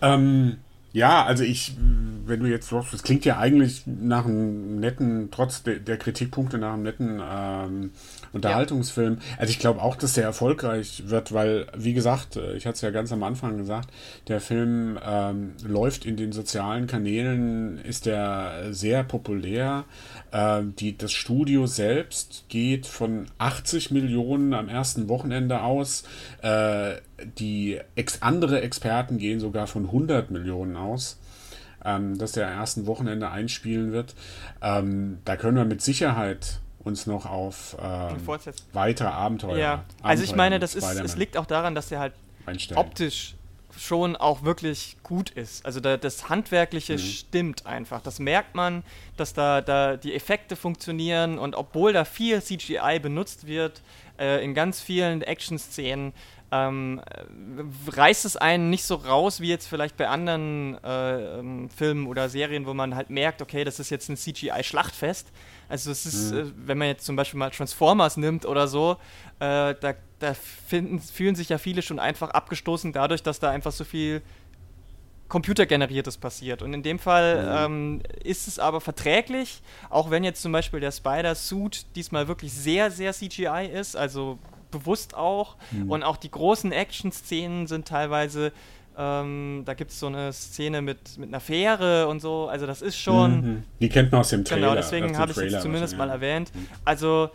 Ähm, 0.00 0.58
ja, 0.92 1.24
also 1.24 1.42
ich, 1.42 1.76
wenn 2.24 2.40
du 2.40 2.46
jetzt, 2.46 2.70
das 2.70 3.02
klingt 3.02 3.24
ja 3.24 3.38
eigentlich 3.38 3.82
nach 3.86 4.26
einem 4.26 4.78
netten, 4.78 5.28
trotz 5.32 5.64
de, 5.64 5.80
der 5.80 5.96
Kritikpunkte, 5.96 6.58
nach 6.58 6.74
einem 6.74 6.84
netten 6.84 7.20
ähm, 7.20 7.90
Unterhaltungsfilm. 8.34 9.14
Ja. 9.14 9.38
Also 9.38 9.50
ich 9.50 9.58
glaube 9.58 9.80
auch, 9.80 9.96
dass 9.96 10.14
der 10.14 10.24
erfolgreich 10.24 11.04
wird, 11.06 11.32
weil, 11.32 11.66
wie 11.76 11.94
gesagt, 11.94 12.36
äh, 12.36 12.54
ich 12.56 12.66
hatte 12.66 12.74
es 12.74 12.80
ja 12.80 12.90
ganz 12.90 13.12
am 13.12 13.22
Anfang 13.22 13.56
gesagt, 13.56 13.90
der 14.28 14.40
Film 14.40 14.98
ähm, 15.04 15.52
läuft 15.64 16.04
in 16.04 16.16
den 16.16 16.32
sozialen 16.32 16.86
Kanälen, 16.86 17.78
ist 17.78 18.06
der 18.06 18.72
sehr 18.72 19.04
populär. 19.04 19.84
Ähm, 20.32 20.74
die, 20.76 20.98
das 20.98 21.12
Studio 21.12 21.66
selbst 21.66 22.44
geht 22.48 22.86
von 22.86 23.26
80 23.38 23.90
Millionen 23.90 24.52
am 24.52 24.68
ersten 24.68 25.08
Wochenende 25.08 25.62
aus. 25.62 26.04
Äh, 26.42 26.96
die 27.38 27.80
ex 27.94 28.22
andere 28.22 28.60
Experten 28.60 29.18
gehen 29.18 29.40
sogar 29.40 29.66
von 29.66 29.86
100 29.86 30.30
Millionen 30.30 30.76
aus, 30.76 31.18
ähm, 31.84 32.18
dass 32.18 32.32
der 32.32 32.48
ersten 32.48 32.86
Wochenende 32.86 33.30
einspielen 33.30 33.92
wird. 33.92 34.14
Ähm, 34.60 35.18
da 35.24 35.36
können 35.36 35.56
wir 35.56 35.64
mit 35.64 35.82
Sicherheit 35.82 36.60
uns 36.84 37.06
noch 37.06 37.26
auf 37.26 37.76
ähm, 37.82 38.16
weitere 38.72 39.08
Abenteuer. 39.08 39.56
Ja, 39.56 39.84
also 40.02 40.22
ich 40.22 40.34
meine, 40.34 40.58
das 40.58 40.74
ist, 40.74 40.84
es 40.84 41.16
liegt 41.16 41.36
auch 41.36 41.46
daran, 41.46 41.74
dass 41.74 41.88
der 41.88 41.98
halt 41.98 42.12
einstellen. 42.46 42.78
optisch 42.78 43.34
schon 43.76 44.16
auch 44.16 44.42
wirklich 44.44 44.96
gut 45.02 45.30
ist. 45.30 45.66
Also 45.66 45.80
da, 45.80 45.96
das 45.96 46.28
Handwerkliche 46.28 46.94
mhm. 46.94 46.98
stimmt 46.98 47.66
einfach. 47.66 48.00
Das 48.02 48.18
merkt 48.18 48.54
man, 48.54 48.84
dass 49.16 49.32
da, 49.32 49.60
da 49.60 49.96
die 49.96 50.14
Effekte 50.14 50.56
funktionieren 50.56 51.38
und 51.38 51.54
obwohl 51.54 51.92
da 51.92 52.04
viel 52.04 52.42
CGI 52.42 53.00
benutzt 53.00 53.46
wird, 53.46 53.82
äh, 54.18 54.44
in 54.44 54.54
ganz 54.54 54.80
vielen 54.80 55.22
Action-Szenen, 55.22 56.12
ähm, 56.52 57.00
reißt 57.88 58.24
es 58.24 58.36
einen 58.36 58.70
nicht 58.70 58.84
so 58.84 58.94
raus 58.94 59.40
wie 59.40 59.48
jetzt 59.48 59.66
vielleicht 59.66 59.96
bei 59.96 60.08
anderen 60.08 60.78
äh, 60.84 61.38
ähm, 61.38 61.68
Filmen 61.70 62.06
oder 62.06 62.28
Serien, 62.28 62.66
wo 62.66 62.74
man 62.74 62.94
halt 62.94 63.10
merkt, 63.10 63.42
okay, 63.42 63.64
das 63.64 63.80
ist 63.80 63.90
jetzt 63.90 64.08
ein 64.08 64.16
CGI-Schlachtfest. 64.16 65.32
Also 65.68 65.90
es 65.90 66.06
ist, 66.06 66.32
mhm. 66.32 66.38
äh, 66.38 66.44
wenn 66.56 66.78
man 66.78 66.88
jetzt 66.88 67.06
zum 67.06 67.16
Beispiel 67.16 67.38
mal 67.38 67.50
Transformers 67.50 68.16
nimmt 68.16 68.46
oder 68.46 68.68
so, 68.68 68.98
äh, 69.40 69.74
da, 69.74 69.94
da 70.18 70.34
finden, 70.34 71.00
fühlen 71.00 71.34
sich 71.34 71.48
ja 71.48 71.58
viele 71.58 71.82
schon 71.82 71.98
einfach 71.98 72.30
abgestoßen 72.30 72.92
dadurch, 72.92 73.22
dass 73.22 73.40
da 73.40 73.50
einfach 73.50 73.72
so 73.72 73.84
viel 73.84 74.22
computergeneriertes 75.28 76.18
passiert. 76.18 76.62
Und 76.62 76.74
in 76.74 76.82
dem 76.82 76.98
Fall 76.98 77.42
mhm. 77.42 77.74
ähm, 77.74 78.02
ist 78.22 78.46
es 78.46 78.58
aber 78.58 78.80
verträglich, 78.80 79.62
auch 79.90 80.10
wenn 80.10 80.22
jetzt 80.22 80.42
zum 80.42 80.52
Beispiel 80.52 80.80
der 80.80 80.92
Spider-Suit 80.92 81.86
diesmal 81.96 82.28
wirklich 82.28 82.52
sehr, 82.52 82.90
sehr 82.90 83.12
CGI 83.12 83.68
ist, 83.72 83.96
also 83.96 84.38
bewusst 84.74 85.16
auch. 85.16 85.56
Mhm. 85.70 85.90
Und 85.90 86.02
auch 86.02 86.16
die 86.16 86.30
großen 86.30 86.72
Action-Szenen 86.72 87.66
sind 87.66 87.88
teilweise, 87.88 88.52
ähm, 88.98 89.62
da 89.64 89.74
gibt 89.74 89.90
es 89.90 90.00
so 90.00 90.06
eine 90.06 90.32
Szene 90.32 90.82
mit, 90.82 91.16
mit 91.18 91.28
einer 91.28 91.40
Fähre 91.40 92.08
und 92.08 92.20
so. 92.20 92.48
Also 92.48 92.66
das 92.66 92.82
ist 92.82 92.98
schon. 92.98 93.40
Mhm. 93.40 93.62
Die 93.80 93.88
kennt 93.88 94.12
man 94.12 94.20
aus 94.20 94.30
dem 94.30 94.44
Trailer. 94.44 94.68
Genau, 94.68 94.74
deswegen 94.74 95.16
habe 95.16 95.32
ich 95.32 95.38
es 95.38 95.62
zumindest 95.62 95.96
mal 95.96 96.10
erwähnt. 96.10 96.54
Mhm. 96.54 96.66
Also 96.84 97.30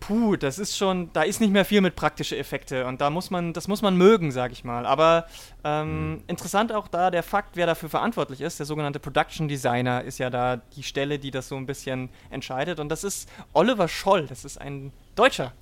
puh, 0.00 0.36
das 0.36 0.58
ist 0.58 0.76
schon, 0.76 1.10
da 1.12 1.22
ist 1.22 1.40
nicht 1.40 1.52
mehr 1.52 1.64
viel 1.64 1.80
mit 1.80 1.96
praktische 1.96 2.36
Effekte 2.36 2.86
und 2.86 3.00
da 3.00 3.10
muss 3.10 3.30
man, 3.30 3.52
das 3.52 3.66
muss 3.66 3.82
man 3.82 3.96
mögen, 3.96 4.30
sag 4.30 4.52
ich 4.52 4.62
mal. 4.64 4.86
Aber 4.86 5.26
ähm, 5.64 6.12
mhm. 6.12 6.22
interessant 6.28 6.72
auch 6.72 6.88
da 6.88 7.10
der 7.10 7.22
Fakt, 7.22 7.56
wer 7.56 7.66
dafür 7.66 7.88
verantwortlich 7.88 8.40
ist. 8.40 8.58
Der 8.58 8.66
sogenannte 8.66 9.00
Production 9.00 9.48
Designer 9.48 10.04
ist 10.04 10.18
ja 10.18 10.30
da 10.30 10.60
die 10.76 10.82
Stelle, 10.82 11.18
die 11.18 11.30
das 11.30 11.48
so 11.48 11.56
ein 11.56 11.66
bisschen 11.66 12.10
entscheidet. 12.30 12.78
Und 12.78 12.88
das 12.88 13.04
ist 13.04 13.28
Oliver 13.52 13.88
Scholl, 13.88 14.26
das 14.26 14.44
ist 14.44 14.60
ein 14.60 14.92
Deutscher. 15.14 15.52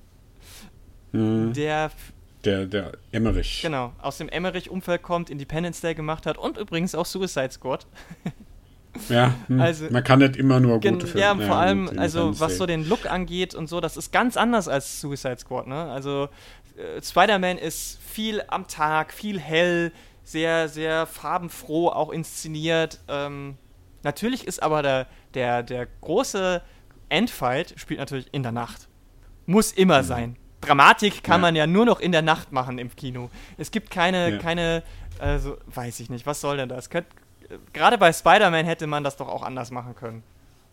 Mhm. 1.15 1.53
Der 1.53 1.91
der, 2.45 2.65
der 2.65 2.91
Emmerich. 3.11 3.61
Genau, 3.63 3.93
aus 3.99 4.17
dem 4.17 4.29
Emmerich-Umfeld 4.29 5.01
kommt, 5.01 5.29
Independence 5.29 5.81
Day 5.81 5.95
gemacht 5.95 6.25
hat 6.25 6.37
und 6.37 6.57
übrigens 6.57 6.93
auch 6.95 7.05
Suicide 7.05 7.51
Squad. 7.51 7.87
Ja, 9.09 9.33
hm. 9.47 9.59
also, 9.59 9.87
man 9.89 10.05
kann 10.05 10.19
nicht 10.19 10.37
immer 10.37 10.61
nur 10.61 10.79
gute 10.79 11.05
Filme. 11.05 11.19
Ja, 11.19 11.35
vor 11.35 11.57
allem, 11.57 11.99
also 11.99 12.39
was 12.39 12.57
so 12.57 12.65
den 12.65 12.87
Look 12.87 13.11
angeht 13.11 13.53
und 13.53 13.67
so, 13.67 13.81
das 13.81 13.97
ist 13.97 14.13
ganz 14.13 14.37
anders 14.37 14.69
als 14.69 15.01
Suicide 15.01 15.37
Squad, 15.37 15.67
ne? 15.67 15.91
Also 15.91 16.29
äh, 16.77 17.01
Spider-Man 17.01 17.57
ist 17.57 17.99
viel 18.01 18.41
am 18.47 18.67
Tag, 18.67 19.11
viel 19.11 19.37
hell, 19.37 19.91
sehr, 20.23 20.69
sehr 20.69 21.07
farbenfroh 21.07 21.89
auch 21.89 22.09
inszeniert. 22.09 23.01
Ähm, 23.09 23.57
natürlich 24.03 24.47
ist 24.47 24.63
aber 24.63 24.81
der, 24.81 25.07
der, 25.33 25.61
der 25.61 25.87
große 25.99 26.61
Endfight 27.09 27.73
spielt 27.77 27.99
natürlich 27.99 28.33
in 28.33 28.43
der 28.43 28.53
Nacht. 28.53 28.87
Muss 29.45 29.73
immer 29.73 30.03
mhm. 30.03 30.07
sein. 30.07 30.37
Dramatik 30.65 31.23
kann 31.23 31.39
ja. 31.39 31.41
man 31.41 31.55
ja 31.55 31.67
nur 31.67 31.85
noch 31.85 31.99
in 31.99 32.11
der 32.11 32.21
Nacht 32.21 32.51
machen 32.51 32.77
im 32.77 32.95
Kino. 32.95 33.29
Es 33.57 33.71
gibt 33.71 33.89
keine, 33.89 34.31
ja. 34.31 34.37
keine, 34.37 34.83
also 35.19 35.57
weiß 35.67 35.99
ich 35.99 36.09
nicht, 36.09 36.25
was 36.25 36.41
soll 36.41 36.57
denn 36.57 36.69
das? 36.69 36.89
Könnt, 36.89 37.07
gerade 37.73 37.97
bei 37.97 38.11
Spider-Man 38.11 38.65
hätte 38.65 38.87
man 38.87 39.03
das 39.03 39.17
doch 39.17 39.27
auch 39.27 39.43
anders 39.43 39.71
machen 39.71 39.95
können. 39.95 40.23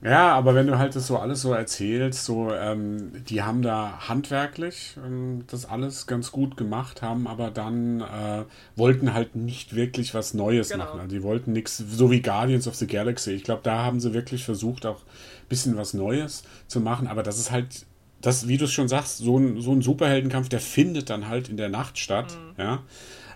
Ja, 0.02 0.34
aber 0.34 0.56
wenn 0.56 0.66
du 0.66 0.78
halt 0.78 0.96
das 0.96 1.06
so 1.06 1.16
alles 1.16 1.42
so 1.42 1.52
erzählst, 1.52 2.24
so, 2.24 2.52
ähm, 2.52 3.24
die 3.24 3.42
haben 3.42 3.62
da 3.62 4.08
handwerklich 4.08 4.96
ähm, 4.96 5.44
das 5.46 5.64
alles 5.64 6.08
ganz 6.08 6.32
gut 6.32 6.56
gemacht, 6.56 7.02
haben 7.02 7.28
aber 7.28 7.52
dann 7.52 8.00
äh, 8.00 8.44
wollten 8.74 9.14
halt 9.14 9.36
nicht 9.36 9.76
wirklich 9.76 10.12
was 10.12 10.34
Neues 10.34 10.70
genau. 10.70 10.86
machen. 10.86 11.00
Also 11.00 11.14
die 11.14 11.22
wollten 11.22 11.52
nichts, 11.52 11.78
so 11.78 12.10
wie 12.10 12.20
Guardians 12.20 12.66
of 12.66 12.74
the 12.74 12.88
Galaxy. 12.88 13.30
Ich 13.30 13.44
glaube, 13.44 13.60
da 13.62 13.84
haben 13.84 14.00
sie 14.00 14.12
wirklich 14.12 14.44
versucht, 14.44 14.86
auch 14.86 14.98
ein 14.98 15.48
bisschen 15.48 15.76
was 15.76 15.94
Neues 15.94 16.42
zu 16.66 16.80
machen, 16.80 17.06
aber 17.06 17.22
das 17.22 17.38
ist 17.38 17.52
halt, 17.52 17.86
das, 18.22 18.48
wie 18.48 18.56
du 18.56 18.64
es 18.64 18.72
schon 18.72 18.88
sagst, 18.88 19.18
so 19.18 19.38
ein, 19.38 19.60
so 19.60 19.72
ein 19.72 19.82
Superheldenkampf, 19.82 20.48
der 20.48 20.60
findet 20.60 21.10
dann 21.10 21.28
halt 21.28 21.48
in 21.48 21.56
der 21.56 21.68
Nacht 21.68 21.98
statt. 21.98 22.38
Mhm. 22.56 22.62
Ja. 22.62 22.82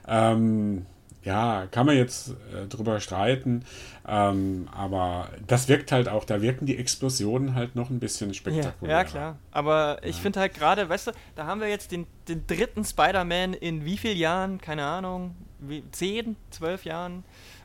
Ähm, 0.09 0.87
ja, 1.27 1.67
kann 1.73 1.87
man 1.87 1.97
jetzt 1.97 2.31
äh, 2.55 2.69
drüber 2.69 3.01
streiten, 3.01 3.65
ähm, 4.07 4.69
aber 4.71 5.29
das 5.49 5.67
wirkt 5.67 5.91
halt 5.91 6.09
auch, 6.09 6.25
da 6.25 6.41
wirken 6.41 6.67
die 6.67 6.77
Explosionen 6.77 7.57
halt 7.57 7.75
noch 7.75 7.91
ein 7.91 7.99
bisschen 7.99 8.33
spektakulär. 8.33 8.97
Ja, 8.97 9.05
klar. 9.05 9.39
Aber 9.51 9.99
ich 10.05 10.17
ja. 10.17 10.23
finde 10.23 10.39
halt 10.39 10.55
gerade, 10.55 10.89
weißt 10.89 11.09
du, 11.09 11.13
da 11.35 11.47
haben 11.47 11.61
wir 11.61 11.69
jetzt 11.69 11.91
den, 11.91 12.07
den 12.29 12.47
dritten 12.47 12.85
Spider-Man 12.85 13.55
in 13.55 13.85
wie 13.85 13.97
vielen 13.97 14.17
Jahren? 14.17 14.61
Keine 14.61 14.85
Ahnung, 14.85 15.35
wie, 15.59 15.83
zehn, 15.91 16.37
zwölf 16.51 16.85
Jahren. 16.85 17.25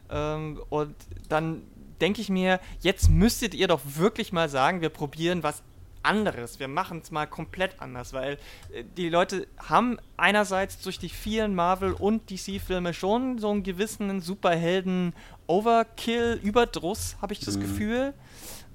Ähm, 0.09 0.59
und 0.69 0.95
dann 1.29 1.61
denke 2.01 2.19
ich 2.19 2.29
mir, 2.29 2.59
jetzt 2.79 3.11
müsstet 3.11 3.53
ihr 3.53 3.67
doch 3.67 3.81
wirklich 3.85 4.33
mal 4.33 4.49
sagen, 4.49 4.81
wir 4.81 4.89
probieren 4.89 5.43
was 5.43 5.61
anderes. 6.03 6.59
Wir 6.59 6.67
machen 6.67 6.99
es 7.03 7.09
mal 7.11 7.27
komplett 7.27 7.81
anders, 7.81 8.13
weil 8.13 8.37
äh, 8.73 8.83
die 8.97 9.09
Leute 9.09 9.47
haben 9.57 9.97
einerseits 10.17 10.81
durch 10.81 10.99
die 10.99 11.09
vielen 11.09 11.55
Marvel- 11.55 11.93
und 11.93 12.29
DC-Filme 12.29 12.93
schon 12.93 13.39
so 13.39 13.49
einen 13.49 13.63
gewissen 13.63 14.21
Superhelden-Overkill, 14.21 16.39
Überdruss, 16.41 17.17
habe 17.21 17.33
ich 17.33 17.39
das 17.39 17.57
mhm. 17.57 17.61
Gefühl. 17.61 18.13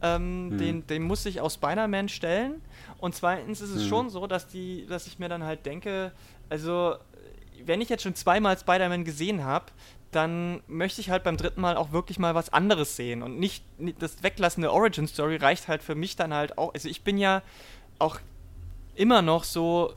Ähm, 0.03 0.51
mhm. 0.51 0.59
den, 0.59 0.87
den 0.87 1.05
muss 1.05 1.25
ich 1.25 1.41
aus 1.41 1.55
Spider-Man 1.55 2.11
stellen. 2.11 2.61
Und 2.99 3.15
zweitens 3.15 3.62
ist 3.62 3.71
es 3.71 3.85
mhm. 3.85 3.89
schon 3.89 4.11
so, 4.11 4.27
dass, 4.27 4.47
die, 4.47 4.85
dass 4.87 5.07
ich 5.07 5.19
mir 5.19 5.31
dann 5.31 5.45
halt 5.45 5.65
denke, 5.65 6.12
also 6.49 6.97
wenn 7.65 7.81
ich 7.81 7.89
jetzt 7.89 8.03
schon 8.03 8.15
zweimal 8.15 8.59
Spider-Man 8.59 9.05
gesehen 9.05 9.45
habe, 9.45 9.67
dann 10.16 10.62
möchte 10.66 11.02
ich 11.02 11.11
halt 11.11 11.24
beim 11.24 11.37
dritten 11.37 11.61
Mal 11.61 11.76
auch 11.76 11.92
wirklich 11.92 12.18
mal 12.18 12.35
was 12.35 12.50
anderes 12.50 12.96
sehen 12.96 13.22
und 13.22 13.38
nicht, 13.38 13.62
das 13.98 14.22
weglassende 14.22 14.72
Origin 14.72 15.07
Story 15.07 15.37
reicht 15.37 15.68
halt 15.68 15.83
für 15.83 15.94
mich 15.94 16.16
dann 16.16 16.33
halt 16.33 16.57
auch. 16.57 16.72
Also 16.72 16.88
ich 16.88 17.05
bin 17.05 17.18
ja 17.18 17.42
auch 17.98 18.18
immer 18.94 19.20
noch 19.20 19.44
so 19.44 19.92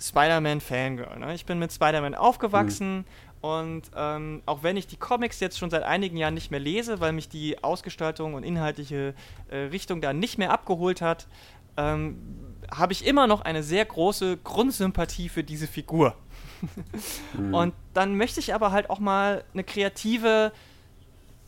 Spider-Man 0.00 0.62
Fangirl. 0.62 1.18
Ne? 1.18 1.34
Ich 1.34 1.44
bin 1.44 1.58
mit 1.58 1.72
Spider-Man 1.72 2.14
aufgewachsen 2.14 2.96
mhm. 2.96 3.04
und 3.42 3.82
ähm, 3.94 4.42
auch 4.46 4.62
wenn 4.62 4.78
ich 4.78 4.86
die 4.86 4.96
Comics 4.96 5.40
jetzt 5.40 5.58
schon 5.58 5.68
seit 5.68 5.82
einigen 5.82 6.16
Jahren 6.16 6.34
nicht 6.34 6.50
mehr 6.50 6.60
lese, 6.60 7.00
weil 7.00 7.12
mich 7.12 7.28
die 7.28 7.62
Ausgestaltung 7.62 8.32
und 8.32 8.44
inhaltliche 8.44 9.14
äh, 9.50 9.56
Richtung 9.56 10.00
da 10.00 10.14
nicht 10.14 10.38
mehr 10.38 10.52
abgeholt 10.52 11.02
hat, 11.02 11.26
ähm, 11.76 12.16
habe 12.76 12.92
ich 12.92 13.06
immer 13.06 13.26
noch 13.26 13.42
eine 13.42 13.62
sehr 13.62 13.84
große 13.84 14.38
Grundsympathie 14.38 15.28
für 15.28 15.44
diese 15.44 15.66
Figur. 15.66 16.14
mhm. 17.36 17.54
Und 17.54 17.74
dann 17.92 18.16
möchte 18.16 18.40
ich 18.40 18.54
aber 18.54 18.72
halt 18.72 18.90
auch 18.90 18.98
mal 18.98 19.44
eine 19.52 19.64
kreative 19.64 20.52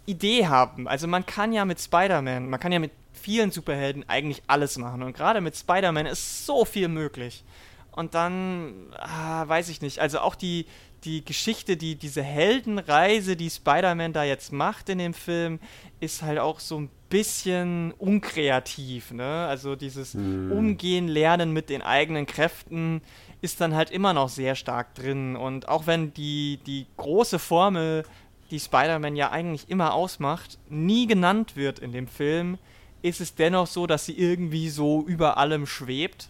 Idee 0.07 0.47
haben. 0.47 0.89
Also 0.89 1.07
man 1.07 1.27
kann 1.27 1.53
ja 1.53 1.65
mit 1.65 1.81
Spider-Man, 1.81 2.49
man 2.49 2.61
kann 2.61 2.73
ja 2.73 2.79
mit 2.79 2.93
vielen 3.13 3.51
Superhelden 3.51 4.09
eigentlich 4.09 4.43
alles 4.47 4.79
machen. 4.79 5.03
Und 5.03 5.17
gerade 5.17 5.41
mit 5.41 5.57
Spider-Man 5.57 6.07
ist 6.07 6.47
so 6.47 6.65
viel 6.65 6.89
möglich. 6.89 7.45
Und 7.93 8.15
dann, 8.15 8.95
ah, 8.99 9.49
weiß 9.49 9.69
ich 9.71 9.81
nicht, 9.81 10.01
also 10.01 10.21
auch 10.21 10.35
die, 10.35 10.67
die 11.05 11.25
Geschichte, 11.25 11.77
die, 11.77 11.97
diese 11.97 12.23
Heldenreise, 12.23 13.37
die 13.37 13.51
Spider-Man 13.51 14.13
da 14.13 14.25
jetzt 14.25 14.53
macht 14.53 14.89
in 14.89 14.99
dem 14.99 15.15
Film, 15.15 15.61
ist 15.99 16.23
halt 16.23 16.39
auch 16.39 16.61
so 16.61 16.81
ein 16.81 16.91
bisschen 17.09 17.93
unkreativ. 17.93 19.13
Ne? 19.13 19.47
Also 19.49 19.77
dieses 19.77 20.15
mhm. 20.15 20.53
Umgehen, 20.53 21.09
Lernen 21.09 21.53
mit 21.53 21.71
den 21.71 21.83
eigenen 21.83 22.27
Kräften 22.27 23.03
ist 23.41 23.61
dann 23.61 23.75
halt 23.75 23.91
immer 23.91 24.13
noch 24.13 24.29
sehr 24.29 24.55
stark 24.55 24.95
drin. 24.95 25.37
Und 25.37 25.69
auch 25.69 25.87
wenn 25.87 26.13
die, 26.15 26.59
die 26.67 26.87
große 26.97 27.39
Formel, 27.39 28.05
die 28.51 28.61
Spider-Man 28.61 29.17
ja 29.17 29.31
eigentlich 29.31 29.69
immer 29.69 29.95
ausmacht, 29.95 30.59
nie 30.69 31.07
genannt 31.07 31.57
wird 31.57 31.79
in 31.79 31.93
dem 31.93 32.09
Film, 32.09 32.59
ist 33.03 33.21
es 33.21 33.35
dennoch 33.35 33.67
so, 33.67 33.87
dass 33.87 34.07
sie 34.07 34.19
irgendwie 34.19 34.69
so 34.69 35.03
über 35.03 35.37
allem 35.39 35.67
schwebt. 35.67 36.29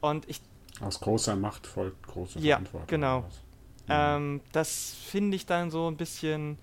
Und 0.00 0.28
ich. 0.28 0.40
Aus 0.80 1.00
großer 1.00 1.36
Macht 1.36 1.66
folgt 1.66 2.06
große 2.06 2.38
ja, 2.38 2.56
Verantwortung. 2.56 2.88
Genau. 2.88 3.24
Ja. 3.88 4.16
Ähm, 4.16 4.40
das 4.52 4.94
finde 5.06 5.36
ich 5.36 5.46
dann 5.46 5.70
so 5.70 5.88
ein 5.88 5.96
bisschen 5.96 6.58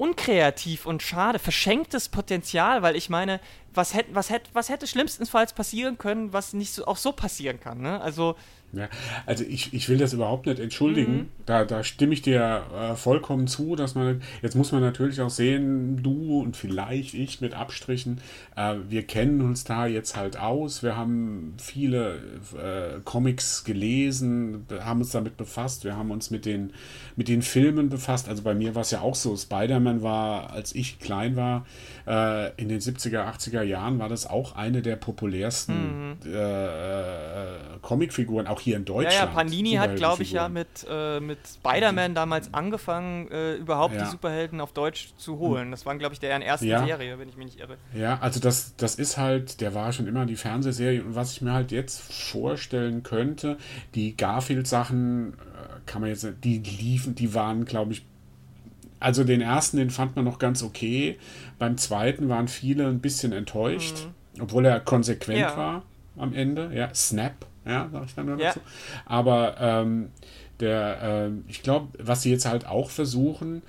unkreativ 0.00 0.86
und 0.86 1.02
schade, 1.02 1.38
verschenktes 1.38 2.08
Potenzial, 2.08 2.80
weil 2.80 2.96
ich 2.96 3.10
meine, 3.10 3.38
was 3.74 3.92
hätte, 3.92 4.14
was 4.14 4.30
hätte, 4.30 4.48
was 4.54 4.70
hätte 4.70 4.86
schlimmstenfalls 4.86 5.52
passieren 5.52 5.98
können, 5.98 6.32
was 6.32 6.54
nicht 6.54 6.72
so, 6.72 6.86
auch 6.86 6.96
so 6.96 7.12
passieren 7.12 7.60
kann. 7.60 7.82
Ne? 7.82 8.00
Also 8.00 8.34
ja, 8.72 8.88
also 9.26 9.44
ich, 9.44 9.74
ich 9.74 9.88
will 9.88 9.98
das 9.98 10.12
überhaupt 10.12 10.46
nicht 10.46 10.60
entschuldigen. 10.60 11.12
Mhm. 11.12 11.28
Da, 11.44 11.64
da 11.64 11.82
stimme 11.82 12.14
ich 12.14 12.22
dir 12.22 12.62
äh, 12.72 12.94
vollkommen 12.94 13.48
zu, 13.48 13.74
dass 13.74 13.96
man, 13.96 14.22
jetzt 14.42 14.54
muss 14.54 14.70
man 14.70 14.80
natürlich 14.80 15.20
auch 15.20 15.30
sehen, 15.30 16.02
du 16.02 16.40
und 16.40 16.56
vielleicht 16.56 17.14
ich 17.14 17.40
mit 17.40 17.54
Abstrichen, 17.54 18.20
äh, 18.56 18.76
wir 18.88 19.02
kennen 19.02 19.40
uns 19.40 19.64
da 19.64 19.86
jetzt 19.86 20.16
halt 20.16 20.38
aus. 20.38 20.84
Wir 20.84 20.96
haben 20.96 21.54
viele 21.58 22.16
äh, 22.54 23.00
Comics 23.04 23.64
gelesen, 23.64 24.66
haben 24.80 25.00
uns 25.00 25.10
damit 25.10 25.36
befasst, 25.36 25.84
wir 25.84 25.96
haben 25.96 26.12
uns 26.12 26.30
mit 26.30 26.46
den, 26.46 26.72
mit 27.16 27.26
den 27.26 27.42
Filmen 27.42 27.88
befasst. 27.88 28.28
Also 28.28 28.42
bei 28.42 28.54
mir 28.54 28.76
war 28.76 28.82
es 28.82 28.92
ja 28.92 29.00
auch 29.00 29.16
so, 29.16 29.36
Spider-Man 29.36 30.02
war, 30.02 30.50
als 30.52 30.74
ich 30.74 31.00
klein 31.00 31.34
war, 31.34 31.66
äh, 32.06 32.54
in 32.54 32.68
den 32.68 32.80
70er, 32.80 33.26
80er 33.34 33.62
Jahren 33.62 33.98
war 33.98 34.08
das 34.08 34.28
auch 34.28 34.54
eine 34.54 34.82
der 34.82 34.96
populärsten 34.96 36.10
mhm. 36.10 36.16
Äh, 36.24 36.66
äh, 36.66 37.46
Comicfiguren, 37.82 38.46
auch 38.46 38.59
hier 38.60 38.76
in 38.76 38.84
Deutschland. 38.84 39.14
Ja, 39.14 39.24
ja 39.24 39.26
Panini 39.26 39.72
hat, 39.72 39.96
glaube 39.96 40.22
ich, 40.22 40.32
ja 40.32 40.48
mit, 40.48 40.86
äh, 40.88 41.20
mit 41.20 41.38
Spider-Man 41.46 42.14
damals 42.14 42.52
angefangen, 42.54 43.30
äh, 43.30 43.54
überhaupt 43.54 43.94
ja. 43.94 44.04
die 44.04 44.10
Superhelden 44.10 44.60
auf 44.60 44.72
Deutsch 44.72 45.12
zu 45.16 45.38
holen. 45.38 45.70
Das 45.70 45.86
waren, 45.86 45.98
glaube 45.98 46.14
ich, 46.14 46.20
deren 46.20 46.42
erste 46.42 46.66
ja. 46.66 46.84
Serie, 46.84 47.18
wenn 47.18 47.28
ich 47.28 47.36
mich 47.36 47.46
nicht 47.46 47.60
irre. 47.60 47.76
Ja, 47.94 48.18
also 48.20 48.40
das, 48.40 48.76
das 48.76 48.94
ist 48.94 49.16
halt, 49.16 49.60
der 49.60 49.74
war 49.74 49.92
schon 49.92 50.06
immer 50.06 50.26
die 50.26 50.36
Fernsehserie 50.36 51.02
und 51.02 51.14
was 51.14 51.32
ich 51.32 51.42
mir 51.42 51.52
halt 51.52 51.72
jetzt 51.72 52.00
vorstellen 52.12 53.02
könnte, 53.02 53.58
die 53.94 54.16
Garfield-Sachen 54.16 55.34
kann 55.86 56.00
man 56.00 56.10
jetzt, 56.10 56.26
die 56.44 56.58
liefen, 56.58 57.14
die 57.14 57.34
waren, 57.34 57.64
glaube 57.64 57.92
ich, 57.92 58.04
also 59.00 59.24
den 59.24 59.40
ersten, 59.40 59.78
den 59.78 59.90
fand 59.90 60.14
man 60.14 60.24
noch 60.24 60.38
ganz 60.38 60.62
okay. 60.62 61.18
Beim 61.58 61.78
zweiten 61.78 62.28
waren 62.28 62.48
viele 62.48 62.86
ein 62.86 63.00
bisschen 63.00 63.32
enttäuscht, 63.32 64.06
mhm. 64.36 64.42
obwohl 64.42 64.66
er 64.66 64.78
konsequent 64.80 65.38
ja. 65.38 65.56
war 65.56 65.82
am 66.16 66.34
Ende. 66.34 66.70
Ja, 66.74 66.94
Snap, 66.94 67.46
ja, 67.64 67.88
sag 67.92 68.04
ich 68.06 68.14
dann 68.14 68.26
nur 68.26 68.38
ja. 68.38 68.48
dazu. 68.48 68.60
Aber 69.06 69.56
ähm, 69.60 70.08
der, 70.60 71.28
äh, 71.28 71.30
ich 71.48 71.62
glaube, 71.62 71.88
was 71.98 72.22
sie 72.22 72.30
jetzt 72.30 72.46
halt 72.46 72.66
auch 72.66 72.90
versuchen, 72.90 73.62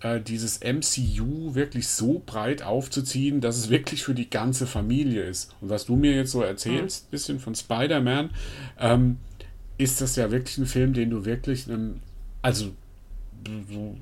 äh, 0.00 0.20
dieses 0.20 0.60
MCU 0.60 1.54
wirklich 1.54 1.88
so 1.88 2.22
breit 2.24 2.62
aufzuziehen, 2.62 3.40
dass 3.40 3.56
es 3.56 3.70
wirklich 3.70 4.04
für 4.04 4.14
die 4.14 4.28
ganze 4.28 4.66
Familie 4.66 5.22
ist. 5.22 5.54
Und 5.60 5.70
was 5.70 5.86
du 5.86 5.96
mir 5.96 6.14
jetzt 6.14 6.32
so 6.32 6.42
erzählst, 6.42 7.06
mhm. 7.06 7.10
bisschen 7.10 7.40
von 7.40 7.54
Spider-Man, 7.54 8.30
ähm, 8.78 9.16
ist 9.78 10.00
das 10.00 10.16
ja 10.16 10.30
wirklich 10.30 10.58
ein 10.58 10.66
Film, 10.66 10.92
den 10.92 11.10
du 11.10 11.24
wirklich, 11.24 11.68
ähm, 11.68 12.00
also 12.42 12.72
so 13.70 13.96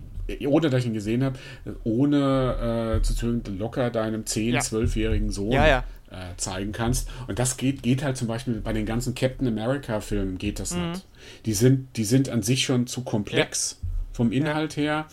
ohne 0.46 0.70
dass 0.70 0.80
ich 0.80 0.86
ihn 0.86 0.94
gesehen 0.94 1.22
habe, 1.22 1.38
ohne 1.84 2.96
äh, 2.96 3.02
zu 3.02 3.14
zögern, 3.14 3.58
locker 3.58 3.90
deinem 3.90 4.22
10-, 4.22 4.52
ja. 4.52 4.60
12-jährigen 4.60 5.30
Sohn 5.30 5.52
ja, 5.52 5.66
ja. 5.66 5.84
Äh, 6.14 6.36
zeigen 6.36 6.70
kannst. 6.70 7.08
Und 7.26 7.40
das 7.40 7.56
geht, 7.56 7.82
geht 7.82 8.04
halt 8.04 8.16
zum 8.16 8.28
Beispiel 8.28 8.60
bei 8.60 8.72
den 8.72 8.86
ganzen 8.86 9.16
Captain 9.16 9.48
America-Filmen 9.48 10.38
geht 10.38 10.60
das 10.60 10.72
mhm. 10.72 10.90
nicht. 10.90 11.06
Die 11.44 11.54
sind, 11.54 11.96
die 11.96 12.04
sind 12.04 12.28
an 12.28 12.42
sich 12.42 12.64
schon 12.64 12.86
zu 12.86 13.02
komplex 13.02 13.80
vom 14.12 14.30
Inhalt 14.30 14.76
her. 14.76 15.06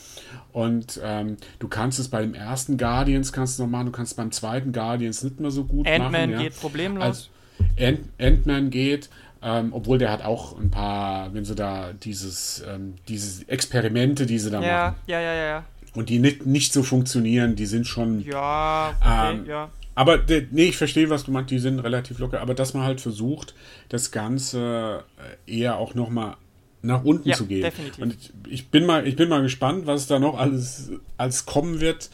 Und 0.52 1.00
ähm, 1.04 1.38
du 1.58 1.68
kannst 1.68 1.98
es 1.98 2.10
beim 2.10 2.36
ersten 2.36 2.78
Guardians 2.78 3.34
kannst 3.34 3.58
du 3.58 3.64
noch 3.64 3.70
machen, 3.70 3.88
du 3.88 3.92
kannst 3.94 4.16
beim 4.16 4.32
zweiten 4.32 4.74
Guardians 4.74 5.24
nicht 5.24 5.40
mehr 5.40 5.50
so 5.50 5.64
gut 5.64 5.88
Ant 5.88 6.04
machen. 6.04 6.16
Ant-Man 6.16 6.40
geht 6.40 6.60
problemlos. 6.60 7.04
Also, 7.04 7.98
Ant-Man 8.20 8.70
geht, 8.70 9.10
ähm, 9.42 9.74
obwohl 9.74 9.98
der 9.98 10.12
hat 10.12 10.24
auch 10.24 10.56
ein 10.60 10.70
paar, 10.70 11.34
wenn 11.34 11.46
sie 11.46 11.56
da 11.56 11.94
dieses, 11.94 12.64
ähm, 12.68 12.94
diese 13.08 13.50
Experimente, 13.50 14.28
die 14.28 14.38
sie 14.38 14.52
da 14.52 14.62
ja, 14.62 14.86
machen. 14.86 14.96
Ja, 15.08 15.20
ja, 15.20 15.34
ja, 15.34 15.46
ja. 15.46 15.66
Und 15.96 16.10
die 16.10 16.20
nicht, 16.20 16.46
nicht 16.46 16.74
so 16.74 16.84
funktionieren, 16.84 17.56
die 17.56 17.66
sind 17.66 17.88
schon. 17.88 18.22
Ja, 18.22 18.94
okay, 19.02 19.34
ähm, 19.34 19.46
ja. 19.48 19.70
Aber 19.94 20.20
nee, 20.52 20.66
ich 20.66 20.78
verstehe, 20.78 21.10
was 21.10 21.26
du 21.26 21.32
meinst, 21.32 21.52
die 21.52 21.60
sind 21.60 21.80
relativ 21.80 22.20
locker, 22.20 22.42
aber 22.42 22.54
dass 22.54 22.74
man 22.74 22.84
halt 22.84 23.02
versucht, 23.02 23.54
das 23.90 24.12
Ganze 24.12 25.04
äh, 25.48 25.60
eher 25.60 25.78
auch 25.78 25.96
nochmal 25.96 26.38
nach 26.82 27.04
unten 27.04 27.30
ja, 27.30 27.36
zu 27.36 27.46
gehen. 27.46 27.64
Definitiv. 27.64 28.02
Und 28.02 28.18
ich, 28.48 28.70
bin 28.70 28.86
mal, 28.86 29.06
ich 29.06 29.16
bin 29.16 29.30
mal 29.30 29.42
gespannt, 29.42 29.86
was 29.86 30.08
da 30.08 30.18
noch 30.18 30.38
alles 30.38 30.92
als 31.18 31.46
kommen 31.46 31.80
wird 31.80 32.10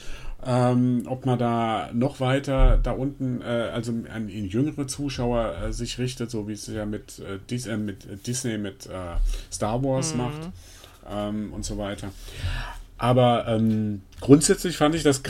ähm, 0.46 1.04
ob 1.08 1.26
man 1.26 1.40
da 1.40 1.90
noch 1.94 2.20
weiter 2.20 2.80
da 2.82 2.92
unten, 2.92 3.42
äh, 3.42 3.46
also 3.46 3.92
an, 4.14 4.30
jüngere 4.30 4.88
Zuschauer 4.88 5.56
äh, 5.58 5.74
sich 5.74 5.98
richtet, 5.98 6.30
so 6.30 6.48
wie 6.48 6.54
es 6.54 6.68
ja 6.68 6.86
mit, 6.86 7.20
äh, 7.20 7.40
Dis 7.50 7.66
äh, 7.66 7.78
mit 7.78 8.28
Disney 8.28 8.58
mit 8.58 8.86
äh, 8.86 9.18
Star 9.52 9.84
Wars 9.84 10.14
mhm. 10.14 10.22
macht 10.22 10.50
ähm, 11.10 11.54
und 11.54 11.66
so 11.66 11.78
weiter. 11.78 12.12
Aber 13.00 13.48
ähm, 13.48 14.04
grundsätzlich 14.22 14.78
fand 14.78 14.96
ich 14.96 15.04
das 15.04 15.24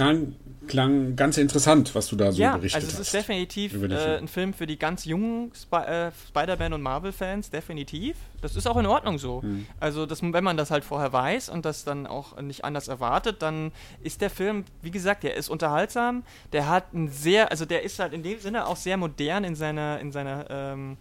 klang 0.68 1.16
ganz 1.16 1.38
interessant, 1.38 1.96
was 1.96 2.08
du 2.08 2.16
da 2.16 2.32
so 2.32 2.42
ja, 2.42 2.58
berichtet 2.58 2.82
hast. 2.82 2.90
also 2.90 3.02
es 3.02 3.08
ist 3.08 3.14
definitiv 3.14 3.82
äh, 3.82 4.18
ein 4.18 4.28
Film 4.28 4.54
für 4.54 4.68
die 4.68 4.78
ganz 4.78 5.06
jungen 5.06 5.52
Sp 5.56 5.76
äh, 5.78 6.12
Spider-Man 6.30 6.74
und 6.74 6.82
Marvel-Fans, 6.82 7.50
definitiv. 7.50 8.18
Das 8.42 8.56
ist 8.56 8.68
auch 8.68 8.78
in 8.78 8.86
Ordnung 8.86 9.18
so. 9.18 9.42
Hm. 9.42 9.66
Also 9.80 10.06
das, 10.06 10.22
wenn 10.22 10.44
man 10.44 10.58
das 10.58 10.70
halt 10.70 10.84
vorher 10.84 11.12
weiß 11.12 11.50
und 11.50 11.66
das 11.66 11.84
dann 11.84 12.06
auch 12.06 12.40
nicht 12.42 12.64
anders 12.64 12.88
erwartet, 12.88 13.42
dann 13.42 13.72
ist 14.04 14.22
der 14.22 14.30
Film, 14.30 14.66
wie 14.82 14.92
gesagt, 14.92 15.24
der 15.24 15.36
ist 15.36 15.50
unterhaltsam, 15.50 16.24
der 16.54 16.70
hat 16.70 16.94
ein 16.94 17.10
sehr, 17.10 17.52
also 17.52 17.66
der 17.66 17.84
ist 17.84 18.00
halt 18.00 18.14
in 18.14 18.24
dem 18.24 18.40
Sinne 18.40 18.68
auch 18.68 18.76
sehr 18.76 18.98
modern 18.98 19.44
in 19.44 19.56
seiner, 19.56 20.00
in 20.00 20.12
seiner 20.12 20.46
ähm, 20.50 20.98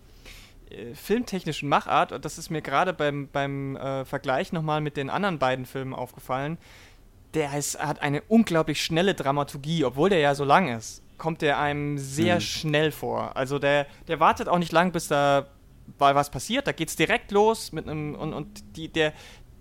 äh, 0.70 0.94
filmtechnischen 0.94 1.68
Machart, 1.68 2.12
und 2.12 2.24
das 2.24 2.38
ist 2.38 2.50
mir 2.50 2.62
gerade 2.62 2.92
beim, 2.92 3.28
beim 3.32 3.76
äh, 3.76 4.04
Vergleich 4.04 4.52
nochmal 4.52 4.80
mit 4.80 4.96
den 4.96 5.10
anderen 5.10 5.38
beiden 5.38 5.64
Filmen 5.64 5.94
aufgefallen, 5.94 6.58
der 7.36 7.56
ist, 7.56 7.78
hat 7.78 8.02
eine 8.02 8.22
unglaublich 8.22 8.82
schnelle 8.82 9.14
Dramaturgie, 9.14 9.84
obwohl 9.84 10.08
der 10.08 10.18
ja 10.18 10.34
so 10.34 10.44
lang 10.44 10.68
ist, 10.68 11.02
kommt 11.18 11.42
der 11.42 11.58
einem 11.58 11.98
sehr 11.98 12.36
mhm. 12.36 12.40
schnell 12.40 12.90
vor. 12.90 13.36
Also 13.36 13.58
der, 13.58 13.86
der 14.08 14.18
wartet 14.18 14.48
auch 14.48 14.58
nicht 14.58 14.72
lang, 14.72 14.90
bis 14.90 15.08
da 15.08 15.46
was 15.98 16.30
passiert, 16.30 16.66
da 16.66 16.72
geht 16.72 16.88
es 16.88 16.96
direkt 16.96 17.30
los 17.30 17.70
mit 17.70 17.88
einem 17.88 18.16
und, 18.16 18.32
und 18.32 18.76
die, 18.76 18.88
der, 18.88 19.12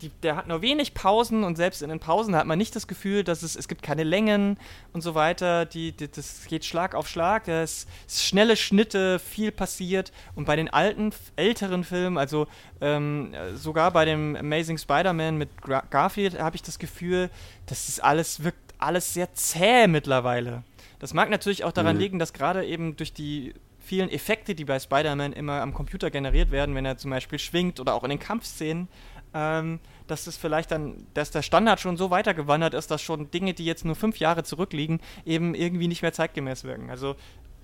die, 0.01 0.09
der 0.23 0.35
hat 0.35 0.47
nur 0.47 0.61
wenig 0.61 0.93
Pausen 0.93 1.43
und 1.43 1.55
selbst 1.55 1.81
in 1.81 1.89
den 1.89 1.99
Pausen 1.99 2.35
hat 2.35 2.45
man 2.45 2.57
nicht 2.57 2.75
das 2.75 2.87
Gefühl, 2.87 3.23
dass 3.23 3.43
es, 3.43 3.55
es 3.55 3.67
gibt 3.67 3.81
keine 3.81 4.03
Längen 4.03 4.57
und 4.93 5.01
so 5.01 5.15
weiter. 5.15 5.65
Die, 5.65 5.91
die 5.93 6.09
das 6.09 6.45
geht 6.47 6.65
Schlag 6.65 6.95
auf 6.95 7.07
Schlag. 7.07 7.47
Ist, 7.47 7.87
schnelle 8.07 8.57
Schnitte, 8.57 9.19
viel 9.19 9.51
passiert. 9.51 10.11
Und 10.35 10.45
bei 10.45 10.55
den 10.55 10.69
alten, 10.69 11.11
älteren 11.35 11.83
Filmen, 11.83 12.17
also 12.17 12.47
ähm, 12.81 13.33
sogar 13.55 13.91
bei 13.91 14.05
dem 14.05 14.35
Amazing 14.35 14.77
Spider-Man 14.77 15.37
mit 15.37 15.49
Garfield, 15.89 16.39
habe 16.39 16.55
ich 16.55 16.61
das 16.61 16.79
Gefühl, 16.79 17.29
dass 17.65 17.87
das 17.87 17.99
alles 17.99 18.43
wirkt 18.43 18.65
alles 18.77 19.13
sehr 19.13 19.33
zäh 19.33 19.87
mittlerweile. 19.87 20.63
Das 20.99 21.13
mag 21.13 21.29
natürlich 21.29 21.63
auch 21.63 21.71
daran 21.71 21.95
mhm. 21.95 22.01
liegen, 22.01 22.19
dass 22.19 22.33
gerade 22.33 22.65
eben 22.65 22.95
durch 22.97 23.13
die 23.13 23.53
vielen 23.79 24.09
Effekte, 24.09 24.55
die 24.55 24.65
bei 24.65 24.79
Spider-Man 24.79 25.33
immer 25.33 25.61
am 25.61 25.73
Computer 25.73 26.09
generiert 26.09 26.51
werden, 26.51 26.75
wenn 26.75 26.85
er 26.85 26.97
zum 26.97 27.11
Beispiel 27.11 27.39
schwingt 27.39 27.79
oder 27.79 27.93
auch 27.93 28.03
in 28.03 28.09
den 28.09 28.19
Kampfszenen, 28.19 28.87
ähm, 29.35 29.79
dass 30.07 30.27
es 30.27 30.37
vielleicht 30.37 30.71
dann, 30.71 31.05
dass 31.13 31.29
der 31.29 31.41
Standard 31.41 31.79
schon 31.79 31.97
so 31.97 32.09
weitergewandert 32.09 32.73
ist, 32.73 32.89
dass 32.89 33.01
schon 33.01 33.29
Dinge, 33.31 33.53
die 33.53 33.65
jetzt 33.65 33.83
nur 33.83 33.95
fünf 33.95 34.17
Jahre 34.17 34.43
zurückliegen, 34.43 35.01
eben 35.25 35.53
irgendwie 35.53 35.89
nicht 35.89 36.01
mehr 36.01 36.13
zeitgemäß 36.13 36.63
wirken. 36.63 36.89
Also 36.89 37.15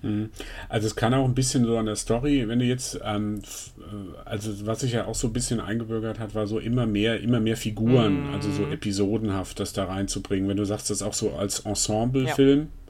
mhm. 0.02 0.28
also 0.68 0.86
es 0.86 0.94
kann 0.94 1.14
auch 1.14 1.24
ein 1.24 1.34
bisschen 1.34 1.64
so 1.64 1.78
an 1.78 1.86
der 1.86 1.96
Story, 1.96 2.46
wenn 2.46 2.58
du 2.58 2.66
jetzt, 2.66 3.00
ähm, 3.02 3.40
äh, 3.78 4.28
also 4.28 4.66
was 4.66 4.80
sich 4.80 4.92
ja 4.92 5.06
auch 5.06 5.14
so 5.14 5.28
ein 5.28 5.32
bisschen 5.32 5.60
eingebürgert 5.60 6.18
hat, 6.18 6.34
war 6.34 6.46
so 6.46 6.58
immer 6.58 6.86
mehr, 6.86 7.20
immer 7.20 7.40
mehr 7.40 7.56
Figuren, 7.56 8.30
mm. 8.30 8.34
also 8.34 8.50
so 8.50 8.66
episodenhaft 8.66 9.58
das 9.58 9.72
da 9.72 9.84
reinzubringen. 9.84 10.48
Wenn 10.48 10.58
du 10.58 10.66
sagst, 10.66 10.90
das 10.90 11.02
auch 11.02 11.14
so 11.14 11.32
als 11.32 11.60
Ensemble-Film, 11.60 12.60
ja 12.60 12.81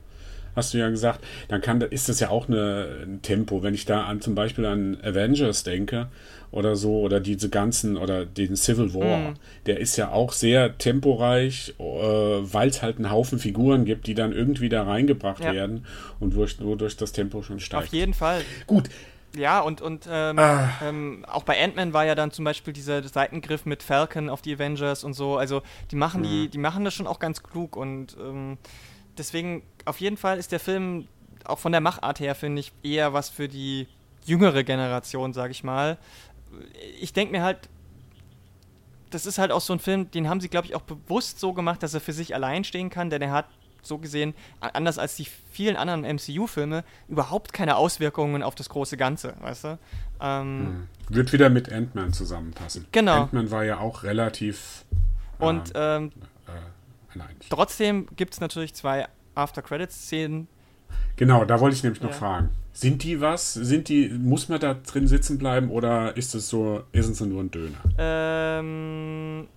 hast 0.54 0.74
du 0.74 0.78
ja 0.78 0.88
gesagt, 0.90 1.20
dann 1.48 1.60
kann, 1.60 1.80
ist 1.80 2.08
das 2.08 2.20
ja 2.20 2.30
auch 2.30 2.48
eine, 2.48 3.04
ein 3.04 3.22
Tempo. 3.22 3.62
Wenn 3.62 3.74
ich 3.74 3.84
da 3.84 4.04
an 4.04 4.20
zum 4.20 4.34
Beispiel 4.34 4.66
an 4.66 4.98
Avengers 5.02 5.64
denke 5.64 6.08
oder 6.50 6.76
so, 6.76 7.00
oder 7.00 7.20
diese 7.20 7.48
ganzen, 7.48 7.96
oder 7.96 8.26
den 8.26 8.56
Civil 8.56 8.92
War, 8.94 9.30
mhm. 9.30 9.34
der 9.66 9.80
ist 9.80 9.96
ja 9.96 10.10
auch 10.10 10.32
sehr 10.32 10.76
temporeich, 10.76 11.74
äh, 11.78 11.82
weil 11.82 12.68
es 12.68 12.82
halt 12.82 12.96
einen 12.96 13.10
Haufen 13.10 13.38
Figuren 13.38 13.84
gibt, 13.84 14.06
die 14.06 14.14
dann 14.14 14.32
irgendwie 14.32 14.68
da 14.68 14.82
reingebracht 14.84 15.42
ja. 15.42 15.52
werden 15.52 15.86
und 16.20 16.34
wodurch, 16.34 16.56
wodurch 16.60 16.96
das 16.96 17.12
Tempo 17.12 17.42
schon 17.42 17.58
steigt. 17.58 17.84
Auf 17.84 17.92
jeden 17.92 18.14
Fall. 18.14 18.42
Gut, 18.66 18.90
ja, 19.36 19.60
und, 19.60 19.80
und 19.80 20.06
ähm, 20.10 20.38
ah. 20.38 20.68
ähm, 20.82 21.24
auch 21.26 21.44
bei 21.44 21.62
Ant-Man 21.62 21.92
war 21.92 22.04
ja 22.04 22.14
dann 22.14 22.32
zum 22.32 22.44
Beispiel 22.44 22.74
dieser 22.74 23.02
Seitengriff 23.02 23.64
mit 23.64 23.82
Falcon 23.82 24.28
auf 24.28 24.42
die 24.42 24.54
Avengers 24.54 25.04
und 25.04 25.14
so. 25.14 25.36
Also 25.36 25.62
die 25.90 25.96
machen 25.96 26.20
mhm. 26.20 26.24
die, 26.24 26.48
die 26.48 26.58
machen 26.58 26.84
das 26.84 26.94
schon 26.94 27.06
auch 27.06 27.18
ganz 27.18 27.42
klug 27.42 27.76
und 27.76 28.16
ähm, 28.20 28.58
deswegen, 29.16 29.62
auf 29.84 30.00
jeden 30.00 30.16
Fall 30.16 30.38
ist 30.38 30.52
der 30.52 30.60
Film 30.60 31.08
auch 31.44 31.58
von 31.58 31.72
der 31.72 31.80
Machart 31.80 32.20
her, 32.20 32.34
finde 32.34 32.60
ich, 32.60 32.72
eher 32.82 33.12
was 33.12 33.28
für 33.28 33.48
die 33.48 33.88
jüngere 34.24 34.62
Generation, 34.64 35.32
sage 35.32 35.50
ich 35.50 35.64
mal. 35.64 35.98
Ich 37.00 37.12
denke 37.12 37.32
mir 37.32 37.42
halt, 37.42 37.68
das 39.10 39.26
ist 39.26 39.38
halt 39.38 39.50
auch 39.50 39.60
so 39.60 39.72
ein 39.72 39.78
Film, 39.78 40.10
den 40.10 40.28
haben 40.28 40.40
sie, 40.40 40.48
glaube 40.48 40.66
ich, 40.66 40.74
auch 40.74 40.82
bewusst 40.82 41.40
so 41.40 41.52
gemacht, 41.52 41.82
dass 41.82 41.94
er 41.94 42.00
für 42.00 42.12
sich 42.12 42.34
allein 42.34 42.64
stehen 42.64 42.90
kann, 42.90 43.10
denn 43.10 43.22
er 43.22 43.32
hat 43.32 43.46
so 43.82 43.98
gesehen, 43.98 44.34
anders 44.60 44.98
als 44.98 45.16
die 45.16 45.26
vielen 45.50 45.76
anderen 45.76 46.02
MCU-Filme, 46.02 46.84
überhaupt 47.08 47.52
keine 47.52 47.76
Auswirkungen 47.76 48.44
auf 48.44 48.54
das 48.54 48.68
große 48.68 48.96
Ganze, 48.96 49.34
weißt 49.40 49.64
du? 49.64 49.78
Ähm, 50.20 50.88
hm. 51.08 51.14
Wird 51.16 51.32
wieder 51.32 51.50
mit 51.50 51.70
Ant-Man 51.70 52.12
zusammenpassen. 52.12 52.86
Genau. 52.92 53.22
Ant-Man 53.22 53.50
war 53.50 53.64
ja 53.64 53.78
auch 53.78 54.04
relativ. 54.04 54.84
Und 55.38 55.74
äh, 55.74 55.96
ähm, 55.96 56.12
Nein. 57.14 57.36
Trotzdem 57.50 58.06
gibt 58.16 58.34
es 58.34 58.40
natürlich 58.40 58.74
zwei 58.74 59.08
After-Credits-Szenen. 59.34 60.48
Genau, 61.16 61.44
da 61.44 61.60
wollte 61.60 61.76
ich 61.76 61.82
nämlich 61.82 62.02
noch 62.02 62.10
ja. 62.10 62.16
fragen. 62.16 62.50
Sind 62.72 63.02
die 63.02 63.20
was? 63.20 63.52
Sind 63.54 63.88
die, 63.88 64.08
muss 64.08 64.48
man 64.48 64.60
da 64.60 64.74
drin 64.74 65.06
sitzen 65.06 65.38
bleiben 65.38 65.70
oder 65.70 66.16
ist 66.16 66.34
es 66.34 66.48
so, 66.48 66.82
ist 66.92 67.08
es 67.08 67.20
nur 67.20 67.42
ein 67.42 67.50
Döner? 67.50 67.78
Ähm, 67.98 69.48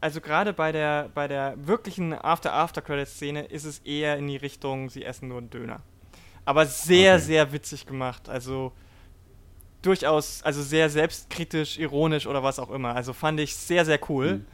also 0.00 0.20
gerade 0.20 0.52
bei 0.52 0.72
der, 0.72 1.10
bei 1.14 1.26
der 1.26 1.54
wirklichen 1.66 2.12
After-After-Credits-Szene 2.12 3.46
ist 3.46 3.64
es 3.64 3.80
eher 3.80 4.16
in 4.16 4.28
die 4.28 4.36
Richtung, 4.36 4.88
sie 4.88 5.04
essen 5.04 5.28
nur 5.28 5.38
einen 5.38 5.50
Döner. 5.50 5.80
Aber 6.44 6.64
sehr, 6.66 7.16
okay. 7.16 7.24
sehr 7.24 7.52
witzig 7.52 7.86
gemacht. 7.86 8.28
Also 8.28 8.72
durchaus, 9.82 10.42
also 10.42 10.62
sehr 10.62 10.88
selbstkritisch, 10.90 11.78
ironisch 11.78 12.26
oder 12.26 12.42
was 12.42 12.60
auch 12.60 12.70
immer. 12.70 12.94
Also 12.94 13.12
fand 13.12 13.40
ich 13.40 13.54
sehr, 13.56 13.84
sehr 13.84 13.98
cool. 14.08 14.30
Hm 14.30 14.46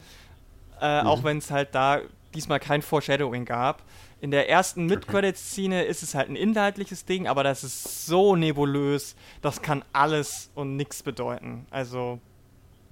äh, 0.83 1.01
mhm. 1.01 1.07
auch 1.07 1.25
wenn 1.25 1.39
es 1.39 1.51
halt 1.51 1.75
da 1.75 2.01
diesmal 2.35 2.61
kein 2.61 2.83
Foreshadowing 2.83 3.45
gab. 3.45 3.85
In 4.20 4.30
der 4.30 4.49
ersten 4.49 4.87
Mid-Credits-Szene 4.87 5.85
ist 5.85 6.03
es 6.03 6.14
halt 6.14 6.28
ein 6.28 6.37
inhaltliches 6.37 7.05
Ding, 7.05 7.26
aber 7.26 7.43
das 7.43 7.64
ist 7.64 8.07
so 8.07 8.37
nebulös, 8.37 9.16
das 9.41 9.62
kann 9.62 9.85
alles 9.93 10.51
und 10.55 10.76
nichts 10.76 11.03
bedeuten. 11.03 11.66
Also. 11.70 12.20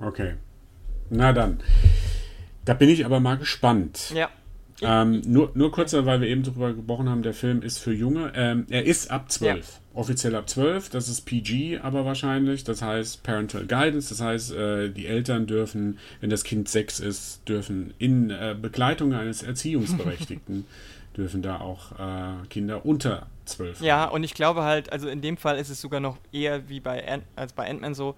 Okay. 0.01 0.35
Na 1.09 1.33
dann. 1.33 1.63
Da 2.65 2.75
bin 2.75 2.89
ich 2.89 3.05
aber 3.05 3.21
mal 3.21 3.39
gespannt. 3.39 4.13
Ja. 4.15 4.29
Ähm, 4.83 5.23
nur, 5.27 5.51
nur 5.55 5.71
kurz, 5.71 5.93
weil 5.93 6.21
wir 6.21 6.29
eben 6.29 6.43
darüber 6.43 6.73
gesprochen 6.73 7.09
haben, 7.09 7.23
der 7.23 7.35
Film 7.35 7.63
ist 7.63 7.79
für 7.79 7.93
Junge. 7.93 8.33
Ähm, 8.35 8.67
er 8.71 8.85
ist 8.85 9.11
ab 9.11 9.31
12. 9.31 9.57
Ja. 9.57 9.81
Offiziell 9.93 10.35
ab 10.35 10.49
12. 10.49 10.91
Das 10.91 11.09
ist 11.09 11.23
PG 11.23 11.81
aber 11.83 12.05
wahrscheinlich. 12.05 12.65
Das 12.65 12.81
heißt 12.81 13.23
Parental 13.23 13.67
Guidance. 13.67 14.09
Das 14.09 14.21
heißt, 14.21 14.53
äh, 14.53 14.91
die 14.91 15.07
Eltern 15.07 15.47
dürfen, 15.47 15.99
wenn 16.21 16.31
das 16.31 16.45
Kind 16.45 16.69
6 16.69 17.01
ist, 17.01 17.49
dürfen 17.49 17.93
in 17.99 18.31
äh, 18.31 18.57
Begleitung 18.61 19.13
eines 19.13 19.43
Erziehungsberechtigten, 19.43 20.65
dürfen 21.17 21.43
da 21.43 21.61
auch 21.61 21.93
äh, 21.93 22.47
Kinder 22.49 22.87
unter 22.87 23.27
12. 23.45 23.83
Ja, 23.83 24.07
und 24.07 24.25
ich 24.25 24.35
glaube 24.35 24.63
halt, 24.63 24.93
also 24.93 25.09
in 25.09 25.21
dem 25.21 25.37
Fall 25.37 25.59
ist 25.59 25.69
es 25.69 25.81
sogar 25.81 26.01
noch 26.01 26.17
eher 26.33 26.69
wie 26.69 26.81
bei 26.81 27.07
Ant 27.07 27.25
als 27.37 27.53
bei 27.53 27.69
Ant-Man 27.69 27.95
so, 27.95 28.15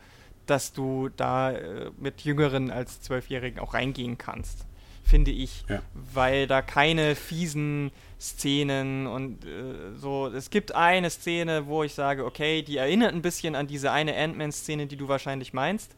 dass 0.46 0.72
du 0.72 1.08
da 1.16 1.52
äh, 1.52 1.90
mit 1.98 2.20
Jüngeren 2.20 2.70
als 2.70 3.00
Zwölfjährigen 3.00 3.58
auch 3.58 3.74
reingehen 3.74 4.18
kannst 4.18 4.66
finde 5.02 5.30
ich, 5.30 5.64
ja. 5.68 5.82
weil 6.14 6.46
da 6.46 6.62
keine 6.62 7.14
fiesen 7.14 7.90
Szenen 8.20 9.06
und 9.06 9.44
äh, 9.44 9.96
so. 9.96 10.28
Es 10.28 10.50
gibt 10.50 10.74
eine 10.74 11.10
Szene, 11.10 11.66
wo 11.66 11.82
ich 11.82 11.94
sage, 11.94 12.24
okay, 12.24 12.62
die 12.62 12.76
erinnert 12.76 13.12
ein 13.12 13.22
bisschen 13.22 13.56
an 13.56 13.66
diese 13.66 13.90
eine 13.90 14.16
Ant-Man-Szene, 14.16 14.86
die 14.86 14.96
du 14.96 15.08
wahrscheinlich 15.08 15.52
meinst. 15.52 15.96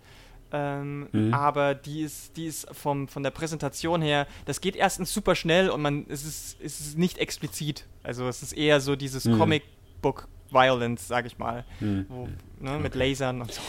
Ähm, 0.53 1.09
mhm. 1.13 1.35
Aber 1.35 1.75
die 1.75 2.03
ist, 2.03 2.37
die 2.37 2.47
ist 2.47 2.67
vom, 2.73 3.09
von 3.09 3.23
der 3.23 3.31
Präsentation 3.31 4.01
her, 4.01 4.27
das 4.47 4.61
geht 4.61 4.77
erstens 4.77 5.13
super 5.13 5.35
schnell 5.35 5.69
und 5.69 5.83
man, 5.83 6.07
es 6.09 6.25
ist, 6.25 6.57
es 6.63 6.81
ist 6.81 6.99
nicht 6.99 7.19
explizit. 7.19 7.87
Also 8.03 8.29
es 8.29 8.43
ist 8.43 8.53
eher 8.53 8.81
so 8.81 8.97
dieses 8.97 9.25
mhm. 9.25 9.39
Comic-Book-Violence, 9.39 11.09
sag 11.09 11.27
ich 11.27 11.39
mal. 11.39 11.65
Mhm. 11.81 12.07
Wo, 12.09 12.29
ne, 12.61 12.71
okay. 12.71 12.79
Mit 12.79 12.95
Lasern 12.95 13.43
und 13.43 13.53
so. 13.53 13.61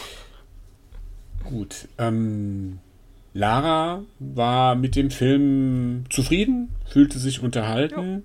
Gut. 1.44 1.88
Ähm, 1.98 2.78
Lara 3.36 4.02
war 4.18 4.76
mit 4.76 4.96
dem 4.96 5.10
Film 5.10 6.04
zufrieden, 6.08 6.70
fühlte 6.86 7.18
sich 7.18 7.42
unterhalten. 7.42 8.24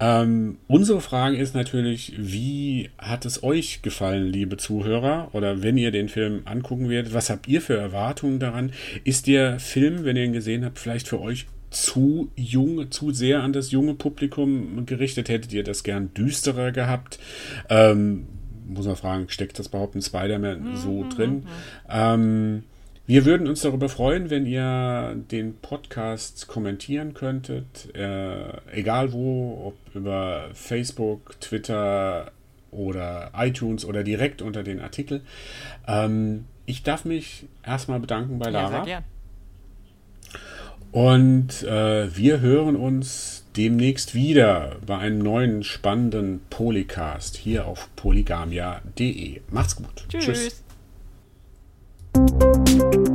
Ähm, 0.00 0.58
unsere 0.66 1.00
Frage 1.00 1.36
ist 1.36 1.54
natürlich, 1.54 2.14
wie 2.18 2.90
hat 2.98 3.24
es 3.24 3.44
euch 3.44 3.82
gefallen, 3.82 4.26
liebe 4.26 4.56
Zuhörer? 4.56 5.28
Oder 5.32 5.62
wenn 5.62 5.76
ihr 5.76 5.92
den 5.92 6.08
Film 6.08 6.42
angucken 6.44 6.88
werdet, 6.88 7.14
was 7.14 7.30
habt 7.30 7.46
ihr 7.46 7.60
für 7.60 7.76
Erwartungen 7.76 8.40
daran? 8.40 8.72
Ist 9.04 9.28
der 9.28 9.60
Film, 9.60 10.04
wenn 10.04 10.16
ihr 10.16 10.24
ihn 10.24 10.32
gesehen 10.32 10.64
habt, 10.64 10.80
vielleicht 10.80 11.06
für 11.06 11.20
euch 11.20 11.46
zu 11.70 12.32
jung, 12.34 12.90
zu 12.90 13.12
sehr 13.12 13.44
an 13.44 13.52
das 13.52 13.70
junge 13.70 13.94
Publikum 13.94 14.86
gerichtet? 14.86 15.28
Hättet 15.28 15.52
ihr 15.52 15.62
das 15.62 15.84
gern 15.84 16.12
düsterer 16.14 16.72
gehabt? 16.72 17.20
Ähm, 17.68 18.26
muss 18.66 18.86
man 18.86 18.96
fragen, 18.96 19.26
steckt 19.28 19.58
das 19.58 19.68
überhaupt 19.68 19.94
in 19.94 20.02
Spider-Man 20.02 20.76
so 20.76 21.04
mhm, 21.04 21.10
drin? 21.10 21.30
Mhm. 21.30 21.44
Ähm, 21.88 22.62
wir 23.08 23.24
würden 23.24 23.48
uns 23.48 23.62
darüber 23.62 23.88
freuen, 23.88 24.28
wenn 24.28 24.44
ihr 24.44 25.16
den 25.30 25.56
Podcast 25.56 26.46
kommentieren 26.46 27.14
könntet, 27.14 27.88
äh, 27.96 28.52
egal 28.70 29.14
wo, 29.14 29.68
ob 29.68 29.94
über 29.94 30.50
Facebook, 30.52 31.40
Twitter 31.40 32.30
oder 32.70 33.30
iTunes 33.34 33.86
oder 33.86 34.04
direkt 34.04 34.42
unter 34.42 34.62
den 34.62 34.78
Artikel. 34.78 35.22
Ähm, 35.86 36.44
ich 36.66 36.82
darf 36.82 37.06
mich 37.06 37.46
erstmal 37.64 37.98
bedanken 37.98 38.38
bei 38.38 38.50
Lara. 38.50 38.86
Ja. 38.86 39.02
Und 40.92 41.62
äh, 41.62 42.14
wir 42.14 42.40
hören 42.40 42.76
uns 42.76 43.46
demnächst 43.56 44.14
wieder 44.14 44.76
bei 44.86 44.98
einem 44.98 45.20
neuen 45.20 45.64
spannenden 45.64 46.40
Polycast 46.50 47.38
hier 47.38 47.66
auf 47.66 47.88
polygamia.de. 47.96 49.40
Macht's 49.50 49.76
gut. 49.76 50.04
Tschüss. 50.10 50.24
Tschüss. 50.26 50.67
Música 52.18 53.07